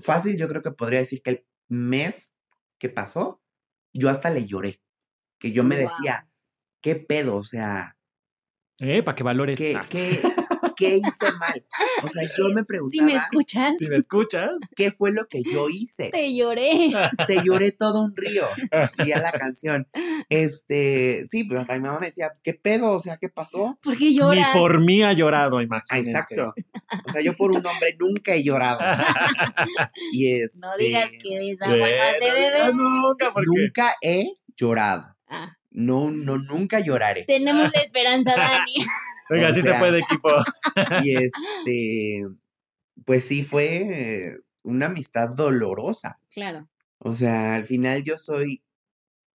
Fácil, 0.00 0.36
yo 0.36 0.48
creo 0.48 0.62
que 0.62 0.70
podría 0.72 1.00
decir 1.00 1.22
que 1.22 1.30
el 1.30 1.46
mes 1.68 2.30
que 2.78 2.88
pasó, 2.88 3.42
yo 3.92 4.08
hasta 4.08 4.30
le 4.30 4.46
lloré. 4.46 4.80
Que 5.38 5.52
yo 5.52 5.64
me 5.64 5.76
decía, 5.76 6.28
¿qué 6.80 6.96
pedo? 6.96 7.36
O 7.36 7.44
sea, 7.44 7.96
Eh, 8.80 9.02
para 9.02 9.14
que 9.16 9.22
valores. 9.22 9.58
¿qué, 9.58 9.80
qué, 9.90 10.22
qué 10.76 10.96
hice 10.96 11.32
mal? 11.38 11.64
O 12.04 12.08
sea, 12.08 12.22
yo 12.36 12.48
me 12.54 12.60
Si 12.62 12.66
preguntaba, 12.66 13.06
me 13.06 13.14
escuchas, 13.14 13.74
Si 13.78 13.86
me 13.88 13.96
escuchas. 13.96 14.50
¿qué 14.76 14.92
fue 14.92 15.10
lo 15.12 15.26
que 15.28 15.42
yo 15.42 15.68
hice? 15.68 16.10
te 16.10 16.34
lloré. 16.34 16.92
Te 17.26 17.42
lloré 17.44 17.72
todo 17.72 18.02
un 18.04 18.14
río. 18.16 18.46
Y 19.04 19.12
a 19.12 19.20
la 19.20 19.32
canción. 19.32 19.86
Este, 20.28 21.24
sí, 21.26 21.44
pues 21.44 21.60
hasta 21.60 21.74
mi 21.74 21.80
mamá 21.80 21.98
me 22.00 22.06
decía, 22.06 22.32
¿qué 22.42 22.54
pedo? 22.54 22.96
O 22.98 23.02
sea, 23.02 23.16
¿qué 23.18 23.28
pasó? 23.28 23.78
¿Por 23.82 23.96
qué 23.96 24.04
Ni 24.06 24.18
lloras? 24.18 24.56
por 24.56 24.80
mí 24.80 25.02
ha 25.02 25.12
llorado, 25.12 25.60
imagínense. 25.60 26.10
exacto. 26.10 26.54
O 27.06 27.12
sea, 27.12 27.20
yo 27.22 27.34
por 27.34 27.50
un 27.50 27.64
hombre 27.66 27.96
nunca 27.98 28.34
he 28.34 28.42
llorado. 28.42 28.78
Y 30.12 30.32
es. 30.32 30.56
No 30.56 30.76
digas 30.78 31.10
que 31.10 31.38
desaguajaste, 31.38 32.28
no 32.28 32.34
bebé. 32.34 32.72
nunca, 32.74 33.32
porque 33.32 33.46
Nunca 33.48 33.94
he 34.02 34.26
llorado. 34.56 35.14
Ah, 35.28 35.56
No, 35.70 36.10
no, 36.10 36.38
nunca 36.38 36.80
lloraré. 36.80 37.24
tenemos 37.24 37.72
la 37.72 37.80
esperanza, 37.80 38.34
Dani. 38.36 38.74
Venga, 39.28 39.48
O 39.50 39.54
sí 39.54 39.62
se 39.62 39.74
puede, 39.74 39.98
equipo. 39.98 40.30
Y 41.02 41.16
este, 41.24 42.26
pues 43.04 43.24
sí 43.24 43.42
fue 43.42 44.38
una 44.62 44.86
amistad 44.86 45.30
dolorosa. 45.30 46.18
Claro. 46.30 46.68
O 46.98 47.14
sea, 47.14 47.54
al 47.54 47.64
final 47.64 48.02
yo 48.02 48.18
soy, 48.18 48.62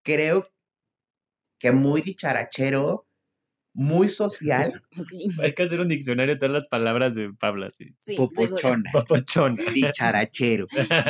creo 0.02 0.48
que 1.58 1.72
muy 1.72 2.02
dicharachero, 2.02 3.06
muy 3.74 4.08
social. 4.08 4.82
Hay 5.42 5.52
que 5.52 5.62
hacer 5.62 5.80
un 5.80 5.88
diccionario 5.88 6.34
de 6.34 6.38
todas 6.38 6.52
las 6.52 6.68
palabras 6.68 7.14
de 7.14 7.32
Pablo, 7.34 7.66
así. 7.66 7.94
Sí, 8.00 8.16
seguro. 8.16 8.30
popochona, 8.30 8.90
Papochón. 8.92 9.56
dicharachero. 9.74 10.66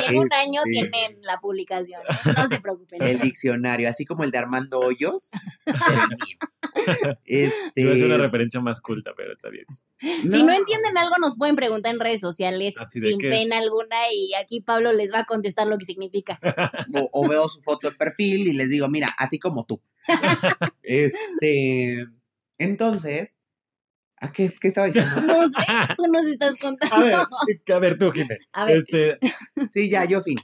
En 0.07 0.17
un 0.17 0.33
año 0.33 0.61
Este, 0.65 0.89
tienen 0.89 1.21
la 1.21 1.39
publicación. 1.39 2.01
¿eh? 2.01 2.31
No 2.35 2.47
se 2.47 2.59
preocupen. 2.59 3.01
El 3.01 3.19
diccionario, 3.21 3.87
así 3.87 4.05
como 4.05 4.23
el 4.23 4.31
de 4.31 4.37
Armando 4.39 4.79
Hoyos. 4.79 5.31
Este, 7.23 7.95
ser 7.95 8.05
una 8.05 8.17
referencia 8.17 8.59
más 8.59 8.81
culta, 8.81 9.11
pero 9.15 9.33
está 9.33 9.49
bien. 9.49 9.65
Si 9.97 10.43
no 10.43 10.51
entienden 10.51 10.97
algo, 10.97 11.15
nos 11.19 11.37
pueden 11.37 11.55
preguntar 11.55 11.93
en 11.93 11.99
redes 12.01 12.19
sociales 12.19 12.75
sin 12.91 13.23
es. 13.25 13.29
pena 13.31 13.57
alguna 13.57 13.95
y 14.13 14.33
aquí 14.33 14.61
Pablo 14.61 14.91
les 14.91 15.13
va 15.13 15.19
a 15.19 15.25
contestar 15.25 15.67
lo 15.67 15.77
que 15.77 15.85
significa. 15.85 16.37
o, 16.93 17.09
o 17.13 17.29
veo 17.29 17.47
su 17.47 17.61
foto 17.61 17.89
de 17.89 17.95
perfil 17.95 18.47
y 18.47 18.53
les 18.53 18.69
digo, 18.69 18.89
mira, 18.89 19.09
así 19.17 19.39
como 19.39 19.65
tú. 19.65 19.81
este, 20.83 22.05
entonces, 22.57 23.37
¿a 24.17 24.31
qué, 24.31 24.53
qué 24.59 24.69
estaba 24.69 24.87
diciendo? 24.87 25.11
No 25.27 25.47
sé, 25.47 25.63
tú 25.97 26.03
nos 26.11 26.25
estás 26.25 26.59
contando. 26.61 26.95
A 26.95 26.99
ver, 27.03 27.15
a 27.75 27.79
ver 27.79 27.99
tú, 27.99 28.11
Jimé. 28.11 28.37
A 28.53 28.65
ver. 28.65 28.77
Este, 28.77 29.19
Sí, 29.73 29.89
ya, 29.89 30.05
yo 30.05 30.21
fin, 30.21 30.37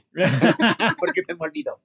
porque 0.98 1.22
se 1.26 1.34
me 1.34 1.40
olvidó. 1.40 1.80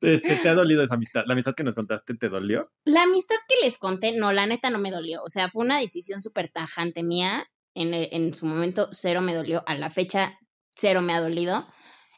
este, 0.00 0.36
¿te 0.36 0.48
ha 0.48 0.54
dolido 0.54 0.82
esa 0.82 0.94
amistad? 0.94 1.22
¿La 1.26 1.32
amistad 1.32 1.54
que 1.54 1.64
nos 1.64 1.74
contaste 1.74 2.14
te 2.14 2.28
dolió? 2.28 2.70
La 2.84 3.02
amistad 3.04 3.36
que 3.48 3.54
les 3.64 3.78
conté, 3.78 4.12
no, 4.16 4.32
la 4.32 4.46
neta 4.46 4.70
no 4.70 4.78
me 4.78 4.90
dolió. 4.90 5.22
O 5.22 5.28
sea, 5.28 5.48
fue 5.48 5.64
una 5.64 5.78
decisión 5.78 6.20
súper 6.20 6.48
tajante 6.50 7.02
mía. 7.02 7.44
En, 7.74 7.94
el- 7.94 8.08
en 8.12 8.34
su 8.34 8.44
momento, 8.46 8.88
cero 8.92 9.20
me 9.20 9.34
dolió. 9.34 9.62
A 9.66 9.74
la 9.76 9.90
fecha, 9.90 10.38
cero 10.74 11.00
me 11.00 11.12
ha 11.14 11.20
dolido. 11.20 11.66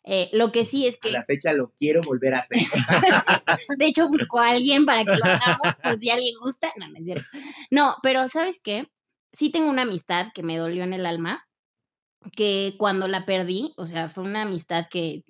Eh, 0.04 0.30
lo 0.32 0.50
que 0.50 0.64
sí 0.64 0.86
es 0.86 0.96
A 0.96 0.98
que, 1.00 1.10
la 1.10 1.24
fecha 1.24 1.52
lo 1.52 1.72
quiero 1.76 2.00
volver 2.00 2.34
a 2.34 2.38
hacer. 2.38 2.58
de 3.78 3.86
hecho, 3.86 4.08
busco 4.08 4.38
a 4.38 4.50
alguien 4.50 4.86
para 4.86 5.04
que 5.04 5.16
lo 5.16 5.24
hagamos, 5.24 5.76
por 5.82 5.96
si 5.96 6.10
alguien 6.10 6.34
gusta. 6.40 6.72
No, 6.76 6.88
no 6.88 6.98
es 6.98 7.04
cierto. 7.04 7.26
No, 7.70 7.96
pero 8.02 8.28
¿sabes 8.28 8.60
qué? 8.62 8.90
Sí 9.32 9.50
tengo 9.50 9.68
una 9.68 9.82
amistad 9.82 10.28
que 10.34 10.42
me 10.42 10.56
dolió 10.56 10.84
en 10.84 10.92
el 10.92 11.06
alma, 11.06 11.46
que 12.36 12.74
cuando 12.78 13.08
la 13.08 13.26
perdí, 13.26 13.72
o 13.76 13.86
sea, 13.86 14.08
fue 14.08 14.24
una 14.24 14.42
amistad 14.42 14.86
que 14.90 15.24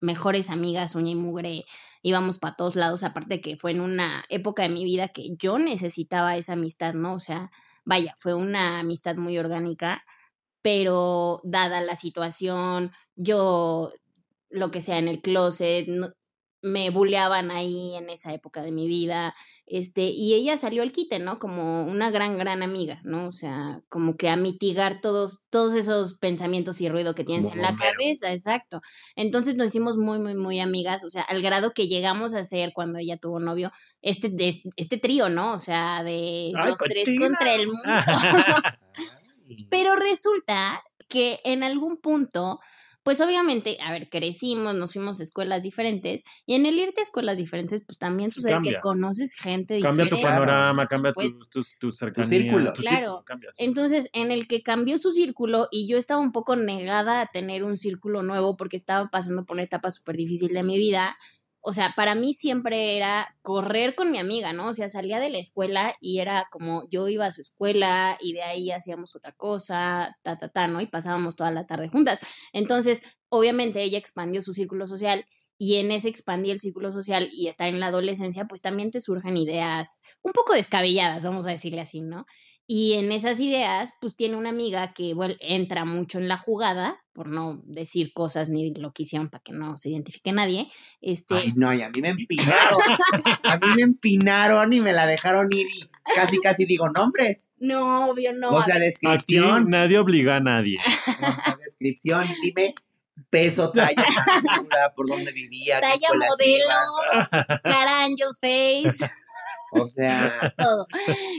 mejores 0.00 0.50
amigas, 0.50 0.94
uña 0.94 1.10
y 1.10 1.14
mugre, 1.14 1.64
íbamos 2.02 2.38
para 2.38 2.56
todos 2.56 2.76
lados, 2.76 3.02
aparte 3.02 3.40
que 3.40 3.56
fue 3.56 3.72
en 3.72 3.80
una 3.80 4.24
época 4.28 4.62
de 4.62 4.68
mi 4.68 4.84
vida 4.84 5.08
que 5.08 5.30
yo 5.38 5.58
necesitaba 5.58 6.36
esa 6.36 6.52
amistad, 6.52 6.94
¿no? 6.94 7.14
O 7.14 7.20
sea, 7.20 7.50
vaya, 7.84 8.14
fue 8.18 8.34
una 8.34 8.80
amistad 8.80 9.16
muy 9.16 9.38
orgánica, 9.38 10.04
pero 10.62 11.40
dada 11.44 11.80
la 11.80 11.96
situación, 11.96 12.92
yo, 13.14 13.92
lo 14.50 14.70
que 14.70 14.80
sea, 14.80 14.98
en 14.98 15.08
el 15.08 15.20
closet, 15.20 15.86
no- 15.88 16.12
me 16.62 16.90
bulleaban 16.90 17.50
ahí 17.52 17.94
en 17.94 18.10
esa 18.10 18.32
época 18.32 18.60
de 18.62 18.72
mi 18.72 18.88
vida, 18.88 19.34
este, 19.66 20.04
y 20.10 20.34
ella 20.34 20.56
salió 20.56 20.82
al 20.82 20.90
quite, 20.90 21.18
¿no? 21.20 21.38
Como 21.38 21.84
una 21.86 22.10
gran, 22.10 22.38
gran 22.38 22.62
amiga, 22.62 23.00
¿no? 23.04 23.28
O 23.28 23.32
sea, 23.32 23.82
como 23.88 24.16
que 24.16 24.28
a 24.28 24.36
mitigar 24.36 25.00
todos, 25.00 25.42
todos 25.50 25.74
esos 25.74 26.16
pensamientos 26.18 26.80
y 26.80 26.88
ruido 26.88 27.14
que 27.14 27.24
tienes 27.24 27.50
Como 27.50 27.56
en 27.56 27.62
la 27.62 27.76
cabeza, 27.76 28.32
exacto. 28.32 28.80
Entonces 29.14 29.54
nos 29.56 29.68
hicimos 29.68 29.96
muy, 29.96 30.18
muy, 30.18 30.34
muy 30.34 30.58
amigas, 30.58 31.04
o 31.04 31.10
sea, 31.10 31.22
al 31.22 31.40
grado 31.42 31.72
que 31.72 31.86
llegamos 31.88 32.34
a 32.34 32.44
ser 32.44 32.72
cuando 32.74 32.98
ella 32.98 33.16
tuvo 33.18 33.38
novio, 33.38 33.70
este, 34.02 34.28
de- 34.30 34.62
este 34.76 34.98
trío, 34.98 35.28
¿no? 35.28 35.52
O 35.52 35.58
sea, 35.58 36.02
de 36.02 36.52
¡Ay, 36.56 36.66
los 36.68 36.78
tres 36.78 37.04
cochina! 37.04 37.26
contra 37.28 37.54
el 37.54 37.66
mundo. 37.68 37.82
Pero 39.70 39.94
resulta 39.96 40.82
que 41.08 41.38
en 41.44 41.62
algún 41.62 41.98
punto, 41.98 42.58
pues 43.06 43.20
obviamente, 43.20 43.78
a 43.84 43.92
ver, 43.92 44.10
crecimos, 44.10 44.74
nos 44.74 44.92
fuimos 44.92 45.20
a 45.20 45.22
escuelas 45.22 45.62
diferentes 45.62 46.24
y 46.44 46.54
en 46.56 46.66
el 46.66 46.76
irte 46.76 47.00
a 47.00 47.04
escuelas 47.04 47.36
diferentes, 47.36 47.80
pues 47.86 47.98
también 47.98 48.32
sucede 48.32 48.54
Cambias. 48.54 48.74
que 48.74 48.80
conoces 48.80 49.32
gente 49.34 49.78
Cambia 49.80 50.08
tu 50.08 50.16
diferente. 50.16 50.40
panorama, 50.40 50.88
cambia 50.88 51.12
tu, 51.12 51.20
supuesto. 51.20 51.46
tu, 51.62 51.64
tu 51.78 51.92
cercanía. 51.92 52.28
círculo. 52.28 52.72
tu 52.72 52.82
Claro. 52.82 53.24
Entonces, 53.58 54.10
en 54.12 54.32
el 54.32 54.48
que 54.48 54.64
cambió 54.64 54.98
su 54.98 55.12
círculo 55.12 55.68
y 55.70 55.86
yo 55.86 55.98
estaba 55.98 56.20
un 56.20 56.32
poco 56.32 56.56
negada 56.56 57.20
a 57.20 57.26
tener 57.26 57.62
un 57.62 57.76
círculo 57.76 58.24
nuevo 58.24 58.56
porque 58.56 58.76
estaba 58.76 59.08
pasando 59.08 59.44
por 59.44 59.54
una 59.54 59.62
etapa 59.62 59.92
súper 59.92 60.16
difícil 60.16 60.48
de 60.52 60.64
mi 60.64 60.76
vida. 60.76 61.16
O 61.68 61.72
sea, 61.72 61.94
para 61.96 62.14
mí 62.14 62.32
siempre 62.32 62.96
era 62.96 63.34
correr 63.42 63.96
con 63.96 64.12
mi 64.12 64.18
amiga, 64.18 64.52
¿no? 64.52 64.68
O 64.68 64.72
sea, 64.72 64.88
salía 64.88 65.18
de 65.18 65.30
la 65.30 65.38
escuela 65.38 65.96
y 66.00 66.20
era 66.20 66.46
como 66.52 66.88
yo 66.90 67.08
iba 67.08 67.26
a 67.26 67.32
su 67.32 67.40
escuela 67.40 68.16
y 68.20 68.34
de 68.34 68.42
ahí 68.42 68.70
hacíamos 68.70 69.16
otra 69.16 69.32
cosa, 69.32 70.16
ta, 70.22 70.38
ta, 70.38 70.48
ta, 70.48 70.68
¿no? 70.68 70.80
Y 70.80 70.86
pasábamos 70.86 71.34
toda 71.34 71.50
la 71.50 71.66
tarde 71.66 71.88
juntas. 71.88 72.20
Entonces, 72.52 73.00
obviamente 73.30 73.82
ella 73.82 73.98
expandió 73.98 74.42
su 74.42 74.54
círculo 74.54 74.86
social 74.86 75.26
y 75.58 75.76
en 75.76 75.90
ese 75.90 76.08
expandir 76.08 76.52
el 76.52 76.60
círculo 76.60 76.92
social 76.92 77.28
y 77.32 77.48
estar 77.48 77.66
en 77.66 77.80
la 77.80 77.88
adolescencia, 77.88 78.44
pues 78.44 78.60
también 78.60 78.92
te 78.92 79.00
surgen 79.00 79.36
ideas 79.36 80.00
un 80.22 80.32
poco 80.32 80.54
descabelladas, 80.54 81.24
vamos 81.24 81.48
a 81.48 81.50
decirle 81.50 81.80
así, 81.80 82.00
¿no? 82.00 82.26
Y 82.68 82.94
en 82.94 83.12
esas 83.12 83.38
ideas, 83.38 83.92
pues 84.00 84.16
tiene 84.16 84.36
una 84.36 84.50
amiga 84.50 84.92
que 84.92 85.14
bueno, 85.14 85.34
entra 85.40 85.84
mucho 85.84 86.18
en 86.18 86.26
la 86.26 86.36
jugada, 86.36 87.00
por 87.12 87.28
no 87.28 87.60
decir 87.64 88.12
cosas 88.12 88.48
ni 88.48 88.74
lo 88.74 88.92
que 88.92 89.04
hicieron 89.04 89.28
para 89.28 89.42
que 89.42 89.52
no 89.52 89.78
se 89.78 89.90
identifique 89.90 90.32
nadie. 90.32 90.68
Este, 91.00 91.34
Ay, 91.36 91.52
no, 91.54 91.72
y 91.72 91.82
a 91.82 91.90
mí 91.90 92.00
me 92.00 92.08
empinaron. 92.08 92.80
A 93.44 93.56
mí 93.58 93.66
me 93.76 93.82
empinaron 93.82 94.72
y 94.72 94.80
me 94.80 94.92
la 94.92 95.06
dejaron 95.06 95.52
ir 95.52 95.66
y 95.68 95.88
casi, 96.14 96.38
casi 96.40 96.64
digo 96.66 96.88
nombres. 96.90 97.48
no, 97.58 98.10
obvio, 98.10 98.32
no. 98.32 98.50
o 98.50 98.62
sea, 98.62 98.76
Aquí 98.76 98.84
descripción. 98.86 99.70
nadie 99.70 99.98
obliga 99.98 100.36
a 100.36 100.40
nadie. 100.40 100.78
descripción, 101.64 102.26
dime 102.42 102.74
peso, 103.30 103.70
talla, 103.70 103.94
por 104.96 105.08
dónde 105.08 105.32
vivía. 105.32 105.80
talla 105.80 106.08
modelo, 106.14 107.60
cara 107.62 108.04
angel 108.04 108.28
face, 108.40 109.04
O 109.72 109.88
sea, 109.88 110.54
todo. 110.58 110.86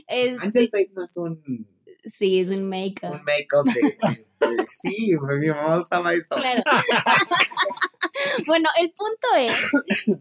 Este, 0.08 0.46
Angel 0.46 0.70
Face 0.72 0.92
no 0.96 1.04
es 1.04 1.18
un, 1.18 1.68
sí, 2.06 2.40
es 2.40 2.50
un 2.50 2.68
make-up. 2.70 3.12
un 3.12 3.24
make-up 3.24 3.66
de, 3.74 3.82
de- 3.82 4.18
de- 4.18 4.66
Sí, 4.82 5.12
mi 5.40 5.48
mamá 5.48 5.80
usaba 5.80 6.14
eso. 6.14 6.36
Claro. 6.36 6.62
bueno, 8.48 8.70
el 8.80 8.92
punto 8.92 9.28
es 9.38 9.72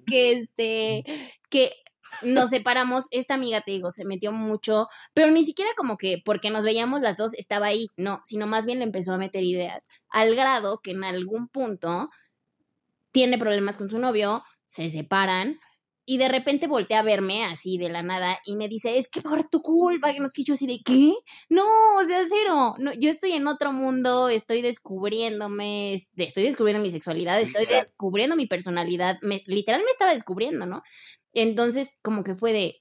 que 0.06 0.32
este 0.32 1.04
que 1.50 1.72
nos 2.22 2.48
separamos, 2.50 3.06
esta 3.10 3.34
amiga, 3.34 3.60
te 3.60 3.72
digo, 3.72 3.90
se 3.90 4.04
metió 4.06 4.32
mucho, 4.32 4.88
pero 5.12 5.30
ni 5.30 5.44
siquiera 5.44 5.70
como 5.76 5.98
que 5.98 6.22
porque 6.24 6.48
nos 6.50 6.64
veíamos 6.64 7.02
las 7.02 7.16
dos 7.16 7.34
estaba 7.34 7.66
ahí, 7.66 7.88
no, 7.96 8.22
sino 8.24 8.46
más 8.46 8.64
bien 8.64 8.78
le 8.78 8.84
empezó 8.84 9.12
a 9.12 9.18
meter 9.18 9.42
ideas, 9.42 9.88
al 10.08 10.34
grado 10.34 10.80
que 10.82 10.92
en 10.92 11.04
algún 11.04 11.48
punto 11.48 12.08
tiene 13.12 13.36
problemas 13.38 13.76
con 13.76 13.90
su 13.90 13.98
novio, 13.98 14.42
se 14.66 14.88
separan. 14.90 15.60
Y 16.08 16.18
de 16.18 16.28
repente 16.28 16.68
voltea 16.68 17.00
a 17.00 17.02
verme 17.02 17.44
así 17.44 17.78
de 17.78 17.88
la 17.88 18.00
nada 18.02 18.38
y 18.44 18.54
me 18.54 18.68
dice, 18.68 18.96
es 18.96 19.08
que 19.08 19.20
por 19.20 19.48
tu 19.48 19.60
culpa, 19.60 20.12
que 20.12 20.20
nos 20.20 20.32
quiso 20.32 20.52
así 20.52 20.66
de, 20.68 20.78
¿qué? 20.84 21.12
No, 21.48 21.64
o 21.64 22.04
sea, 22.06 22.22
cero. 22.28 22.76
No, 22.78 22.92
yo 22.94 23.10
estoy 23.10 23.32
en 23.32 23.48
otro 23.48 23.72
mundo, 23.72 24.28
estoy 24.28 24.62
descubriéndome, 24.62 25.94
es- 25.94 26.06
estoy 26.16 26.44
descubriendo 26.44 26.82
mi 26.82 26.90
sexualidad, 26.92 27.40
estoy 27.40 27.66
descubriendo 27.66 28.36
mi 28.36 28.46
personalidad. 28.46 29.18
Me, 29.22 29.42
literal 29.46 29.80
me 29.84 29.90
estaba 29.90 30.14
descubriendo, 30.14 30.64
¿no? 30.64 30.82
Entonces, 31.32 31.96
como 32.02 32.22
que 32.22 32.34
fue 32.36 32.52
de, 32.52 32.76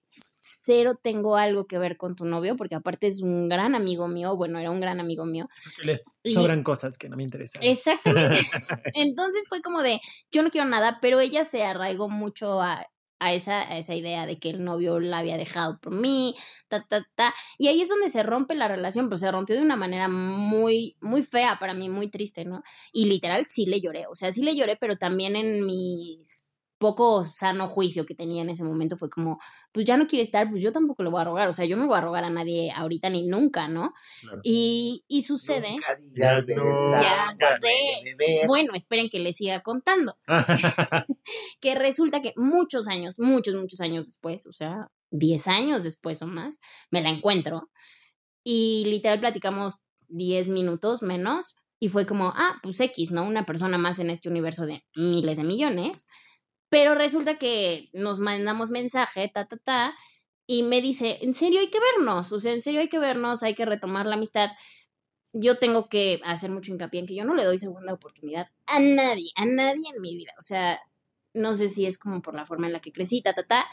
cero 0.64 1.00
tengo 1.02 1.36
algo 1.36 1.68
que 1.68 1.78
ver 1.78 1.98
con 1.98 2.16
tu 2.16 2.26
novio, 2.26 2.56
porque 2.58 2.76
aparte 2.76 3.08
es 3.08 3.22
un 3.22 3.50
gran 3.50 3.76
amigo 3.76 4.08
mío, 4.08 4.36
bueno, 4.36 4.60
era 4.60 4.72
un 4.72 4.80
gran 4.82 5.00
amigo 5.00 5.26
mío. 5.26 5.48
Le 5.84 6.02
Y- 6.24 6.34
sobran 6.34 6.64
cosas 6.64 6.98
que 6.98 7.10
no 7.10 7.18
me 7.18 7.24
interesan. 7.24 7.62
Exactamente. 7.64 8.40
Entonces 8.94 9.46
fue 9.48 9.62
como 9.62 9.82
de, 9.82 10.00
yo 10.32 10.42
no 10.44 10.50
quiero 10.52 10.68
nada, 10.68 11.00
pero 11.02 11.20
ella 11.20 11.44
se 11.46 11.64
arraigó 11.64 12.10
mucho 12.10 12.62
a, 12.62 12.86
a 13.26 13.34
esa, 13.34 13.62
a 13.62 13.78
esa 13.78 13.96
idea 13.96 14.26
de 14.26 14.38
que 14.40 14.50
el 14.50 14.64
novio 14.64 15.00
la 15.00 15.20
había 15.20 15.38
dejado 15.38 15.80
por 15.80 15.94
mí, 15.94 16.36
ta, 16.68 16.86
ta, 16.88 17.06
ta. 17.16 17.34
Y 17.58 17.68
ahí 17.68 17.82
es 17.82 17.90
donde 17.90 18.10
se 18.10 18.24
rompe 18.24 18.56
la 18.56 18.68
relación, 18.68 19.10
pero 19.10 19.18
se 19.18 19.32
rompió 19.32 19.56
de 19.56 19.62
una 19.62 19.76
manera 19.76 20.08
muy, 20.08 20.96
muy 21.02 21.24
fea 21.24 21.58
para 21.60 21.74
mí, 21.74 21.90
muy 21.90 22.10
triste, 22.10 22.46
¿no? 22.46 22.64
Y 22.92 23.06
literal 23.06 23.48
sí 23.50 23.66
le 23.66 23.82
lloré, 23.82 24.06
o 24.08 24.16
sea, 24.16 24.32
sí 24.32 24.42
le 24.44 24.56
lloré, 24.56 24.78
pero 24.80 24.98
también 24.98 25.36
en 25.36 25.66
mis 25.66 26.55
poco 26.86 27.24
sano 27.26 27.68
juicio 27.70 28.06
que 28.06 28.14
tenía 28.14 28.44
en 28.44 28.52
ese 28.52 28.64
momento 28.64 28.96
fue 28.96 29.10
como, 29.10 29.40
pues 29.72 29.88
ya 29.88 29.98
no 29.98 30.06
quiere 30.06 30.22
estar, 30.22 30.48
pues 30.50 30.62
yo 30.62 30.72
tampoco 30.72 31.02
le 31.02 31.10
voy 31.10 31.20
a 31.20 31.24
rogar, 31.24 31.48
o 31.48 31.54
sea, 31.54 31.66
yo 31.66 31.78
no 31.78 31.88
voy 31.88 31.98
a 31.98 32.02
rogar 32.02 32.24
a 32.24 32.30
nadie 32.30 32.72
ahorita 32.76 33.10
ni 33.10 33.26
nunca, 33.26 33.68
¿no? 33.68 33.92
Claro. 34.22 34.40
Y, 34.44 35.04
y 35.08 35.24
sucede... 35.24 35.72
Nunca 35.72 35.96
digas 35.96 36.46
de 36.46 36.56
Ya 36.56 37.26
sé. 37.60 38.46
Bueno, 38.46 38.74
esperen 38.76 39.10
que 39.10 39.18
les 39.18 39.38
siga 39.38 39.62
contando. 39.62 40.16
que 41.60 41.74
resulta 41.74 42.22
que 42.22 42.34
muchos 42.36 42.88
años, 42.88 43.18
muchos, 43.18 43.56
muchos 43.56 43.82
años 43.82 44.06
después, 44.06 44.46
o 44.46 44.54
sea, 44.54 44.92
10 45.10 45.48
años 45.48 45.84
después 45.84 46.22
o 46.22 46.28
más, 46.28 46.60
me 46.92 47.02
la 47.02 47.10
encuentro 47.10 47.70
y 48.44 48.84
literal 48.86 49.20
platicamos 49.20 49.78
10 50.10 50.50
minutos 50.50 51.02
menos 51.02 51.56
y 51.80 51.90
fue 51.90 52.06
como, 52.06 52.32
ah, 52.36 52.60
pues 52.64 52.80
X, 52.80 53.12
¿no? 53.12 53.26
Una 53.26 53.46
persona 53.46 53.78
más 53.78 54.00
en 54.00 54.10
este 54.10 54.30
universo 54.30 54.66
de 54.66 54.84
miles 54.96 55.38
de 55.38 55.44
millones. 55.44 56.08
Pero 56.70 56.96
resulta 56.96 57.38
que 57.38 57.90
nos 57.94 58.20
mandamos 58.20 58.70
mensaje, 58.70 59.30
ta, 59.34 59.46
ta, 59.46 59.58
ta, 59.58 59.96
y 60.48 60.64
me 60.64 60.82
dice, 60.82 61.20
en 61.22 61.34
serio 61.34 61.60
hay 61.60 61.70
que 61.70 61.80
vernos, 61.80 62.32
o 62.32 62.40
sea, 62.40 62.54
en 62.54 62.62
serio 62.62 62.82
hay 62.82 62.90
que 62.90 63.00
vernos, 63.00 63.44
hay 63.44 63.56
que 63.56 63.66
retomar 63.66 64.06
la 64.06 64.16
amistad. 64.16 64.50
Yo 65.34 65.58
tengo 65.58 65.90
que 65.90 66.22
hacer 66.24 66.50
mucho 66.50 66.72
hincapié 66.72 67.02
en 67.02 67.08
que 67.08 67.16
yo 67.16 67.26
no 67.26 67.36
le 67.36 67.44
doy 67.44 67.60
segunda 67.60 67.94
oportunidad 67.94 68.50
a 68.68 68.80
nadie, 68.80 69.32
a 69.36 69.46
nadie 69.46 69.84
en 69.94 70.02
mi 70.02 70.16
vida. 70.16 70.32
O 70.40 70.44
sea, 70.44 70.80
no 71.34 71.58
sé 71.58 71.68
si 71.68 71.86
es 71.86 71.98
como 71.98 72.22
por 72.22 72.36
la 72.36 72.46
forma 72.46 72.68
en 72.68 72.74
la 72.74 72.80
que 72.80 72.92
crecí, 72.92 73.22
ta, 73.22 73.34
ta, 73.34 73.44
ta, 73.44 73.66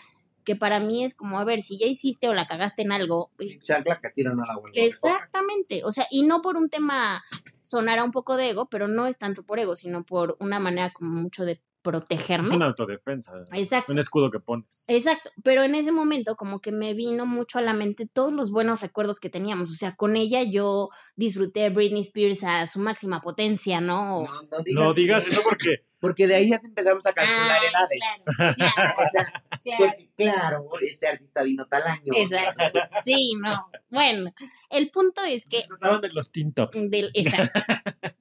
que 0.44 0.56
para 0.56 0.80
mí 0.80 1.04
es 1.04 1.14
como, 1.14 1.38
a 1.38 1.44
ver, 1.44 1.62
si 1.62 1.78
ya 1.78 1.86
hiciste 1.86 2.28
o 2.28 2.34
la 2.34 2.46
cagaste 2.46 2.82
en 2.82 2.92
algo, 2.92 3.30
Chancla 3.60 4.00
que 4.00 4.10
tira 4.10 4.34
no 4.34 4.44
la. 4.44 4.58
Exactamente, 4.74 5.84
o 5.84 5.92
sea, 5.92 6.06
y 6.10 6.22
no 6.24 6.42
por 6.42 6.56
un 6.56 6.68
tema 6.68 7.22
sonara 7.60 8.02
un 8.02 8.10
poco 8.10 8.36
de 8.36 8.50
ego, 8.50 8.68
pero 8.68 8.88
no 8.88 9.06
es 9.06 9.18
tanto 9.18 9.44
por 9.44 9.60
ego, 9.60 9.76
sino 9.76 10.04
por 10.04 10.36
una 10.40 10.58
manera 10.58 10.92
como 10.92 11.10
mucho 11.20 11.44
de 11.44 11.60
es 11.82 11.90
protegerme. 11.90 12.56
una 12.56 12.66
autodefensa. 12.66 13.32
Exacto. 13.52 13.92
Un 13.92 13.98
escudo 13.98 14.30
que 14.30 14.40
pones. 14.40 14.84
Exacto, 14.88 15.30
pero 15.42 15.62
en 15.62 15.74
ese 15.74 15.92
momento 15.92 16.36
como 16.36 16.60
que 16.60 16.72
me 16.72 16.94
vino 16.94 17.26
mucho 17.26 17.58
a 17.58 17.62
la 17.62 17.72
mente 17.74 18.06
todos 18.06 18.32
los 18.32 18.50
buenos 18.50 18.80
recuerdos 18.80 19.18
que 19.18 19.28
teníamos, 19.30 19.70
o 19.70 19.74
sea, 19.74 19.94
con 19.96 20.16
ella 20.16 20.42
yo 20.42 20.90
disfruté 21.16 21.70
Britney 21.70 22.00
Spears 22.02 22.44
a 22.44 22.66
su 22.66 22.78
máxima 22.78 23.20
potencia, 23.20 23.80
¿no? 23.80 24.24
No, 24.24 24.42
no 24.42 24.62
digas, 24.64 24.84
No 24.84 24.94
digas 24.94 25.28
eso 25.28 25.42
porque 25.42 25.84
Porque 26.00 26.26
de 26.26 26.34
ahí 26.34 26.50
ya 26.50 26.58
te 26.58 26.66
empezamos 26.66 27.06
a 27.06 27.12
calcular 27.12 27.58
Ay, 27.60 27.68
edades. 27.70 28.00
claro, 28.36 28.54
claro, 28.56 28.94
O 28.98 29.10
sea, 29.12 29.42
claro. 29.62 29.78
porque 29.78 30.08
claro, 30.16 30.64
este 30.82 31.08
artista 31.08 31.42
vino 31.44 31.66
tal 31.66 31.82
año. 31.84 32.12
Exacto. 32.16 32.62
Sí, 33.04 33.34
no. 33.40 33.68
Bueno, 33.90 34.32
el 34.70 34.90
punto 34.90 35.22
es 35.22 35.44
que 35.44 35.58
disfrutaban 35.58 36.00
de 36.00 36.08
los 36.08 36.32
teen 36.32 36.52
tops. 36.52 36.90
Del, 36.90 37.10
exacto. 37.14 37.60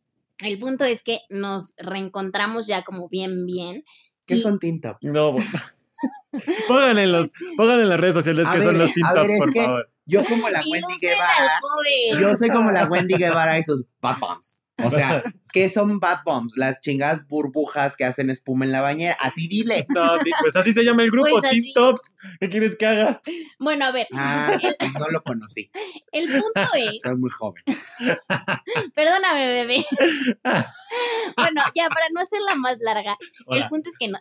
El 0.44 0.60
punto 0.60 0.84
es 0.86 1.04
que 1.04 1.20
nos 1.30 1.74
reencontramos 1.78 2.68
ya 2.68 2.84
como 2.84 3.08
bien, 3.10 3.46
bien. 3.46 3.84
¿Qué 4.26 4.36
Y- 4.36 4.42
son 4.42 4.60
teen 4.60 4.80
tops? 4.80 5.00
No. 5.04 5.36
pongan 6.68 6.98
en 6.98 7.12
los, 7.12 7.30
pongan 7.58 7.80
en 7.80 7.89
las 7.89 8.00
redes 8.00 8.16
sociales 8.16 8.48
A 8.48 8.54
que 8.54 8.62
son 8.62 8.78
los 8.78 8.89
es 8.89 9.38
por 9.38 9.52
que- 9.54 9.64
favor. 9.64 9.88
Yo 10.06 10.26
como 10.26 10.50
la 10.50 10.62
Wendy 10.70 10.96
Guevara, 11.00 11.60
yo 12.20 12.36
soy 12.36 12.50
como 12.50 12.72
la 12.72 12.86
Wendy 12.86 13.16
Guevara 13.16 13.58
y 13.60 13.64
sus 13.64 13.86
bad 14.02 14.18
bombs. 14.20 14.62
O 14.84 14.92
sea, 14.92 15.22
¿qué 15.54 15.70
son 15.70 16.00
bad 16.00 16.20
bombs? 16.26 16.54
Las 16.56 16.80
chingadas 16.80 17.28
burbujas 17.28 17.94
que 17.98 18.06
hacen 18.06 18.30
espuma 18.30 18.66
en 18.66 18.72
la 18.72 18.82
bañera. 18.82 19.16
Así 19.20 19.48
dile. 19.48 19.86
No, 19.96 20.18
pues 20.42 20.56
así 20.56 20.74
se 20.74 20.84
llama 20.84 21.04
el 21.04 21.12
grupo, 21.12 21.30
Pues 21.40 21.52
Teen. 21.52 21.64
Tops. 21.74 22.16
¿Qué 22.40 22.50
quieres 22.50 22.76
que 22.78 22.86
haga? 22.86 23.22
Bueno, 23.60 23.86
a 23.86 23.92
ver, 23.92 24.08
Ah, 24.16 24.58
no 25.00 25.08
lo 25.10 25.22
conocí. 25.24 25.70
el 26.12 26.30
punto 26.30 26.62
es, 26.76 27.02
Soy 27.02 27.16
muy 27.18 27.30
joven. 27.30 27.64
perdóname, 28.96 29.48
bebé. 29.48 29.86
Bueno, 31.38 31.62
ya 31.76 31.88
para 31.90 32.06
no 32.14 32.22
hacerla 32.22 32.56
más 32.56 32.78
larga, 32.80 33.18
el 33.50 33.68
punto 33.68 33.90
es 33.90 33.98
que 33.98 34.08
no, 34.08 34.18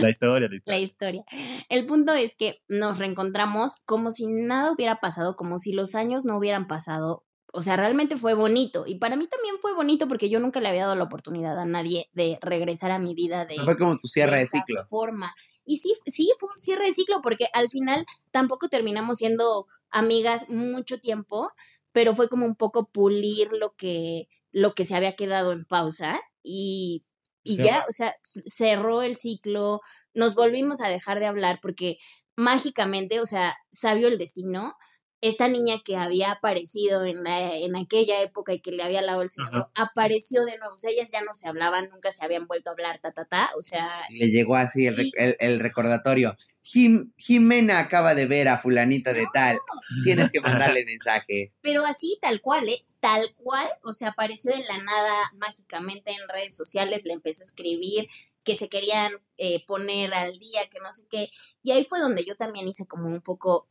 la 0.00 0.10
historia, 0.10 0.48
la 0.48 0.56
la 0.64 0.78
historia. 0.78 0.80
historia. 0.80 1.24
El 1.68 1.86
punto 1.86 2.12
es 2.14 2.34
que 2.34 2.62
nos 2.68 2.98
reencontramos 2.98 3.74
como 3.84 4.10
si 4.10 4.26
nada 4.26 4.72
hubiera 4.72 4.96
pasado, 5.00 5.36
como 5.36 5.58
si 5.58 5.72
los 5.72 5.94
años 5.94 6.24
no 6.24 6.36
hubieran 6.36 6.66
pasado. 6.66 7.24
O 7.54 7.62
sea, 7.62 7.76
realmente 7.76 8.16
fue 8.16 8.34
bonito. 8.34 8.84
Y 8.86 8.96
para 8.96 9.16
mí 9.16 9.26
también 9.26 9.56
fue 9.60 9.74
bonito 9.74 10.08
porque 10.08 10.30
yo 10.30 10.40
nunca 10.40 10.60
le 10.60 10.68
había 10.68 10.84
dado 10.84 10.96
la 10.96 11.04
oportunidad 11.04 11.58
a 11.58 11.66
nadie 11.66 12.08
de 12.14 12.38
regresar 12.40 12.90
a 12.90 12.98
mi 12.98 13.14
vida 13.14 13.44
de, 13.44 13.56
Fue 13.64 13.76
como 13.76 13.98
tu 13.98 14.08
cierre 14.08 14.36
de 14.36 14.42
esa 14.44 14.58
ciclo. 14.58 14.86
forma. 14.88 15.34
Y 15.64 15.78
sí, 15.78 15.94
sí, 16.06 16.32
fue 16.38 16.48
un 16.50 16.58
cierre 16.58 16.86
de 16.86 16.94
ciclo 16.94 17.20
porque 17.22 17.48
al 17.52 17.68
final 17.68 18.06
tampoco 18.30 18.68
terminamos 18.68 19.18
siendo 19.18 19.66
amigas 19.90 20.48
mucho 20.48 20.98
tiempo, 20.98 21.50
pero 21.92 22.14
fue 22.14 22.28
como 22.28 22.46
un 22.46 22.56
poco 22.56 22.88
pulir 22.90 23.52
lo 23.52 23.74
que, 23.76 24.28
lo 24.50 24.74
que 24.74 24.84
se 24.86 24.96
había 24.96 25.14
quedado 25.14 25.52
en 25.52 25.66
pausa 25.66 26.20
y, 26.42 27.04
y 27.44 27.56
Sí. 27.56 27.62
ya, 27.64 27.84
o 27.88 27.92
sea, 27.92 28.14
cerró 28.46 29.02
el 29.02 29.16
ciclo, 29.16 29.80
nos 30.14 30.34
volvimos 30.34 30.80
a 30.80 30.88
dejar 30.88 31.20
de 31.20 31.26
hablar 31.26 31.58
porque 31.60 31.98
mágicamente, 32.36 33.20
o 33.20 33.26
sea, 33.26 33.54
sabio 33.70 34.08
el 34.08 34.18
destino, 34.18 34.74
esta 35.22 35.48
niña 35.48 35.76
que 35.82 35.96
había 35.96 36.32
aparecido 36.32 37.06
en, 37.06 37.24
la, 37.24 37.56
en 37.56 37.74
aquella 37.76 38.20
época 38.20 38.52
y 38.52 38.60
que 38.60 38.72
le 38.72 38.82
había 38.82 39.00
lavado 39.00 39.22
el 39.22 39.30
cerebro, 39.30 39.70
apareció 39.74 40.44
de 40.44 40.58
nuevo, 40.58 40.74
o 40.74 40.78
sea, 40.78 40.90
ellas 40.90 41.10
ya 41.10 41.22
no 41.22 41.34
se 41.34 41.48
hablaban, 41.48 41.88
nunca 41.90 42.12
se 42.12 42.22
habían 42.24 42.46
vuelto 42.46 42.68
a 42.68 42.72
hablar, 42.74 42.98
ta, 43.00 43.12
ta, 43.12 43.24
ta, 43.24 43.50
o 43.56 43.62
sea, 43.62 43.88
le 44.10 44.28
llegó 44.30 44.56
así 44.56 44.86
el, 44.86 44.96
rec- 44.96 45.06
Y- 45.06 45.12
el- 45.16 45.36
el 45.38 45.60
recordatorio. 45.60 46.36
Jim- 46.64 47.12
Jimena 47.16 47.78
acaba 47.80 48.14
de 48.14 48.26
ver 48.26 48.46
a 48.48 48.58
fulanita 48.58 49.12
de 49.12 49.26
tal. 49.32 49.58
Tienes 50.04 50.30
que 50.30 50.40
mandarle 50.40 50.84
mensaje. 50.86 51.52
pero 51.60 51.84
así 51.84 52.18
tal 52.20 52.40
cual, 52.40 52.68
¿eh? 52.68 52.84
Tal 53.00 53.34
cual, 53.34 53.66
o 53.82 53.92
sea, 53.92 54.10
apareció 54.10 54.52
de 54.52 54.62
la 54.62 54.78
nada 54.78 55.32
mágicamente 55.36 56.12
en 56.12 56.28
redes 56.28 56.54
sociales, 56.54 57.04
le 57.04 57.14
empezó 57.14 57.42
a 57.42 57.44
escribir 57.44 58.06
que 58.44 58.56
se 58.56 58.68
querían 58.68 59.12
eh, 59.38 59.64
poner 59.66 60.14
al 60.14 60.38
día, 60.38 60.68
que 60.70 60.78
no 60.78 60.92
sé 60.92 61.02
qué, 61.10 61.28
y 61.64 61.72
ahí 61.72 61.84
fue 61.88 61.98
donde 61.98 62.24
yo 62.24 62.36
también 62.36 62.68
hice 62.68 62.86
como 62.86 63.06
un 63.08 63.20
poco 63.20 63.68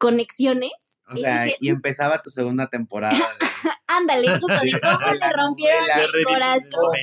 conexiones. 0.00 0.96
O 1.08 1.14
y 1.14 1.20
sea, 1.20 1.44
dije, 1.44 1.56
y 1.60 1.68
empezaba 1.68 2.22
tu 2.22 2.30
segunda 2.30 2.68
temporada. 2.68 3.14
de- 3.16 3.20
ándale, 3.86 4.28
justo 4.38 4.46
de 4.62 4.80
cómo 4.80 5.12
le 5.14 5.30
rompieron 5.32 5.84
el 6.16 6.24
corazón. 6.24 6.96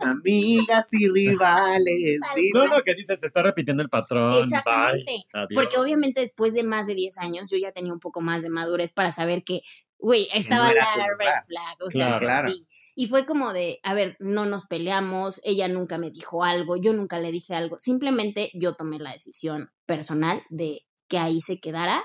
Amigas 0.00 0.86
y 0.92 1.08
rivales. 1.08 2.20
No, 2.52 2.66
no, 2.66 2.82
que 2.82 2.94
dices, 2.94 3.20
te 3.20 3.26
está 3.26 3.42
repitiendo 3.42 3.82
el 3.82 3.88
patrón. 3.88 4.32
Exactamente. 4.32 5.04
Bye. 5.06 5.26
Adiós. 5.32 5.48
Porque 5.54 5.78
obviamente 5.78 6.20
después 6.20 6.52
de 6.54 6.62
más 6.64 6.86
de 6.86 6.94
10 6.94 7.18
años 7.18 7.50
yo 7.50 7.56
ya 7.58 7.72
tenía 7.72 7.92
un 7.92 8.00
poco 8.00 8.20
más 8.20 8.42
de 8.42 8.48
madurez 8.50 8.92
para 8.92 9.12
saber 9.12 9.44
que, 9.44 9.60
güey, 9.98 10.28
estaba 10.32 10.72
la 10.72 10.84
red 11.18 11.44
flag. 11.46 11.76
O 11.86 11.90
sea, 11.90 12.06
Claro. 12.06 12.18
Claro. 12.20 12.48
sí. 12.50 12.66
Y 12.96 13.06
fue 13.08 13.26
como 13.26 13.52
de, 13.52 13.80
a 13.82 13.92
ver, 13.94 14.16
no 14.20 14.46
nos 14.46 14.64
peleamos, 14.64 15.40
ella 15.44 15.68
nunca 15.68 15.98
me 15.98 16.10
dijo 16.10 16.42
algo, 16.44 16.76
yo 16.76 16.92
nunca 16.92 17.18
le 17.18 17.30
dije 17.32 17.54
algo. 17.54 17.78
Simplemente 17.78 18.50
yo 18.54 18.74
tomé 18.74 18.98
la 18.98 19.12
decisión 19.12 19.70
personal 19.86 20.42
de 20.48 20.86
que 21.08 21.18
ahí 21.18 21.40
se 21.40 21.58
quedara. 21.60 22.02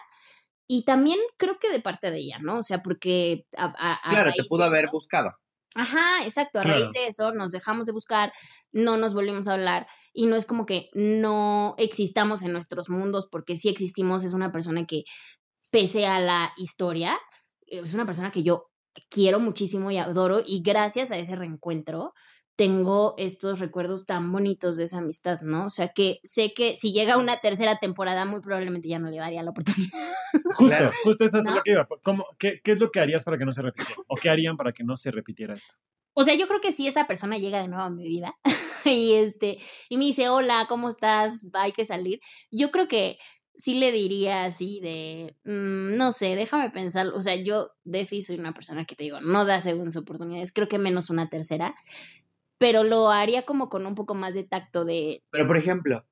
Y 0.67 0.85
también 0.85 1.17
creo 1.37 1.57
que 1.59 1.69
de 1.71 1.79
parte 1.81 2.11
de 2.11 2.19
ella, 2.19 2.37
¿no? 2.41 2.59
O 2.59 2.63
sea, 2.63 2.83
porque 2.83 3.45
a, 3.57 3.65
a- 3.77 3.99
a 4.03 4.09
Claro, 4.11 4.31
te 4.35 4.43
pudo 4.43 4.63
haber 4.65 4.85
eso- 4.85 4.91
buscado. 4.91 5.31
Ajá, 5.75 6.25
exacto. 6.25 6.59
A 6.59 6.63
Claro. 6.63 6.79
raíz 6.79 6.91
de 6.93 7.07
eso 7.07 7.31
nos 7.33 7.51
dejamos 7.51 7.85
de 7.85 7.91
buscar, 7.93 8.33
no 8.71 8.97
nos 8.97 9.13
volvimos 9.13 9.47
a 9.47 9.53
hablar 9.53 9.87
y 10.13 10.25
no 10.25 10.35
es 10.35 10.45
como 10.45 10.65
que 10.65 10.89
no 10.93 11.75
existamos 11.77 12.41
en 12.43 12.53
nuestros 12.53 12.89
mundos, 12.89 13.27
porque 13.31 13.55
sí 13.55 13.69
existimos, 13.69 14.23
es 14.23 14.33
una 14.33 14.51
persona 14.51 14.85
que, 14.85 15.03
pese 15.71 16.07
a 16.07 16.19
la 16.19 16.51
historia, 16.57 17.17
es 17.67 17.93
una 17.93 18.05
persona 18.07 18.31
que 18.31 18.41
yo 18.43 18.65
quiero 19.09 19.39
muchísimo 19.39 19.91
y 19.91 19.97
adoro 19.97 20.41
y 20.45 20.61
gracias 20.63 21.11
a 21.11 21.17
ese 21.17 21.35
reencuentro 21.35 22.13
tengo 22.59 23.13
estos 23.17 23.59
recuerdos 23.59 24.05
tan 24.05 24.33
bonitos 24.33 24.75
de 24.75 24.83
esa 24.83 24.97
amistad, 24.97 25.39
¿no? 25.39 25.67
O 25.67 25.69
sea, 25.69 25.93
que 25.93 26.19
sé 26.25 26.53
que 26.53 26.75
si 26.75 26.91
llega 26.91 27.15
una 27.15 27.37
tercera 27.37 27.77
temporada, 27.77 28.25
muy 28.25 28.41
probablemente 28.41 28.89
ya 28.89 28.99
no 28.99 29.09
le 29.09 29.15
daría 29.15 29.41
la 29.43 29.51
oportunidad. 29.51 29.89
Justo, 30.57 30.75
Claro. 30.75 30.91
justo 31.05 31.23
eso 31.23 31.37
es 31.37 31.45
¿No? 31.45 31.55
lo 31.55 31.61
que 31.63 31.71
iba. 31.71 31.87
¿Cómo, 32.03 32.25
qué, 32.37 32.59
¿Qué 32.61 32.73
es 32.73 32.81
lo 32.81 32.91
que 32.91 32.99
harías 32.99 33.23
para 33.23 33.37
que 33.37 33.45
no 33.45 33.53
se 33.53 33.61
repitiera? 33.61 33.95
¿O 34.07 34.17
qué 34.17 34.29
harían 34.29 34.57
para 34.57 34.73
que 34.73 34.83
no 34.83 34.97
se 34.97 35.09
repitiera 35.09 35.53
esto? 35.55 35.73
O 36.15 36.25
sea, 36.25 36.35
yo 36.35 36.49
creo 36.49 36.59
que 36.59 36.73
si 36.73 36.85
esa 36.85 37.07
persona 37.07 37.37
llega 37.37 37.61
de 37.61 37.69
nuevo 37.69 37.83
a 37.83 37.89
mi 37.89 38.03
vida 38.03 38.35
y 38.83 39.13
este 39.13 39.57
y 39.87 39.95
me 39.95 40.03
dice, 40.03 40.27
"Hola, 40.27 40.65
¿cómo 40.67 40.89
estás? 40.89 41.45
Hay 41.53 41.71
que 41.71 41.85
salir." 41.85 42.19
Yo 42.51 42.71
creo 42.71 42.89
que 42.89 43.17
sí 43.55 43.75
le 43.79 43.93
diría 43.93 44.43
así 44.43 44.81
de, 44.81 45.37
mm, 45.45 45.95
no 45.95 46.11
sé, 46.11 46.35
déjame 46.35 46.71
pensar, 46.71 47.07
o 47.07 47.21
sea, 47.21 47.35
yo 47.35 47.71
Defi 47.85 48.21
soy 48.21 48.37
una 48.37 48.53
persona 48.53 48.83
que 48.83 48.95
te 48.95 49.05
digo, 49.05 49.21
no 49.21 49.45
da 49.45 49.61
segundas 49.61 49.95
oportunidades, 49.95 50.51
creo 50.51 50.67
que 50.67 50.77
menos 50.77 51.09
una 51.09 51.29
tercera, 51.29 51.73
pero 52.59 52.83
lo 52.83 53.09
haría 53.09 53.43
como 53.43 53.69
con 53.69 53.87
un 53.87 53.95
poco 53.95 54.13
más 54.13 54.35
de 54.35 54.43
tacto 54.43 54.85
de, 54.85 55.23
Pero, 55.31 55.47
por 55.47 55.57
ejemplo, 55.57 56.05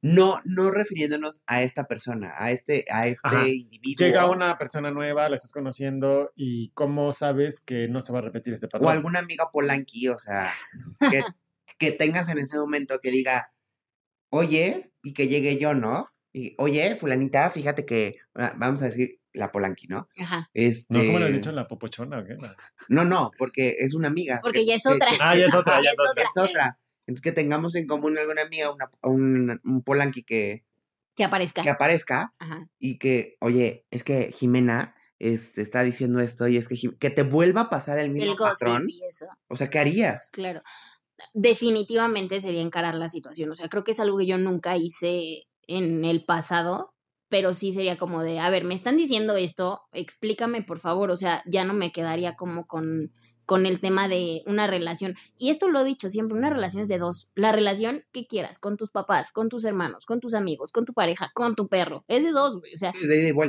no, 0.00 0.40
no 0.44 0.70
refiriéndonos 0.70 1.42
a 1.46 1.62
esta 1.62 1.86
persona, 1.86 2.34
a 2.36 2.50
este, 2.50 2.84
a 2.90 3.06
este 3.06 3.26
Ajá. 3.26 3.48
individuo. 3.48 4.06
Llega 4.06 4.28
una 4.28 4.58
persona 4.58 4.90
nueva, 4.90 5.28
la 5.28 5.36
estás 5.36 5.52
conociendo 5.52 6.32
y 6.34 6.70
cómo 6.70 7.12
sabes 7.12 7.60
que 7.60 7.88
no 7.88 8.02
se 8.02 8.12
va 8.12 8.18
a 8.18 8.22
repetir 8.22 8.52
este 8.52 8.66
o 8.66 8.68
patrón. 8.68 8.90
alguna 8.90 9.20
amiga 9.20 9.50
polanqui, 9.52 10.08
o 10.08 10.18
sea, 10.18 10.50
que, 11.10 11.22
que 11.78 11.92
tengas 11.92 12.28
en 12.28 12.38
ese 12.38 12.58
momento 12.58 12.98
que 13.00 13.10
diga, 13.10 13.52
oye, 14.30 14.92
y 15.02 15.12
que 15.14 15.28
llegue 15.28 15.58
yo, 15.58 15.74
¿no? 15.74 16.10
Y, 16.32 16.54
oye, 16.58 16.96
fulanita, 16.96 17.48
fíjate 17.50 17.86
que, 17.86 18.16
ah, 18.34 18.54
vamos 18.56 18.82
a 18.82 18.86
decir, 18.86 19.20
la 19.34 19.52
polanqui, 19.52 19.86
¿no? 19.88 20.08
ajá, 20.16 20.48
Este, 20.54 20.86
¿No? 20.96 21.04
¿Cómo 21.04 21.18
le 21.18 21.26
has 21.26 21.32
dicho 21.32 21.52
la 21.52 21.68
popochona 21.68 22.20
o 22.20 22.24
qué? 22.24 22.36
No, 22.88 23.04
no, 23.04 23.30
porque 23.38 23.76
es 23.80 23.94
una 23.94 24.08
amiga. 24.08 24.38
porque 24.42 24.60
que- 24.60 24.66
ya 24.66 24.74
es 24.76 24.86
otra. 24.86 25.10
que- 25.10 25.18
Ah, 25.20 25.36
ya 25.36 25.46
es 25.46 25.54
otra, 25.54 25.82
ya 25.82 25.90
es 25.90 25.96
otra. 26.10 26.22
es 26.24 26.36
otra. 26.50 26.78
Entonces, 27.06 27.22
que 27.22 27.32
tengamos 27.32 27.74
en 27.74 27.86
común 27.86 28.16
alguna 28.16 28.42
amiga, 28.42 28.70
una, 28.70 28.90
un, 29.02 29.60
un 29.62 29.82
polanqui 29.82 30.22
que, 30.22 30.64
que 31.16 31.24
aparezca. 31.24 31.62
que 31.62 31.68
aparezca 31.70 32.32
Ajá. 32.38 32.66
y 32.78 32.98
que, 32.98 33.36
oye, 33.40 33.84
es 33.90 34.02
que 34.04 34.32
Jimena 34.32 34.94
este, 35.18 35.60
está 35.62 35.82
diciendo 35.82 36.20
esto 36.20 36.48
y 36.48 36.56
es 36.56 36.66
que, 36.68 36.76
que 36.98 37.10
te 37.10 37.22
vuelva 37.22 37.62
a 37.62 37.70
pasar 37.70 37.98
el 37.98 38.10
mismo 38.10 38.32
El 38.32 38.38
patrón. 38.38 38.86
y 38.88 39.00
eso. 39.08 39.26
O 39.48 39.56
sea, 39.56 39.68
¿qué 39.68 39.78
harías? 39.80 40.30
Claro. 40.32 40.62
Definitivamente 41.34 42.40
sería 42.40 42.62
encarar 42.62 42.94
la 42.94 43.08
situación. 43.08 43.50
O 43.50 43.54
sea, 43.54 43.68
creo 43.68 43.84
que 43.84 43.92
es 43.92 44.00
algo 44.00 44.18
que 44.18 44.26
yo 44.26 44.38
nunca 44.38 44.76
hice 44.76 45.42
en 45.66 46.04
el 46.04 46.24
pasado, 46.24 46.93
pero 47.34 47.52
sí 47.52 47.72
sería 47.72 47.98
como 47.98 48.22
de, 48.22 48.38
a 48.38 48.48
ver, 48.48 48.62
me 48.62 48.74
están 48.76 48.96
diciendo 48.96 49.34
esto, 49.34 49.80
explícame 49.92 50.62
por 50.62 50.78
favor. 50.78 51.10
O 51.10 51.16
sea, 51.16 51.42
ya 51.46 51.64
no 51.64 51.74
me 51.74 51.90
quedaría 51.90 52.36
como 52.36 52.68
con, 52.68 53.10
con 53.44 53.66
el 53.66 53.80
tema 53.80 54.06
de 54.06 54.44
una 54.46 54.68
relación. 54.68 55.16
Y 55.36 55.50
esto 55.50 55.68
lo 55.68 55.80
he 55.80 55.84
dicho 55.84 56.08
siempre, 56.08 56.38
una 56.38 56.48
relación 56.48 56.84
es 56.84 56.88
de 56.88 56.98
dos. 56.98 57.26
La 57.34 57.50
relación 57.50 58.04
que 58.12 58.24
quieras, 58.28 58.60
con 58.60 58.76
tus 58.76 58.92
papás, 58.92 59.32
con 59.32 59.48
tus 59.48 59.64
hermanos, 59.64 60.06
con 60.06 60.20
tus 60.20 60.32
amigos, 60.32 60.70
con 60.70 60.84
tu 60.84 60.92
pareja, 60.94 61.32
con 61.34 61.56
tu 61.56 61.66
perro. 61.66 62.04
Es 62.06 62.22
de 62.22 62.30
dos, 62.30 62.60
güey. 62.60 62.72
O 62.72 62.78
sea, 62.78 62.92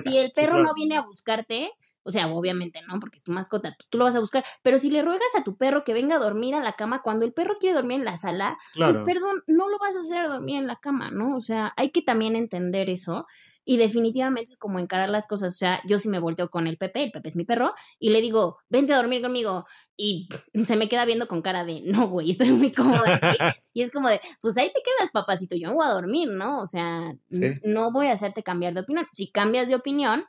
si 0.01 0.17
el 0.17 0.31
perro 0.31 0.63
no 0.63 0.73
viene 0.73 0.97
a 0.97 1.05
buscarte, 1.05 1.69
o 2.01 2.09
sea, 2.09 2.25
obviamente 2.25 2.81
no, 2.87 2.99
porque 2.99 3.17
es 3.17 3.23
tu 3.23 3.33
mascota, 3.33 3.75
tú, 3.77 3.85
tú 3.91 3.97
lo 3.99 4.05
vas 4.05 4.15
a 4.15 4.19
buscar, 4.19 4.43
pero 4.63 4.79
si 4.79 4.89
le 4.89 5.03
ruegas 5.03 5.35
a 5.37 5.43
tu 5.43 5.57
perro 5.57 5.83
que 5.83 5.93
venga 5.93 6.15
a 6.15 6.19
dormir 6.19 6.55
a 6.55 6.59
la 6.59 6.73
cama 6.73 7.03
cuando 7.03 7.23
el 7.23 7.33
perro 7.33 7.57
quiere 7.59 7.75
dormir 7.75 7.99
en 7.99 8.05
la 8.05 8.17
sala, 8.17 8.57
Claro. 8.73 8.93
pues 8.93 9.05
perdón, 9.05 9.43
no 9.45 9.69
lo 9.69 9.77
vas 9.77 9.95
a 9.95 10.01
hacer 10.01 10.27
dormir 10.27 10.57
en 10.57 10.65
la 10.65 10.77
cama, 10.77 11.11
¿no? 11.11 11.37
O 11.37 11.41
sea, 11.41 11.71
hay 11.77 11.91
que 11.91 12.01
también 12.01 12.35
entender 12.35 12.89
eso. 12.89 13.27
Y 13.65 13.77
definitivamente 13.77 14.51
es 14.51 14.57
como 14.57 14.77
encarar 14.79 15.09
las 15.09 15.25
cosas. 15.25 15.53
O 15.53 15.57
sea, 15.57 15.81
yo 15.87 15.97
sí 15.99 16.07
me 16.07 16.19
volteo 16.19 16.49
con 16.49 16.67
el 16.67 16.77
Pepe, 16.77 17.03
el 17.03 17.11
Pepe 17.11 17.29
es 17.29 17.35
mi 17.35 17.45
perro, 17.45 17.73
y 17.99 18.11
le 18.11 18.21
digo, 18.21 18.57
vente 18.69 18.93
a 18.93 18.97
dormir 18.97 19.21
conmigo. 19.23 19.65
Y 19.97 20.29
se 20.65 20.75
me 20.75 20.87
queda 20.87 21.05
viendo 21.05 21.27
con 21.27 21.41
cara 21.41 21.65
de, 21.65 21.81
no, 21.81 22.07
güey, 22.07 22.31
estoy 22.31 22.51
muy 22.51 22.71
cómoda 22.71 23.15
aquí". 23.21 23.37
Y 23.73 23.81
es 23.81 23.91
como 23.91 24.07
de, 24.07 24.21
pues 24.41 24.55
ahí 24.57 24.67
te 24.67 24.81
quedas, 24.83 25.09
papacito, 25.11 25.55
yo 25.57 25.67
no 25.67 25.75
voy 25.75 25.85
a 25.87 25.89
dormir, 25.93 26.29
¿no? 26.29 26.61
O 26.61 26.65
sea, 26.67 27.13
Sí. 27.29 27.55
no 27.63 27.91
voy 27.91 28.07
a 28.07 28.13
hacerte 28.13 28.43
cambiar 28.43 28.73
de 28.73 28.81
opinión. 28.81 29.05
Si 29.11 29.31
cambias 29.31 29.67
de 29.67 29.75
opinión, 29.75 30.25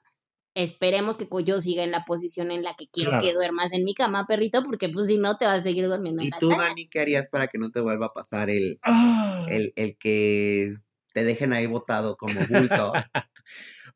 esperemos 0.54 1.18
que 1.18 1.28
yo 1.44 1.60
siga 1.60 1.84
en 1.84 1.90
la 1.90 2.04
posición 2.06 2.50
en 2.50 2.62
la 2.64 2.74
que 2.74 2.88
quiero 2.88 3.10
Claro. 3.10 3.24
que 3.24 3.34
duermas 3.34 3.72
en 3.74 3.84
mi 3.84 3.92
cama, 3.94 4.24
perrito, 4.26 4.62
porque 4.64 4.88
pues 4.88 5.06
si 5.08 5.18
no 5.18 5.36
te 5.36 5.44
vas 5.44 5.60
a 5.60 5.62
seguir 5.62 5.86
durmiendo 5.86 6.22
en 6.22 6.28
¿Y 6.28 6.30
la 6.30 6.38
tú, 6.38 6.50
sala. 6.50 6.64
Dani, 6.68 6.88
qué 6.88 7.00
harías 7.00 7.28
para 7.28 7.48
que 7.48 7.58
no 7.58 7.70
te 7.70 7.80
vuelva 7.80 8.06
a 8.06 8.12
pasar 8.14 8.48
el, 8.48 8.78
Ah. 8.82 9.44
el, 9.50 9.74
el 9.76 9.98
que 9.98 10.76
te 11.16 11.24
dejen 11.24 11.54
ahí 11.54 11.66
botado 11.66 12.14
como 12.18 12.38
bulto? 12.46 12.92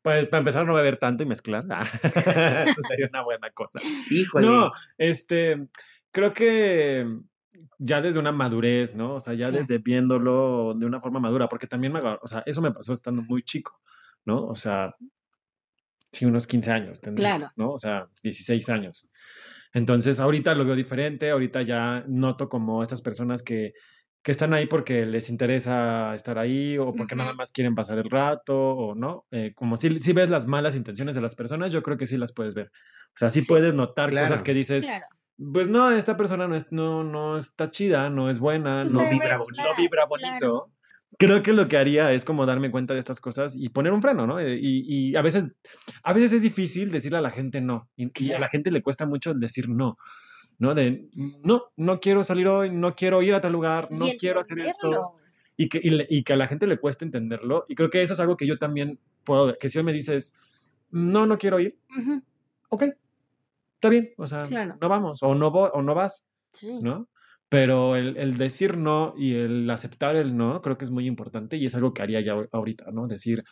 Pues 0.01 0.25
para 0.25 0.39
empezar 0.39 0.65
no 0.65 0.73
beber 0.73 0.97
tanto 0.97 1.21
y 1.21 1.27
mezclar. 1.27 1.63
Ah, 1.69 1.83
Eso 2.65 2.81
sería 2.89 3.05
una 3.13 3.21
buena 3.21 3.51
cosa. 3.51 3.79
Híjole. 4.09 4.47
No, 4.47 4.71
este, 4.97 5.67
creo 6.11 6.33
que 6.33 7.05
ya 7.77 8.01
desde 8.01 8.17
una 8.17 8.31
madurez, 8.31 8.95
¿no? 8.95 9.13
O 9.13 9.19
sea, 9.19 9.35
ya 9.35 9.51
desde 9.51 9.77
viéndolo 9.77 10.73
de 10.75 10.87
una 10.87 10.99
forma 10.99 11.19
madura, 11.19 11.47
porque 11.47 11.67
también 11.67 11.93
me, 11.93 11.99
o 11.99 12.27
sea, 12.27 12.41
eso 12.47 12.59
me 12.59 12.71
pasó 12.71 12.93
estando 12.93 13.21
muy 13.21 13.43
chico, 13.43 13.79
¿no? 14.25 14.43
O 14.47 14.55
sea, 14.55 14.95
sí, 16.11 16.25
unos 16.25 16.47
15 16.47 16.71
años 16.71 17.01
tendría, 17.01 17.35
Claro. 17.35 17.53
¿no? 17.55 17.73
O 17.73 17.77
sea, 17.77 18.07
16 18.23 18.67
años. 18.69 19.07
Entonces, 19.73 20.19
ahorita 20.19 20.55
lo 20.55 20.65
veo 20.65 20.75
diferente, 20.75 21.29
ahorita 21.29 21.61
ya 21.61 22.03
noto 22.07 22.49
como 22.49 22.81
estas 22.81 23.03
personas 23.03 23.43
que, 23.43 23.73
que 24.23 24.31
están 24.31 24.53
ahí 24.53 24.67
porque 24.67 25.05
les 25.05 25.29
interesa 25.29 26.13
estar 26.13 26.37
ahí 26.37 26.77
o 26.77 26.93
porque 26.93 27.15
nada 27.15 27.31
Ujú. 27.31 27.37
más 27.37 27.51
quieren 27.51 27.73
pasar 27.73 27.97
el 27.97 28.09
rato 28.09 28.55
o 28.55 28.93
no. 28.95 29.25
Eh, 29.31 29.53
como 29.55 29.77
si, 29.77 29.97
si 29.99 30.13
ves 30.13 30.29
las 30.29 30.45
malas 30.47 30.75
intenciones 30.75 31.15
de 31.15 31.21
las 31.21 31.33
personas, 31.35 31.71
yo 31.71 31.81
creo 31.81 31.97
que 31.97 32.05
sí 32.05 32.17
las 32.17 32.31
puedes 32.31 32.53
ver. 32.53 32.67
O 32.67 33.17
sea, 33.17 33.29
sí, 33.29 33.41
Sí, 33.41 33.47
puedes 33.47 33.73
notar 33.73 34.09
claro. 34.11 34.27
cosas 34.27 34.43
que 34.43 34.53
dices, 34.53 34.83
Claro. 34.83 35.05
pues 35.53 35.69
no, 35.69 35.89
esta 35.91 36.17
persona 36.17 36.47
no, 36.47 36.55
es, 36.55 36.67
no, 36.71 37.03
no 37.03 37.37
está 37.37 37.71
chida, 37.71 38.09
no 38.11 38.29
es 38.29 38.37
buena, 38.39 38.83
no 38.83 39.09
vibra, 39.09 39.37
no 39.37 39.43
vibra 39.77 40.05
claro. 40.05 40.07
bonito. 40.07 40.71
Creo 41.17 41.41
que 41.43 41.51
lo 41.51 41.67
que 41.67 41.77
haría 41.77 42.11
es 42.13 42.23
como 42.23 42.45
darme 42.45 42.71
cuenta 42.71 42.93
de 42.93 42.99
estas 42.99 43.19
cosas 43.19 43.55
y 43.55 43.69
poner 43.69 43.91
un 43.91 44.01
freno, 44.01 44.25
¿no? 44.27 44.39
Eh, 44.39 44.57
Y, 44.61 45.09
y 45.11 45.15
a 45.15 45.21
veces, 45.21 45.55
a 46.03 46.13
veces 46.13 46.33
es 46.33 46.41
difícil 46.41 46.89
decirle 46.91 47.17
a 47.17 47.21
la 47.21 47.31
gente 47.31 47.59
no. 47.59 47.89
Y, 47.95 48.11
y 48.23 48.31
a 48.33 48.39
la 48.39 48.47
gente 48.47 48.71
le 48.71 48.81
cuesta 48.81 49.05
mucho 49.05 49.33
decir 49.33 49.67
no. 49.67 49.97
¿No? 50.61 50.75
De 50.75 51.09
no, 51.43 51.63
no 51.75 51.99
quiero 51.99 52.23
salir 52.23 52.47
hoy, 52.47 52.69
no 52.69 52.95
quiero 52.95 53.23
ir 53.23 53.33
a 53.33 53.41
tal 53.41 53.51
lugar, 53.51 53.87
no 53.89 54.05
quiero 54.19 54.41
hacer 54.41 54.59
esto. 54.59 55.13
Y 55.57 55.67
que, 55.69 55.81
y, 55.83 56.23
que 56.23 56.33
a 56.33 56.35
la 56.35 56.47
gente 56.47 56.67
le 56.67 56.77
cueste 56.77 57.03
entenderlo. 57.03 57.65
Y 57.67 57.73
creo 57.73 57.89
que 57.89 58.03
eso 58.03 58.13
es 58.13 58.19
algo 58.19 58.37
que 58.37 58.45
yo 58.45 58.59
también 58.59 58.99
puedo, 59.23 59.55
que 59.57 59.69
si 59.69 59.79
hoy 59.79 59.83
me 59.83 59.91
dices, 59.91 60.35
no, 60.91 61.25
no 61.25 61.39
quiero 61.39 61.59
ir, 61.59 61.79
Ujú, 61.97 62.21
ok, 62.69 62.83
está 63.73 63.89
bien, 63.89 64.13
o 64.17 64.27
sea, 64.27 64.45
Claro. 64.47 64.77
no 64.79 64.87
vamos, 64.87 65.23
o 65.23 65.33
no, 65.33 65.47
o 65.47 65.81
no 65.81 65.95
vas, 65.95 66.27
Sí. 66.53 66.79
¿no? 66.81 67.09
Pero 67.49 67.95
el, 67.95 68.17
el 68.17 68.37
decir 68.37 68.77
no 68.77 69.15
y 69.17 69.33
el 69.33 69.67
aceptar 69.71 70.15
el 70.15 70.37
no, 70.37 70.61
creo 70.61 70.77
que 70.77 70.85
es 70.85 70.91
muy 70.91 71.07
importante 71.07 71.57
y 71.57 71.65
es 71.65 71.73
algo 71.73 71.91
que 71.93 72.03
haría 72.03 72.21
ya 72.21 72.33
ahor- 72.35 72.49
ahorita, 72.51 72.91
¿no? 72.91 73.07
Decir, 73.07 73.43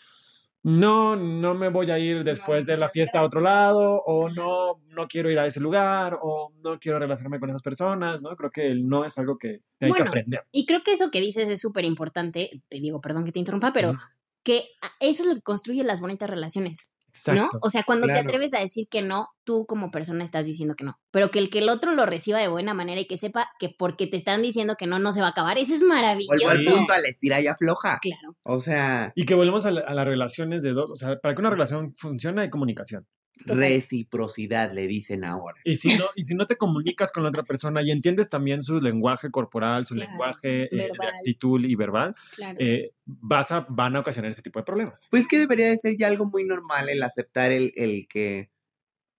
no, 0.62 1.16
no 1.16 1.56
me 1.56 1.70
voy 1.70 1.90
a 1.92 2.00
ir 2.00 2.24
después 2.24 2.66
de 2.66 2.78
la 2.78 2.90
fiesta 2.90 3.20
a 3.20 3.24
otro 3.24 3.40
lado, 3.40 4.02
o 4.06 4.30
no, 4.30 4.82
no 4.88 5.08
quiero 5.08 5.32
ir 5.32 5.40
a 5.40 5.46
ese 5.46 5.60
lugar, 5.60 6.18
o 6.22 6.52
no 6.64 6.80
quiero 6.80 7.00
relacionarme 7.00 7.40
con 7.40 7.50
esas 7.50 7.62
personas, 7.62 8.22
¿no? 8.22 8.36
Creo 8.36 8.52
que 8.52 8.68
el 8.68 8.88
no 8.88 9.06
es 9.06 9.18
algo 9.18 9.38
que 9.38 9.62
hay 9.80 9.92
que 9.92 10.02
aprender. 10.02 10.44
Y 10.52 10.66
creo 10.66 10.84
que 10.84 10.92
eso 10.92 11.12
que 11.12 11.22
dices 11.22 11.48
es 11.50 11.62
súper 11.62 11.86
importante. 11.86 12.62
Te 12.68 12.80
digo, 12.80 13.00
perdón 13.00 13.26
que 13.26 13.32
te 13.32 13.40
interrumpa, 13.40 13.72
pero 13.72 13.96
que 14.44 14.66
eso 15.00 15.24
es 15.24 15.30
lo 15.30 15.36
que 15.36 15.42
construye 15.42 15.84
las 15.84 16.02
bonitas 16.02 16.30
relaciones, 16.30 16.90
¿no? 17.34 17.50
O 17.62 17.70
sea, 17.70 17.84
cuando 17.84 18.08
te 18.08 18.14
atreves 18.20 18.54
a 18.54 18.60
decir 18.60 18.88
que 18.90 19.02
no, 19.02 19.30
tú 19.44 19.66
como 19.66 19.92
persona 19.92 20.24
estás 20.24 20.46
diciendo 20.46 20.76
que 20.76 20.84
no. 20.84 21.00
Pero 21.12 21.32
que 21.32 21.40
el 21.40 21.50
que 21.50 21.60
el 21.60 21.70
otro 21.70 21.92
lo 21.94 22.06
reciba 22.06 22.40
de 22.40 22.48
buena 22.48 22.74
manera 22.74 23.02
y 23.02 23.06
que 23.08 23.18
sepa 23.18 23.50
que 23.60 23.70
porque 23.78 24.08
te 24.08 24.18
están 24.18 24.42
diciendo 24.42 24.76
que 24.78 24.86
no, 24.88 25.00
no 25.00 25.12
se 25.14 25.22
va 25.22 25.28
a 25.28 25.32
acabar. 25.32 25.58
Eso 25.58 25.74
es 25.74 25.80
Vuelvo 25.80 25.94
maravilloso. 25.96 26.50
al 26.50 26.58
Sí. 26.60 26.68
punto, 26.70 26.94
a 26.94 27.00
la 27.00 27.08
estira 27.08 27.42
y 27.42 27.48
afloja. 27.48 28.00
Claro. 28.02 28.36
O 28.44 28.60
sea, 28.62 29.12
Y 29.16 29.26
que 29.26 29.36
volvemos 29.36 29.66
a, 29.66 29.72
la- 29.72 29.82
a 29.82 29.94
las 29.94 30.06
relaciones 30.06 30.64
de 30.64 30.74
dos, 30.74 30.92
o 30.92 30.96
sea, 30.96 31.18
para 31.20 31.34
que 31.36 31.42
una 31.42 31.50
relación 31.50 31.96
funcione 31.98 32.42
hay 32.44 32.50
comunicación. 32.50 33.08
Reciprocidad 33.46 34.72
le 34.74 34.88
dicen 34.88 35.24
ahora. 35.24 35.58
Y 35.64 35.78
si 35.78 35.98
no, 35.98 36.06
y 36.16 36.24
si 36.24 36.36
no 36.36 36.46
te 36.48 36.58
comunicas 36.58 37.12
con 37.12 37.24
la 37.24 37.30
otra 37.30 37.44
persona 37.44 37.82
y 37.82 37.92
entiendes 37.92 38.30
también 38.30 38.62
su 38.64 38.80
lenguaje 38.82 39.32
corporal, 39.32 39.86
su 39.86 39.96
Claro, 39.96 40.10
lenguaje 40.12 40.64
eh, 40.64 40.70
de 40.72 40.88
verbal. 40.88 41.08
actitud 41.18 41.64
y 41.64 41.76
verbal, 41.76 42.16
Claro. 42.36 42.58
eh, 42.60 42.92
vas 43.06 43.52
a, 43.52 43.66
van 43.70 43.96
a 43.96 44.00
ocasionar 44.02 44.30
este 44.32 44.42
tipo 44.42 44.60
de 44.60 44.66
problemas. 44.66 45.08
Pues 45.10 45.28
que 45.28 45.40
debería 45.40 45.68
de 45.70 45.78
ser 45.78 45.96
ya 45.98 46.08
algo 46.08 46.26
muy 46.26 46.44
normal 46.44 46.90
el 46.90 47.02
aceptar 47.04 47.52
el, 47.52 47.72
el 47.76 48.08
que 48.08 48.50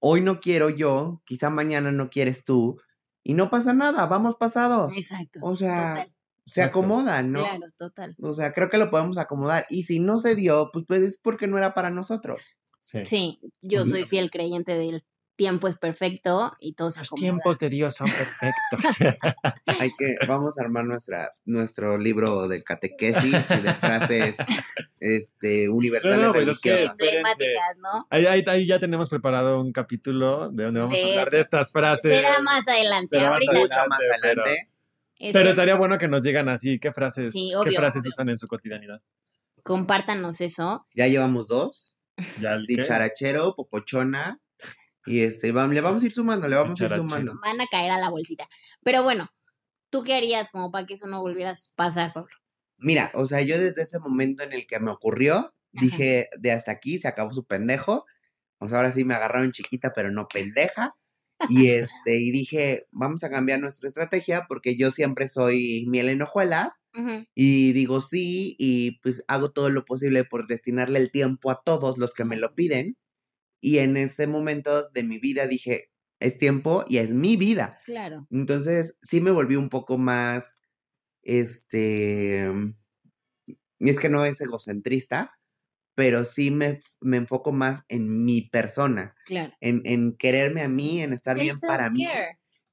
hoy 0.01 0.21
no 0.21 0.41
quiero 0.41 0.71
yo, 0.71 1.21
quizá 1.25 1.51
mañana 1.51 1.93
no 1.93 2.11
quieres 2.11 2.45
tú, 2.45 2.81
y 3.23 3.35
no 3.35 3.51
pasa 3.51 3.75
nada, 3.75 4.07
vamos 4.07 4.37
pasado. 4.37 4.91
Exacto. 4.97 5.41
O 5.43 5.57
sea, 5.57 5.95
total. 5.95 6.15
se 6.47 6.61
Exacto. 6.63 6.79
acomodan, 6.81 7.33
¿no? 7.33 7.41
Claro, 7.43 7.67
total. 7.77 8.17
O 8.21 8.33
sea, 8.33 8.53
creo 8.53 8.71
que 8.71 8.79
lo 8.79 8.91
podemos 8.91 9.19
acomodar. 9.19 9.67
Y 9.69 9.83
si 9.83 10.01
no 10.01 10.19
se 10.19 10.35
dio, 10.35 10.71
pues, 10.73 10.85
pues 10.89 11.03
es 11.03 11.19
porque 11.19 11.47
no 11.47 11.59
era 11.59 11.75
para 11.75 11.91
nosotros. 11.91 12.57
Sí. 12.81 13.05
Sí, 13.05 13.41
yo 13.61 13.85
soy 13.87 14.05
fiel 14.05 14.31
creyente 14.31 14.75
del 14.77 15.05
tiempo 15.37 15.69
es 15.69 15.79
perfecto 15.79 16.55
y 16.61 16.75
todo 16.75 16.91
se 16.91 17.01
Los 17.01 17.09
tiempos 17.11 17.59
de 17.59 17.71
Dios 17.71 17.95
son 17.97 18.09
perfectos. 18.09 19.15
Hay 19.81 19.91
que, 19.99 20.17
vamos 20.29 20.59
a 20.59 20.65
armar 20.65 20.85
nuestra, 20.85 21.31
nuestro 21.47 21.97
libro 21.97 22.47
de 22.47 22.63
catequesis 22.63 23.25
y 23.51 23.61
de 23.61 23.73
frases 23.75 24.37
este, 24.99 25.69
universales 25.71 26.19
No, 26.19 26.33
pues 26.35 26.47
es 26.49 26.59
que- 26.61 26.71
religiosas. 26.73 26.97
Emblemáticas, 27.01 27.77
¿no? 27.79 28.07
ahí, 28.11 28.27
ahí- 28.27 28.45
ahí 28.47 28.67
ya 28.67 28.79
tenemos 28.79 29.09
preparado 29.09 29.61
un 29.61 29.73
capítulo 29.73 30.51
de 30.51 30.65
donde 30.65 30.81
vamos 30.81 30.99
a 30.99 31.07
hablar 31.11 31.31
de 31.31 31.41
estas 31.41 31.73
frases. 31.73 32.15
Será 32.15 32.41
más 32.43 32.67
adelante. 32.69 33.09
Será 33.17 33.31
más 33.31 33.35
Ahorita 33.37 33.53
adelante. 33.53 33.77
Mucho 33.79 33.89
más 33.89 33.99
pero- 34.21 34.43
adelante. 34.43 34.71
Pero 35.33 35.49
estaría 35.51 35.75
bueno 35.75 35.99
que 35.99 36.09
nos 36.09 36.23
digan 36.23 36.49
así 36.49 36.79
qué 36.79 36.93
frases, 36.93 37.33
Sí, 37.33 37.53
qué 37.65 37.73
frases 37.73 38.03
obvio. 38.03 38.09
usan 38.11 38.29
en 38.31 38.39
su 38.39 38.47
cotidianidad. 38.49 39.01
compártanos 39.63 40.41
eso. 40.41 40.87
Ya 40.95 41.07
llevamos 41.07 41.49
dos. 41.49 41.97
Ya? 42.41 42.59
Dicharachero, 42.59 43.55
popochona. 43.55 44.41
Y 45.07 45.21
este, 45.21 45.49
le 45.49 45.81
vamos 45.81 46.03
a 46.03 46.07
ir 46.07 46.13
sumando, 46.13 46.47
le 46.47 46.57
vamos 46.57 46.81
a 46.81 46.85
ir 46.85 46.93
sumando. 46.93 47.39
Van 47.43 47.61
a 47.61 47.67
caer 47.67 47.91
a 47.91 47.99
la 47.99 48.11
bolsita. 48.11 48.49
Pero 48.83 49.03
bueno, 49.03 49.31
¿tú 49.91 50.03
qué 50.03 50.15
harías 50.15 50.49
como 50.51 50.71
para 50.71 50.87
que 50.87 50.95
eso 50.95 51.07
no 51.07 51.21
volvieras 51.21 51.69
a 51.69 51.77
pasar, 51.77 52.13
Pablo? 52.13 52.35
Mira, 52.77 53.11
o 53.15 53.27
sea, 53.27 53.41
yo 53.43 53.59
desde 53.59 53.83
ese 53.83 53.99
momento 53.99 54.43
en 54.43 54.53
el 54.53 54.67
que 54.67 54.81
me 54.81 54.91
ocurrió, 54.91 55.55
dije, 55.73 56.29
de 56.39 56.53
hasta 56.53 56.73
aquí 56.73 56.99
se 56.99 57.09
acabó 57.09 57.33
su 57.33 57.45
pendejo. 57.45 58.07
O 58.59 58.69
sea, 58.69 58.79
ahora 58.79 58.93
sí 58.93 59.05
me 59.05 59.15
agarraron 59.15 59.53
chiquita, 59.53 59.93
pero 59.95 60.11
no 60.11 60.29
pendeja. 60.29 60.95
Y 61.49 61.69
este, 61.69 62.19
y 62.19 62.31
dije, 62.31 62.87
vamos 62.91 63.25
a 63.25 63.31
cambiar 63.31 63.61
nuestra 63.61 63.89
estrategia 63.89 64.47
porque 64.49 64.77
yo 64.77 64.91
siempre 64.91 65.29
soy 65.29 65.87
miel 65.89 66.09
en 66.09 66.23
hojuelas. 66.23 66.69
Y 67.35 67.73
digo 67.73 68.01
sí, 68.01 68.57
y 68.59 68.99
pues 69.01 69.25
hago 69.29 69.53
todo 69.53 69.71
lo 69.71 69.85
posible 69.85 70.25
por 70.25 70.47
destinarle 70.47 70.99
el 70.99 71.11
tiempo 71.11 71.51
a 71.51 71.63
todos 71.65 71.99
los 71.99 72.15
que 72.15 72.25
me 72.25 72.37
lo 72.37 72.55
piden. 72.55 72.97
Y 73.61 73.79
en 73.79 73.97
ese 73.97 74.27
momento 74.27 74.89
de 74.91 75.05
mi 75.05 75.19
vida 75.19 75.47
dije, 75.47 75.91
es 76.21 76.37
tiempo 76.37 76.85
y 76.89 76.99
es 76.99 77.11
mi 77.11 77.37
vida. 77.37 77.79
Claro. 77.85 78.27
Entonces 78.31 78.97
sí 79.03 79.21
me 79.21 79.31
volví 79.31 79.57
un 79.57 79.69
poco 79.69 79.99
más, 79.99 80.59
este, 81.23 82.51
y 83.79 83.91
es 83.91 83.99
que 83.99 84.09
no 84.11 84.25
es 84.25 84.41
egocentrista, 84.41 85.40
pero 86.01 86.25
sí 86.25 86.51
me, 86.51 86.79
me 87.03 87.19
enfoco 87.19 87.53
más 87.53 87.83
en 87.89 88.25
mi 88.25 88.41
persona, 88.41 89.15
Claro. 89.27 89.53
en, 89.61 89.83
en 89.85 90.17
quererme 90.17 90.63
a 90.63 90.69
mí, 90.71 91.03
en 91.03 91.13
estar 91.13 91.37
El 91.37 91.43
bien 91.43 91.61
para 91.61 91.91
mí. 91.91 92.07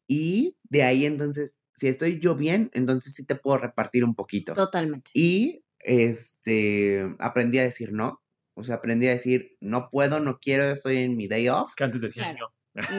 Y 0.08 0.56
de 0.64 0.84
ahí 0.84 1.06
entonces, 1.06 1.54
si 1.76 1.90
estoy 1.90 2.22
yo 2.22 2.36
bien, 2.36 2.72
entonces 2.74 3.14
sí 3.14 3.26
te 3.26 3.36
puedo 3.36 3.58
repartir 3.58 4.06
un 4.06 4.16
poquito. 4.16 4.54
Totalmente. 4.54 5.12
Y 5.14 5.62
este, 5.80 7.18
aprendí 7.20 7.60
a 7.60 7.64
decir 7.64 7.92
no. 7.92 8.22
O 8.54 8.64
sea, 8.64 8.76
aprendí 8.76 9.08
a 9.08 9.12
decir, 9.12 9.58
no 9.60 9.90
puedo, 9.90 10.22
no 10.22 10.40
quiero, 10.40 10.64
estoy 10.72 11.00
en 11.00 11.18
mi 11.18 11.28
day 11.28 11.50
off. 11.50 11.72
Es 11.72 11.76
que 11.76 11.84
antes 11.84 12.00
decía 12.00 12.32
Claro. 12.32 12.54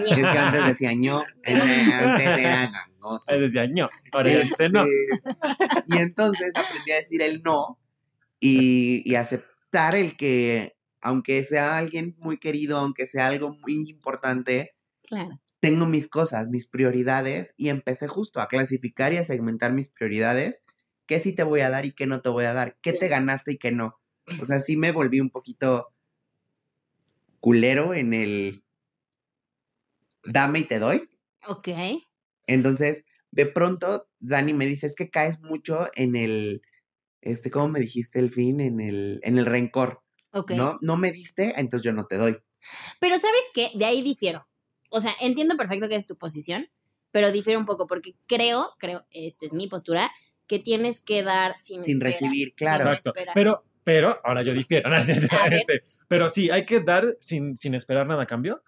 Y 0.04 0.10
es 0.10 0.16
que 0.18 0.38
antes 0.38 0.66
decía 0.66 0.90
eh, 1.46 1.54
antes 1.54 2.26
era 2.26 2.70
gangoso. 2.70 3.32
Antes 3.32 3.40
decía 3.54 3.64
ño. 3.66 3.88
Ahora 4.12 4.28
dice 4.42 4.68
no. 4.68 4.84
Este, 4.84 5.84
Y 5.86 5.96
entonces 5.96 6.52
aprendí 6.54 6.92
a 6.92 6.96
decir 6.96 7.22
el 7.22 7.42
no 7.42 7.78
y, 8.40 9.10
y 9.10 9.14
aceptar 9.14 9.48
el 9.72 10.16
que, 10.16 10.76
aunque 11.00 11.44
sea 11.44 11.76
alguien 11.78 12.16
muy 12.18 12.38
querido, 12.38 12.78
aunque 12.78 13.06
sea 13.06 13.26
algo 13.28 13.50
muy 13.54 13.88
importante, 13.90 14.74
Claro. 15.08 15.40
tengo 15.60 15.86
mis 15.86 16.08
cosas, 16.08 16.48
mis 16.50 16.66
prioridades 16.68 17.54
y 17.56 17.68
empecé 17.70 18.08
justo 18.08 18.40
a 18.40 18.48
clasificar 18.48 19.12
y 19.12 19.18
a 19.18 19.24
segmentar 19.24 19.72
mis 19.74 19.88
prioridades. 19.88 20.62
¿Qué 21.06 21.20
sí 21.20 21.34
te 21.34 21.42
voy 21.44 21.60
a 21.60 21.70
dar 21.70 21.86
y 21.86 21.92
qué 21.94 22.06
no 22.06 22.20
te 22.22 22.30
voy 22.30 22.44
a 22.46 22.54
dar? 22.54 22.78
¿Qué 22.82 22.92
te 22.92 23.08
ganaste 23.08 23.52
y 23.52 23.58
qué 23.58 23.72
no? 23.72 24.00
O 24.42 24.46
sea, 24.46 24.60
sí 24.60 24.76
me 24.76 24.92
volví 24.92 25.20
un 25.20 25.30
poquito 25.30 25.88
culero 27.40 27.94
en 27.94 28.14
el 28.14 28.62
dame 30.24 30.60
y 30.60 30.64
te 30.64 30.78
doy. 30.78 31.08
Ok. 31.48 31.68
Entonces, 32.46 33.04
de 33.30 33.46
pronto, 33.46 34.08
Dani 34.20 34.54
me 34.54 34.66
dice, 34.66 34.86
es 34.86 34.94
que 34.94 35.10
caes 35.10 35.40
mucho 35.42 35.88
en 35.94 36.16
el, 36.16 36.62
este, 37.20 37.50
¿cómo 37.50 37.68
me 37.68 37.80
dijiste 37.80 38.18
el 38.18 38.30
fin? 38.30 38.60
En 38.60 38.80
el, 38.80 39.20
en 39.22 39.38
el 39.38 39.46
rencor, 39.46 40.02
Ok. 40.32 40.52
¿no? 40.52 40.78
No 40.80 40.96
me 40.96 41.10
diste, 41.10 41.54
entonces 41.56 41.84
yo 41.84 41.92
no 41.92 42.06
te 42.06 42.16
doy. 42.16 42.38
Pero 43.00 43.18
¿sabes 43.18 43.42
qué? 43.54 43.70
De 43.74 43.84
ahí 43.84 44.02
difiero. 44.02 44.46
O 44.90 45.00
sea, 45.00 45.12
entiendo 45.20 45.56
perfecto 45.56 45.88
que 45.88 45.96
es 45.96 46.06
tu 46.06 46.16
posición, 46.16 46.68
pero 47.10 47.32
difiero 47.32 47.58
un 47.58 47.66
poco 47.66 47.86
porque 47.86 48.14
creo, 48.26 48.70
creo, 48.78 49.06
esta 49.10 49.46
es 49.46 49.52
mi 49.52 49.66
postura, 49.68 50.10
que 50.46 50.58
tienes 50.58 51.00
que 51.00 51.22
dar 51.22 51.56
sin, 51.60 51.82
Sin 51.82 51.96
esperar, 51.96 52.12
recibir, 52.12 52.48
sin 52.48 52.56
claro. 52.56 52.84
Exacto. 52.84 53.10
esperar. 53.10 53.34
Pero, 53.34 53.64
pero, 53.84 54.20
ahora 54.24 54.42
yo 54.42 54.52
difiero. 54.52 54.90
este, 54.96 55.82
pero 56.08 56.28
sí, 56.28 56.50
hay 56.50 56.64
que 56.64 56.80
dar 56.80 57.16
sin, 57.20 57.56
sin 57.56 57.74
esperar 57.74 58.06
nada 58.06 58.22
a 58.22 58.26
cambio. 58.26 58.62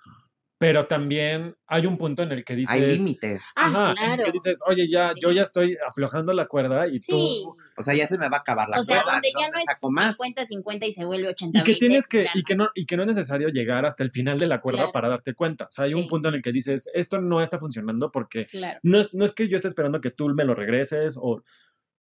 Pero 0.60 0.86
también 0.86 1.56
hay 1.66 1.86
un 1.86 1.96
punto 1.96 2.22
en 2.22 2.32
el 2.32 2.44
que 2.44 2.54
dices. 2.54 2.74
Hay 2.74 2.94
límites. 2.98 3.42
Ah, 3.56 3.68
Ajá, 3.68 3.84
en 3.84 3.88
el 3.90 3.96
claro. 3.96 4.24
que 4.24 4.32
dices, 4.32 4.60
oye, 4.66 4.90
ya, 4.90 5.14
yo 5.18 5.30
Sí. 5.30 5.36
ya 5.36 5.42
estoy 5.42 5.78
aflojando 5.88 6.34
la 6.34 6.46
cuerda 6.48 6.86
y 6.86 6.98
Sí. 6.98 7.42
O 7.78 7.82
sea, 7.82 7.94
ya 7.94 8.06
se 8.06 8.18
me 8.18 8.28
va 8.28 8.36
a 8.36 8.40
acabar 8.40 8.68
la 8.68 8.78
O 8.78 8.82
sea, 8.82 8.96
cuerda, 9.02 9.12
donde 9.14 9.28
¿de 9.28 9.32
ya 9.40 9.46
dónde 9.46 9.56
no 9.56 9.58
es 9.60 9.78
saco 9.78 9.90
más? 9.90 10.16
50-50 10.18 10.86
y 10.86 10.92
se 10.92 11.06
vuelve 11.06 11.28
80 11.28 11.60
Y 11.60 11.62
que 11.62 11.74
tienes 11.76 12.06
que, 12.06 12.24
claro. 12.24 12.38
y 12.38 12.42
que 12.44 12.54
no, 12.56 12.68
y 12.74 12.84
que 12.84 12.96
no 12.98 13.04
es 13.04 13.08
necesario 13.08 13.48
llegar 13.48 13.86
hasta 13.86 14.04
el 14.04 14.10
final 14.10 14.38
de 14.38 14.48
la 14.48 14.60
cuerda 14.60 14.80
Claro. 14.80 14.92
para 14.92 15.08
darte 15.08 15.32
cuenta. 15.32 15.64
O 15.64 15.70
sea, 15.70 15.86
hay 15.86 15.94
un 15.94 16.02
Sí. 16.02 16.08
punto 16.10 16.28
en 16.28 16.34
el 16.34 16.42
que 16.42 16.52
dices, 16.52 16.90
esto 16.92 17.22
no 17.22 17.40
está 17.40 17.58
funcionando 17.58 18.10
porque 18.12 18.46
Claro. 18.48 18.80
no 18.82 19.00
es, 19.00 19.08
no 19.14 19.24
es 19.24 19.32
que 19.32 19.48
yo 19.48 19.56
esté 19.56 19.66
esperando 19.68 20.02
que 20.02 20.10
tú 20.10 20.28
me 20.28 20.44
lo 20.44 20.54
regreses, 20.54 21.16
o, 21.18 21.42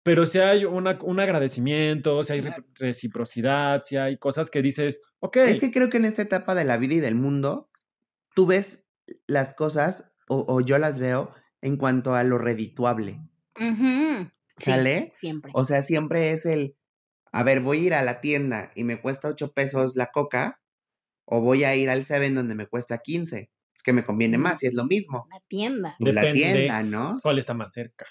pero 0.02 0.26
si 0.26 0.38
hay 0.38 0.66
una, 0.66 0.98
un 1.02 1.18
agradecimiento, 1.18 2.22
si 2.24 2.34
hay 2.34 2.40
Claro. 2.42 2.62
reciprocidad, 2.74 3.80
si 3.82 3.96
hay 3.96 4.18
cosas 4.18 4.50
que 4.50 4.60
dices, 4.60 5.00
ok, 5.20 5.36
Es 5.38 5.60
que 5.60 5.70
creo 5.70 5.88
que 5.88 5.96
en 5.96 6.04
esta 6.04 6.20
etapa 6.20 6.54
de 6.54 6.66
la 6.66 6.76
vida 6.76 6.92
y 6.96 7.00
del 7.00 7.14
mundo, 7.14 7.69
tú 8.34 8.46
ves 8.46 8.84
las 9.26 9.54
cosas, 9.54 10.12
o, 10.28 10.44
o 10.48 10.60
yo 10.60 10.78
las 10.78 10.98
veo, 10.98 11.32
en 11.62 11.76
cuanto 11.76 12.14
a 12.14 12.24
lo 12.24 12.38
redituable. 12.38 13.20
¿Sale? 14.56 15.08
siempre. 15.12 15.52
O 15.54 15.64
sea, 15.64 15.82
siempre 15.82 16.32
es 16.32 16.46
el, 16.46 16.76
a 17.32 17.42
ver, 17.42 17.60
voy 17.60 17.78
a 17.78 17.82
ir 17.82 17.94
a 17.94 18.02
la 18.02 18.20
tienda 18.20 18.72
y 18.74 18.84
me 18.84 19.00
cuesta 19.00 19.28
8 19.28 19.52
pesos 19.52 19.96
la 19.96 20.10
coca, 20.10 20.60
o 21.24 21.40
voy 21.40 21.64
a 21.64 21.74
ir 21.76 21.88
al 21.90 22.04
Seven 22.04 22.34
donde 22.34 22.54
me 22.54 22.66
cuesta 22.66 22.98
15, 22.98 23.50
que 23.84 23.92
me 23.92 24.04
conviene 24.04 24.36
más 24.36 24.62
y 24.62 24.66
es 24.66 24.74
lo 24.74 24.84
mismo. 24.84 25.26
La 25.30 25.40
tienda. 25.48 25.96
Pues 25.98 26.14
la 26.14 26.22
Depende. 26.22 26.54
tienda, 26.54 26.82
¿no? 26.82 27.18
¿cuál 27.22 27.38
está 27.38 27.54
más 27.54 27.72
cerca? 27.72 28.06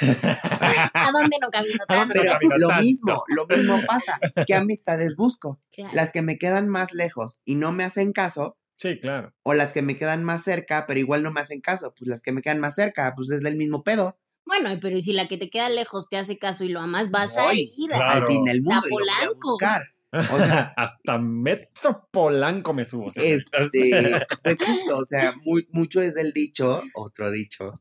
¿A 0.00 1.10
dónde 1.12 1.36
no 1.40 1.50
camino 1.50 1.84
¿A 1.88 1.96
dónde 1.96 2.14
tanto? 2.14 2.18
no 2.18 2.22
Pero 2.22 2.32
camino 2.32 2.58
lo 2.58 2.68
tanto. 2.68 2.82
mismo, 2.84 3.24
lo 3.28 3.46
mismo 3.46 3.80
pasa. 3.86 4.18
¿Qué 4.46 4.54
amistades 4.54 5.14
busco? 5.16 5.60
Claro. 5.72 5.90
Las 5.94 6.12
que 6.12 6.22
me 6.22 6.38
quedan 6.38 6.68
más 6.68 6.92
lejos 6.92 7.38
y 7.44 7.54
no 7.54 7.72
me 7.72 7.84
hacen 7.84 8.12
caso, 8.12 8.58
Sí, 8.82 8.98
claro. 8.98 9.32
o 9.44 9.54
las 9.54 9.72
que 9.72 9.80
me 9.80 9.96
quedan 9.96 10.24
más 10.24 10.42
cerca, 10.42 10.86
pero 10.88 10.98
igual 10.98 11.22
no 11.22 11.30
me 11.30 11.40
hacen 11.40 11.60
caso. 11.60 11.94
Pues 11.96 12.08
las 12.08 12.20
que 12.20 12.32
me 12.32 12.42
quedan 12.42 12.58
más 12.58 12.74
cerca, 12.74 13.14
pues 13.14 13.30
es 13.30 13.40
del 13.40 13.54
mismo 13.56 13.84
pedo. 13.84 14.18
Bueno, 14.44 14.70
pero 14.80 14.96
¿y 14.96 15.02
si 15.02 15.12
la 15.12 15.28
que 15.28 15.38
te 15.38 15.50
queda 15.50 15.68
lejos 15.70 16.08
te 16.08 16.16
hace 16.16 16.36
caso 16.36 16.64
y 16.64 16.68
lo 16.68 16.80
amas, 16.80 17.10
vas 17.12 17.36
a 17.38 17.54
ir. 17.54 17.68
claro. 17.88 18.22
Al 18.22 18.26
fin 18.26 18.44
del 18.44 18.60
mundo 18.60 18.82
y 18.86 18.90
lo 18.90 18.96
voy 18.96 19.08
a 19.08 19.14
Polanco. 19.20 19.50
buscar. 19.52 19.82
O 20.12 20.36
sea, 20.38 20.74
Hasta 20.76 21.18
Metro 21.18 22.08
Polanco 22.10 22.74
me 22.74 22.84
subo. 22.84 23.08
Este, 23.14 24.26
pues 24.42 24.58
justo, 24.62 24.98
o 24.98 25.04
sea, 25.04 25.32
muy, 25.44 25.66
mucho 25.70 26.02
es 26.02 26.16
el 26.16 26.32
dicho, 26.32 26.82
otro 26.94 27.30
dicho, 27.30 27.72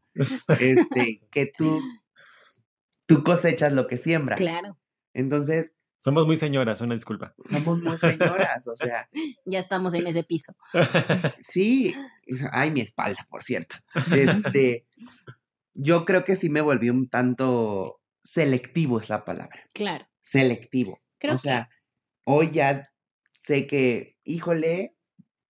este, 0.47 1.21
que 1.31 1.51
tú, 1.57 1.81
tú 3.05 3.23
cosechas 3.23 3.73
lo 3.73 3.87
que 3.87 3.97
siembras. 3.97 4.37
Claro, 4.39 4.77
Entonces, 5.13 5.73
Somos 6.01 6.25
muy 6.25 6.35
señoras, 6.35 6.81
una 6.81 6.95
disculpa. 6.95 7.35
somos 7.47 7.79
muy 7.79 7.95
señoras, 7.95 8.67
o 8.67 8.75
sea, 8.75 9.07
ya 9.45 9.59
estamos 9.59 9.93
en 9.93 10.07
ese 10.07 10.23
piso. 10.23 10.55
sí, 11.43 11.93
ay, 12.51 12.71
mi 12.71 12.81
espalda, 12.81 13.27
por 13.29 13.43
cierto. 13.43 13.75
Este, 14.11 14.87
yo 15.75 16.03
creo 16.03 16.25
que 16.25 16.35
sí 16.35 16.49
me 16.49 16.61
volví 16.61 16.89
un 16.89 17.07
tanto 17.07 18.01
selectivo, 18.23 18.99
es 18.99 19.09
la 19.09 19.23
palabra, 19.25 19.63
Claro. 19.75 20.07
selectivo. 20.21 20.99
Creo 21.19 21.35
o 21.35 21.37
sea, 21.37 21.69
hoy 22.23 22.49
ya 22.49 22.91
sé 23.39 23.67
que, 23.67 24.17
híjole, 24.23 24.95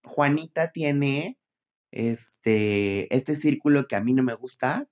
Juanita 0.03 0.73
tiene 0.73 1.39
este, 1.91 3.15
este 3.15 3.37
círculo 3.37 3.87
que 3.87 3.95
a 3.95 4.01
mí 4.03 4.11
no 4.11 4.21
me 4.21 4.33
gusta, 4.33 4.89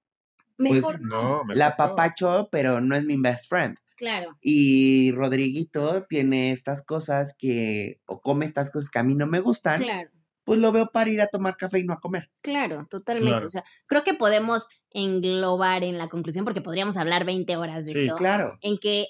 que 0.57 0.69
pues, 0.69 0.85
mejor 0.85 1.01
No, 1.01 1.43
me 1.43 1.53
la 1.55 1.75
papacho, 1.75 2.47
pero 2.49 2.79
no 2.79 2.95
es 2.95 3.03
mi 3.03 3.17
best 3.17 3.49
friend. 3.49 3.77
Claro, 3.99 4.37
Y 4.41 5.11
Rodriguito 5.11 6.05
tiene 6.05 6.53
estas 6.53 6.81
cosas 6.81 7.33
que, 7.37 7.99
o 8.05 8.21
come 8.21 8.45
estas 8.45 8.71
cosas 8.71 8.89
que 8.89 8.97
a 8.97 9.03
mí 9.03 9.13
no 9.13 9.27
me 9.27 9.41
gustan, 9.41 9.81
claro, 9.81 10.09
pues 10.45 10.57
lo 10.59 10.71
veo 10.71 10.89
para 10.89 11.09
ir 11.09 11.21
a 11.21 11.27
tomar 11.27 11.57
café 11.57 11.79
y 11.79 11.83
no 11.83 11.91
a 11.93 11.99
comer. 11.99 12.31
claro, 12.41 12.87
totalmente. 12.89 13.31
Claro. 13.31 13.47
O 13.47 13.51
sea, 13.51 13.63
creo 13.87 14.05
que 14.05 14.13
podemos 14.13 14.67
englobar 14.91 15.83
en 15.83 15.97
la 15.97 16.07
conclusión, 16.07 16.45
porque 16.45 16.61
podríamos 16.61 16.95
hablar 16.95 17.25
20 17.25 17.57
horas 17.57 17.85
de 17.85 17.91
Sí, 17.91 17.99
esto, 18.05 18.15
Claro, 18.15 18.57
en 18.61 18.77
que 18.77 19.07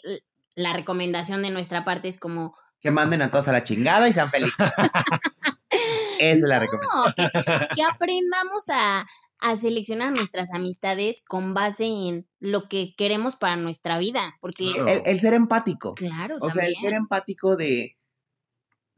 la 0.55 0.73
recomendación 0.73 1.43
de 1.43 1.51
nuestra 1.51 1.85
parte 1.85 2.07
es 2.07 2.17
como, 2.17 2.55
que 2.81 2.89
manden 2.91 3.21
a 3.21 3.29
todos 3.29 3.47
a 3.47 3.51
la 3.51 3.63
chingada 3.63 4.09
y 4.09 4.13
sean 4.13 4.31
felices. 4.31 4.55
Esa 6.19 6.33
es 6.33 6.41
la 6.41 6.59
recomendación. 6.59 7.03
no, 7.05 7.13
que, 7.15 7.75
que 7.75 7.83
aprendamos 7.83 8.63
a, 8.69 9.05
a 9.41 9.55
seleccionar 9.57 10.11
nuestras 10.11 10.51
amistades 10.53 11.21
con 11.27 11.53
base 11.53 11.85
en 11.85 12.27
lo 12.39 12.67
que 12.67 12.93
queremos 12.97 13.35
para 13.35 13.55
nuestra 13.55 13.97
vida, 13.97 14.35
porque, 14.41 14.71
Claro. 14.73 14.87
El, 14.89 15.01
el 15.05 15.19
ser 15.19 15.33
empático. 15.33 15.93
claro, 15.95 16.35
O 16.41 16.49
sea, 16.51 16.65
el 16.65 16.75
ser 16.75 16.93
empático 16.93 17.55
de. 17.55 17.95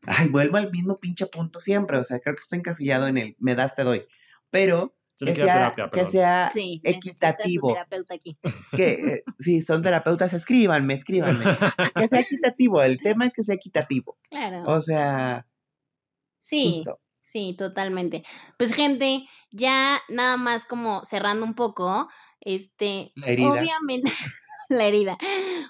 Ay, 0.08 0.28
vuelvo 0.30 0.58
al 0.58 0.72
mismo 0.72 1.00
pinche 1.00 1.28
punto 1.28 1.60
siempre. 1.60 1.98
O 1.98 2.04
sea, 2.04 2.20
creo 2.20 2.36
que 2.36 2.42
estoy 2.42 2.60
encasillado 2.60 3.08
en 3.08 3.18
el 3.20 3.36
me 3.40 3.54
das, 3.56 3.76
te 3.76 3.84
doy. 3.84 4.06
Pero 4.50 4.96
que 5.20 5.36
sea, 5.36 5.72
terapia, 5.76 5.90
que 5.92 6.06
sea 6.10 6.50
Sí, 6.52 6.82
equitativo. 6.84 7.68
terapeuta 7.74 8.16
aquí. 8.16 8.36
Que 8.76 8.92
eh, 8.94 9.24
si 9.38 9.62
son 9.62 9.84
terapeutas, 9.84 10.34
escríbanme, 10.34 10.96
escríbanme. 10.96 11.46
que 11.96 12.08
sea 12.08 12.20
equitativo. 12.22 12.82
El 12.82 12.98
tema 12.98 13.28
es 13.28 13.34
que 13.34 13.44
sea 13.44 13.54
equitativo. 13.54 14.18
Claro. 14.32 14.64
O 14.66 14.82
sea, 14.82 15.46
sí, 16.40 16.74
justo. 16.78 17.00
Sí, 17.22 17.56
totalmente. 17.58 18.24
Pues 18.58 18.74
gente, 18.74 19.28
ya 19.52 20.00
nada 20.10 20.38
más 20.38 20.66
como 20.66 21.04
cerrando 21.06 21.46
un 21.46 21.54
poco, 21.56 22.10
Este, 22.44 23.12
La 23.16 23.28
herida. 23.28 23.52
obviamente, 23.52 24.12
la 24.70 24.86
herida. 24.86 25.18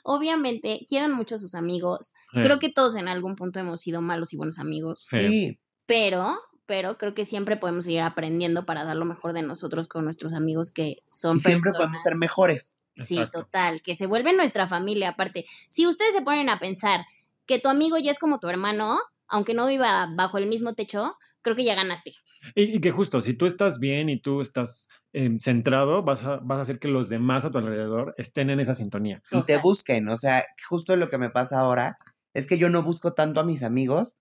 Obviamente, 0.04 0.86
quieran 0.88 1.12
mucho 1.14 1.36
a 1.36 1.38
sus 1.38 1.54
amigos. 1.56 2.14
Creo 2.32 2.60
que 2.60 2.72
todos 2.72 2.96
en 2.96 3.08
algún 3.08 3.36
punto 3.36 3.60
hemos 3.60 3.82
sido 3.82 4.02
malos 4.02 4.34
y 4.34 4.38
buenos 4.38 4.58
amigos, 4.60 5.06
Sí. 5.10 5.28
Sí. 5.28 5.60
pero, 5.86 6.40
pero 6.66 6.98
creo 6.98 7.14
que 7.14 7.26
siempre 7.26 7.58
podemos 7.58 7.86
seguir 7.86 8.02
aprendiendo 8.02 8.66
para 8.66 8.84
dar 8.86 8.96
lo 8.96 9.06
mejor 9.06 9.34
de 9.34 9.42
nosotros 9.42 9.88
con 9.88 10.06
nuestros 10.06 10.34
amigos 10.34 10.72
que 10.72 11.04
son 11.12 11.38
Y 11.38 11.42
siempre 11.42 11.72
personas- 11.72 11.78
podemos 11.78 12.04
ser 12.04 12.16
mejores. 12.16 12.78
Sí, 12.98 13.16
Exacto. 13.18 13.44
total, 13.44 13.82
que 13.82 13.96
se 13.96 14.06
vuelve 14.06 14.34
nuestra 14.34 14.68
familia. 14.68 15.10
Aparte, 15.10 15.46
si 15.70 15.88
ustedes 15.88 16.14
se 16.14 16.22
ponen 16.22 16.50
a 16.50 16.60
pensar 16.60 17.06
que 17.46 17.58
tu 17.60 17.68
amigo 17.70 17.98
ya 17.98 18.12
es 18.12 18.20
como 18.20 18.40
tu 18.40 18.48
hermano, 18.50 18.98
aunque 19.28 19.54
no 19.54 19.66
viva 19.68 20.10
bajo 20.16 20.38
el 20.38 20.48
mismo 20.48 20.74
techo, 20.74 21.18
creo 21.42 21.56
que 21.56 21.64
ya 21.64 21.76
ganaste. 21.76 22.16
Y, 22.56 22.76
y 22.76 22.82
que 22.82 22.92
justo, 22.92 23.22
si 23.22 23.34
tú 23.34 23.46
estás 23.46 23.80
bien 23.80 24.10
y 24.10 24.20
tú 24.20 24.42
estás 24.42 24.90
em, 25.14 25.40
centrado, 25.40 26.04
vas 26.04 26.24
a, 26.24 26.38
vas 26.38 26.58
a 26.58 26.62
hacer 26.62 26.80
que 26.80 26.88
los 26.88 27.10
demás 27.10 27.46
a 27.46 27.52
tu 27.52 27.58
alrededor 27.58 28.14
estén 28.18 28.50
en 28.50 28.60
esa 28.60 28.76
sintonía. 28.76 29.22
Y 29.32 29.44
te 29.44 29.58
busquen. 29.58 30.10
O 30.10 30.18
sea, 30.18 30.46
justo 30.68 30.96
lo 30.96 31.10
que 31.10 31.18
me 31.18 31.30
pasa 31.30 31.60
ahora 31.60 31.98
es 32.34 32.48
que 32.48 32.58
yo 32.58 32.70
no 32.70 32.84
busco 32.84 33.14
tanto 33.14 33.40
a 33.40 33.44
mis 33.44 33.64
amigos 33.64 34.18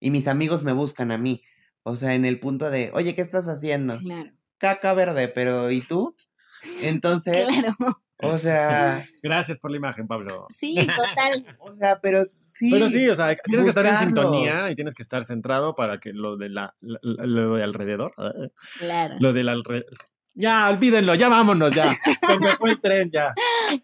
y 0.00 0.10
mis 0.10 0.28
amigos 0.28 0.64
me 0.64 0.72
buscan 0.72 1.10
a 1.10 1.18
mí. 1.18 1.42
O 1.82 1.96
sea, 1.96 2.14
en 2.14 2.24
el 2.24 2.40
punto 2.40 2.70
de, 2.70 2.90
oye, 2.94 3.14
¿qué 3.14 3.22
estás 3.22 3.48
haciendo? 3.48 3.98
Claro. 3.98 4.30
Caca 4.58 4.94
verde, 4.94 5.28
pero 5.28 5.70
¿y 5.70 5.80
tú? 5.80 6.16
Entonces, 6.82 7.46
Claro. 7.46 8.03
O 8.22 8.38
sea, 8.38 9.08
Gracias 9.22 9.58
por 9.58 9.70
la 9.70 9.76
imagen, 9.76 10.06
Pablo. 10.06 10.46
Sí, 10.50 10.74
total. 10.74 11.56
o 11.60 11.76
sea, 11.76 12.00
pero 12.00 12.24
sí. 12.24 12.70
Pero 12.70 12.88
sí, 12.88 13.08
o 13.08 13.14
sea, 13.14 13.34
tienes 13.36 13.64
que 13.64 13.68
estar 13.70 13.86
en 13.86 13.96
sintonía 13.96 14.70
y 14.70 14.74
tienes 14.74 14.94
que 14.94 15.02
estar 15.02 15.24
centrado 15.24 15.74
para 15.74 15.98
que 15.98 16.12
lo 16.12 16.36
de 16.36 16.48
la, 16.50 16.74
lo 16.80 17.54
de 17.56 17.62
alrededor, 17.62 18.14
eh, 18.18 18.48
Claro. 18.78 19.16
lo 19.18 19.32
del 19.32 19.48
alrededor. 19.48 19.96
Ya, 20.36 20.68
olvídenlo, 20.68 21.14
ya 21.14 21.28
vámonos, 21.28 21.72
ya. 21.74 21.92
Se 22.28 22.38
me 22.40 22.48
fue 22.56 22.70
el 22.70 22.80
tren, 22.80 23.10
ya. 23.10 23.34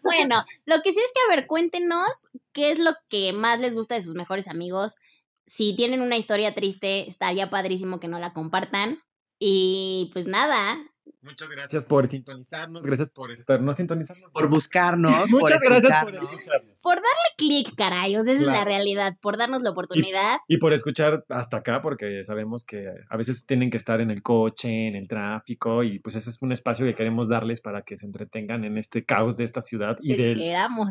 Bueno, 0.03 0.43
lo 0.65 0.81
que 0.81 0.91
sí 0.91 0.99
es 0.99 1.11
que, 1.13 1.21
a 1.31 1.35
ver, 1.35 1.47
cuéntenos 1.47 2.29
qué 2.51 2.71
es 2.71 2.79
lo 2.79 2.91
que 3.09 3.31
más 3.31 3.59
les 3.59 3.73
gusta 3.73 3.95
de 3.95 4.01
sus 4.01 4.15
mejores 4.15 4.49
amigos. 4.49 4.97
Si 5.45 5.75
tienen 5.75 6.01
una 6.01 6.17
historia 6.17 6.53
triste, 6.53 7.07
estaría 7.07 7.49
padrísimo 7.49 7.99
que 8.01 8.09
no 8.09 8.19
la 8.19 8.33
compartan. 8.33 8.99
Y 9.39 10.09
pues 10.13 10.27
nada, 10.27 10.77
Muchas 11.23 11.49
gracias 11.49 11.85
por 11.85 12.07
sintonizarnos, 12.07 12.81
gracias 12.81 13.11
por 13.11 13.31
estar, 13.31 13.61
no 13.61 13.73
sintonizarnos. 13.73 14.31
Por 14.31 14.49
buscarnos. 14.49 15.13
Muchas 15.29 15.61
por 15.61 15.69
gracias 15.69 16.03
por 16.03 16.15
escucharnos. 16.15 16.81
por 16.81 16.95
darle 16.95 17.29
clic, 17.37 17.75
caray, 17.75 18.15
o 18.17 18.23
sea, 18.23 18.33
esa 18.33 18.41
es 18.41 18.47
la 18.47 18.63
realidad, 18.63 19.13
por 19.21 19.37
darnos 19.37 19.61
la 19.61 19.69
oportunidad. 19.69 20.37
Y 20.47 20.57
por 20.57 20.73
escuchar 20.73 21.23
hasta 21.29 21.57
acá, 21.57 21.83
porque 21.83 22.23
sabemos 22.23 22.63
que 22.63 22.87
a 23.07 23.17
veces 23.17 23.45
tienen 23.45 23.69
que 23.69 23.77
estar 23.77 24.01
en 24.01 24.09
el 24.09 24.23
coche, 24.23 24.87
en 24.87 24.95
el 24.95 25.07
tráfico, 25.07 25.83
y 25.83 25.99
pues 25.99 26.15
ese 26.15 26.31
es 26.31 26.41
un 26.41 26.51
espacio 26.53 26.87
que 26.87 26.95
queremos 26.95 27.29
darles 27.29 27.61
para 27.61 27.83
que 27.83 27.97
se 27.97 28.07
entretengan 28.07 28.63
en 28.63 28.79
este 28.79 29.05
caos 29.05 29.37
de 29.37 29.43
esta 29.43 29.61
ciudad 29.61 29.97
y, 30.01 30.15
del, 30.15 30.41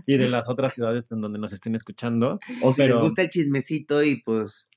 y 0.06 0.16
de 0.16 0.28
las 0.28 0.48
otras 0.48 0.74
ciudades 0.74 1.10
en 1.10 1.20
donde 1.20 1.40
nos 1.40 1.52
estén 1.52 1.74
escuchando. 1.74 2.38
O 2.62 2.72
si 2.72 2.82
les 2.82 2.96
gusta 2.96 3.22
el 3.22 3.30
chismecito 3.30 4.00
y 4.04 4.22
pues 4.22 4.68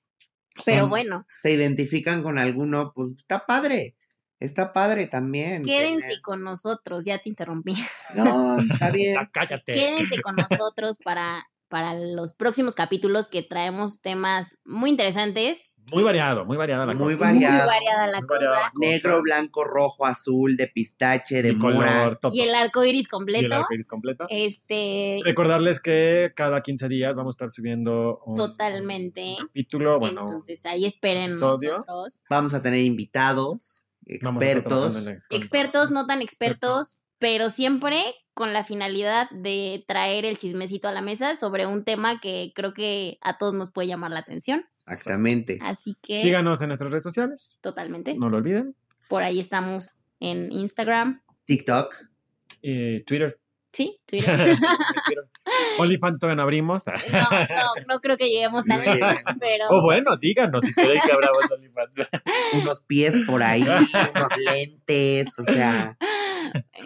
Pero 0.65 0.81
son- 0.81 0.89
bueno, 0.89 1.27
se 1.35 1.51
identifican 1.51 2.23
con 2.23 2.39
alguno, 2.39 2.91
pues 2.95 3.11
está 3.19 3.45
padre. 3.45 3.95
Está 4.43 4.73
padre 4.73 5.07
también. 5.07 5.63
quédense 5.63 6.01
tener- 6.07 6.21
con 6.21 6.43
nosotros, 6.43 7.05
ya 7.05 7.17
te 7.17 7.29
interrumpí. 7.29 7.75
No, 8.15 8.59
está 8.59 8.89
bien. 8.91 9.17
Cállate. 9.31 9.71
Quédense 9.73 10.21
con 10.21 10.35
nosotros 10.75 10.97
para, 11.03 11.45
para 11.69 11.93
los 11.93 12.33
próximos 12.33 12.75
capítulos 12.75 13.29
que 13.29 13.41
traemos 13.41 14.01
temas 14.01 14.55
muy 14.65 14.89
interesantes. 14.89 15.69
Muy 15.91 16.01
variado, 16.01 16.45
muy 16.45 16.55
variada 16.55 16.85
la 16.85 16.93
Muy 16.93 17.15
cosa. 17.15 17.25
variado. 17.25 17.57
Muy 17.57 17.67
variada 17.67 18.07
la 18.07 18.19
Muy 18.19 18.27
cosa. 18.27 18.39
variada 18.39 18.61
la 18.61 18.69
cosa. 18.69 18.71
Negro, 18.79 19.21
blanco, 19.21 19.65
rojo, 19.65 20.05
azul, 20.05 20.55
de 20.55 20.67
pistache, 20.67 21.41
de 21.41 21.57
color. 21.57 22.19
Y 22.31 22.39
el 22.39 22.55
arco 22.55 22.85
iris 22.85 23.01
Y 23.01 23.03
el 23.03 23.07
completo. 23.09 23.55
arcoíris 23.57 23.87
completo. 23.89 24.25
Este, 24.29 25.19
Recordarles 25.25 25.81
que 25.81 26.31
cada 26.37 26.61
15 26.61 26.87
días 26.87 27.17
vamos 27.17 27.33
a 27.33 27.35
estar 27.35 27.51
subiendo 27.51 28.21
un, 28.25 28.35
Totalmente. 28.37 29.35
un 29.41 29.47
capítulo, 29.47 29.99
bueno, 29.99 30.21
entonces 30.21 30.65
ahí 30.65 30.85
esperen 30.85 31.31
episodio. 31.31 31.73
nosotros. 31.79 32.21
Vamos 32.29 32.53
a 32.53 32.61
tener 32.61 32.79
invitados, 32.79 33.85
expertos. 34.05 35.07
Expertos, 35.29 35.91
no 35.91 36.05
tan 36.05 36.21
expertos, 36.21 37.01
pero 37.19 37.49
siempre 37.49 38.01
con 38.33 38.53
la 38.53 38.63
finalidad 38.63 39.29
de 39.31 39.83
traer 39.87 40.25
el 40.25 40.37
chismecito 40.37 40.87
a 40.87 40.91
la 40.91 41.01
mesa 41.01 41.35
sobre 41.35 41.65
un 41.67 41.83
tema 41.83 42.19
que 42.19 42.51
creo 42.55 42.73
que 42.73 43.17
a 43.21 43.37
todos 43.37 43.53
nos 43.53 43.71
puede 43.71 43.87
llamar 43.87 44.11
la 44.11 44.19
atención. 44.19 44.65
Exactamente. 44.87 45.59
Así 45.61 45.95
que, 46.01 46.21
Síganos 46.21 46.61
en 46.61 46.67
nuestras 46.67 46.91
redes 46.91 47.03
sociales, 47.03 47.59
totalmente. 47.61 48.15
no 48.15 48.29
lo 48.29 48.37
olviden. 48.37 48.75
Por 49.07 49.23
ahí 49.23 49.39
estamos 49.39 49.97
en 50.19 50.51
Instagram. 50.51 51.21
TikTok. 51.45 51.95
Y 52.61 53.01
Twitter. 53.03 53.39
Sí, 53.73 53.99
Twitter. 54.05 54.55
OnlyFans 55.79 56.19
todavía 56.19 56.35
no 56.37 56.43
abrimos. 56.43 56.83
No, 56.87 56.93
no, 57.31 57.71
no 57.87 57.99
creo 58.01 58.17
que 58.17 58.29
lleguemos 58.29 58.63
tan 58.65 58.79
lejos, 58.81 59.17
pero 59.39 59.65
O 59.69 59.81
bueno, 59.81 60.15
díganos 60.15 60.63
si 60.63 60.73
quieren 60.73 61.01
que 61.03 61.11
abramos 61.11 61.51
OnlyFans. 61.51 62.07
Unos 62.61 62.81
pies 62.81 63.15
por 63.25 63.41
ahí, 63.41 63.61
unos 64.15 64.37
lentes, 64.37 65.37
o 65.39 65.43
sea. 65.43 65.97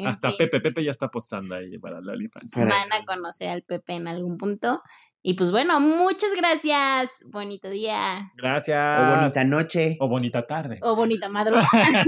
Hasta 0.05 0.31
Pepe, 0.37 0.61
Pepe 0.61 0.83
ya 0.83 0.91
está 0.91 1.09
posando 1.09 1.55
ahí 1.55 1.77
para 1.77 1.99
el 1.99 2.09
OnlyFans. 2.09 2.53
Para- 2.53 2.67
van 2.67 2.93
a 2.93 3.05
conocer 3.05 3.49
al 3.49 3.63
Pepe 3.63 3.93
en 3.93 4.07
algún 4.07 4.37
punto. 4.37 4.81
Y 5.21 5.33
pues 5.33 5.51
bueno, 5.51 5.81
muchas 5.81 6.29
gracias. 6.37 7.19
Bonito 7.25 7.69
día 7.69 8.31
Gracias. 8.37 9.01
O 9.01 9.15
bonita 9.17 9.43
noche. 9.43 9.97
O 9.99 10.07
bonita 10.07 10.47
tarde. 10.47 10.79
o 10.81 10.95
bonita 10.95 11.27
madrugada. 11.27 12.05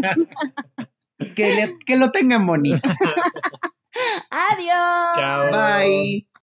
Que, 1.35 1.53
le- 1.53 1.75
que 1.85 1.97
lo 1.97 2.11
tengan 2.11 2.45
bonito. 2.47 2.87
Adiós. 4.31 5.15
Chao. 5.15 5.51
Bye. 5.51 6.28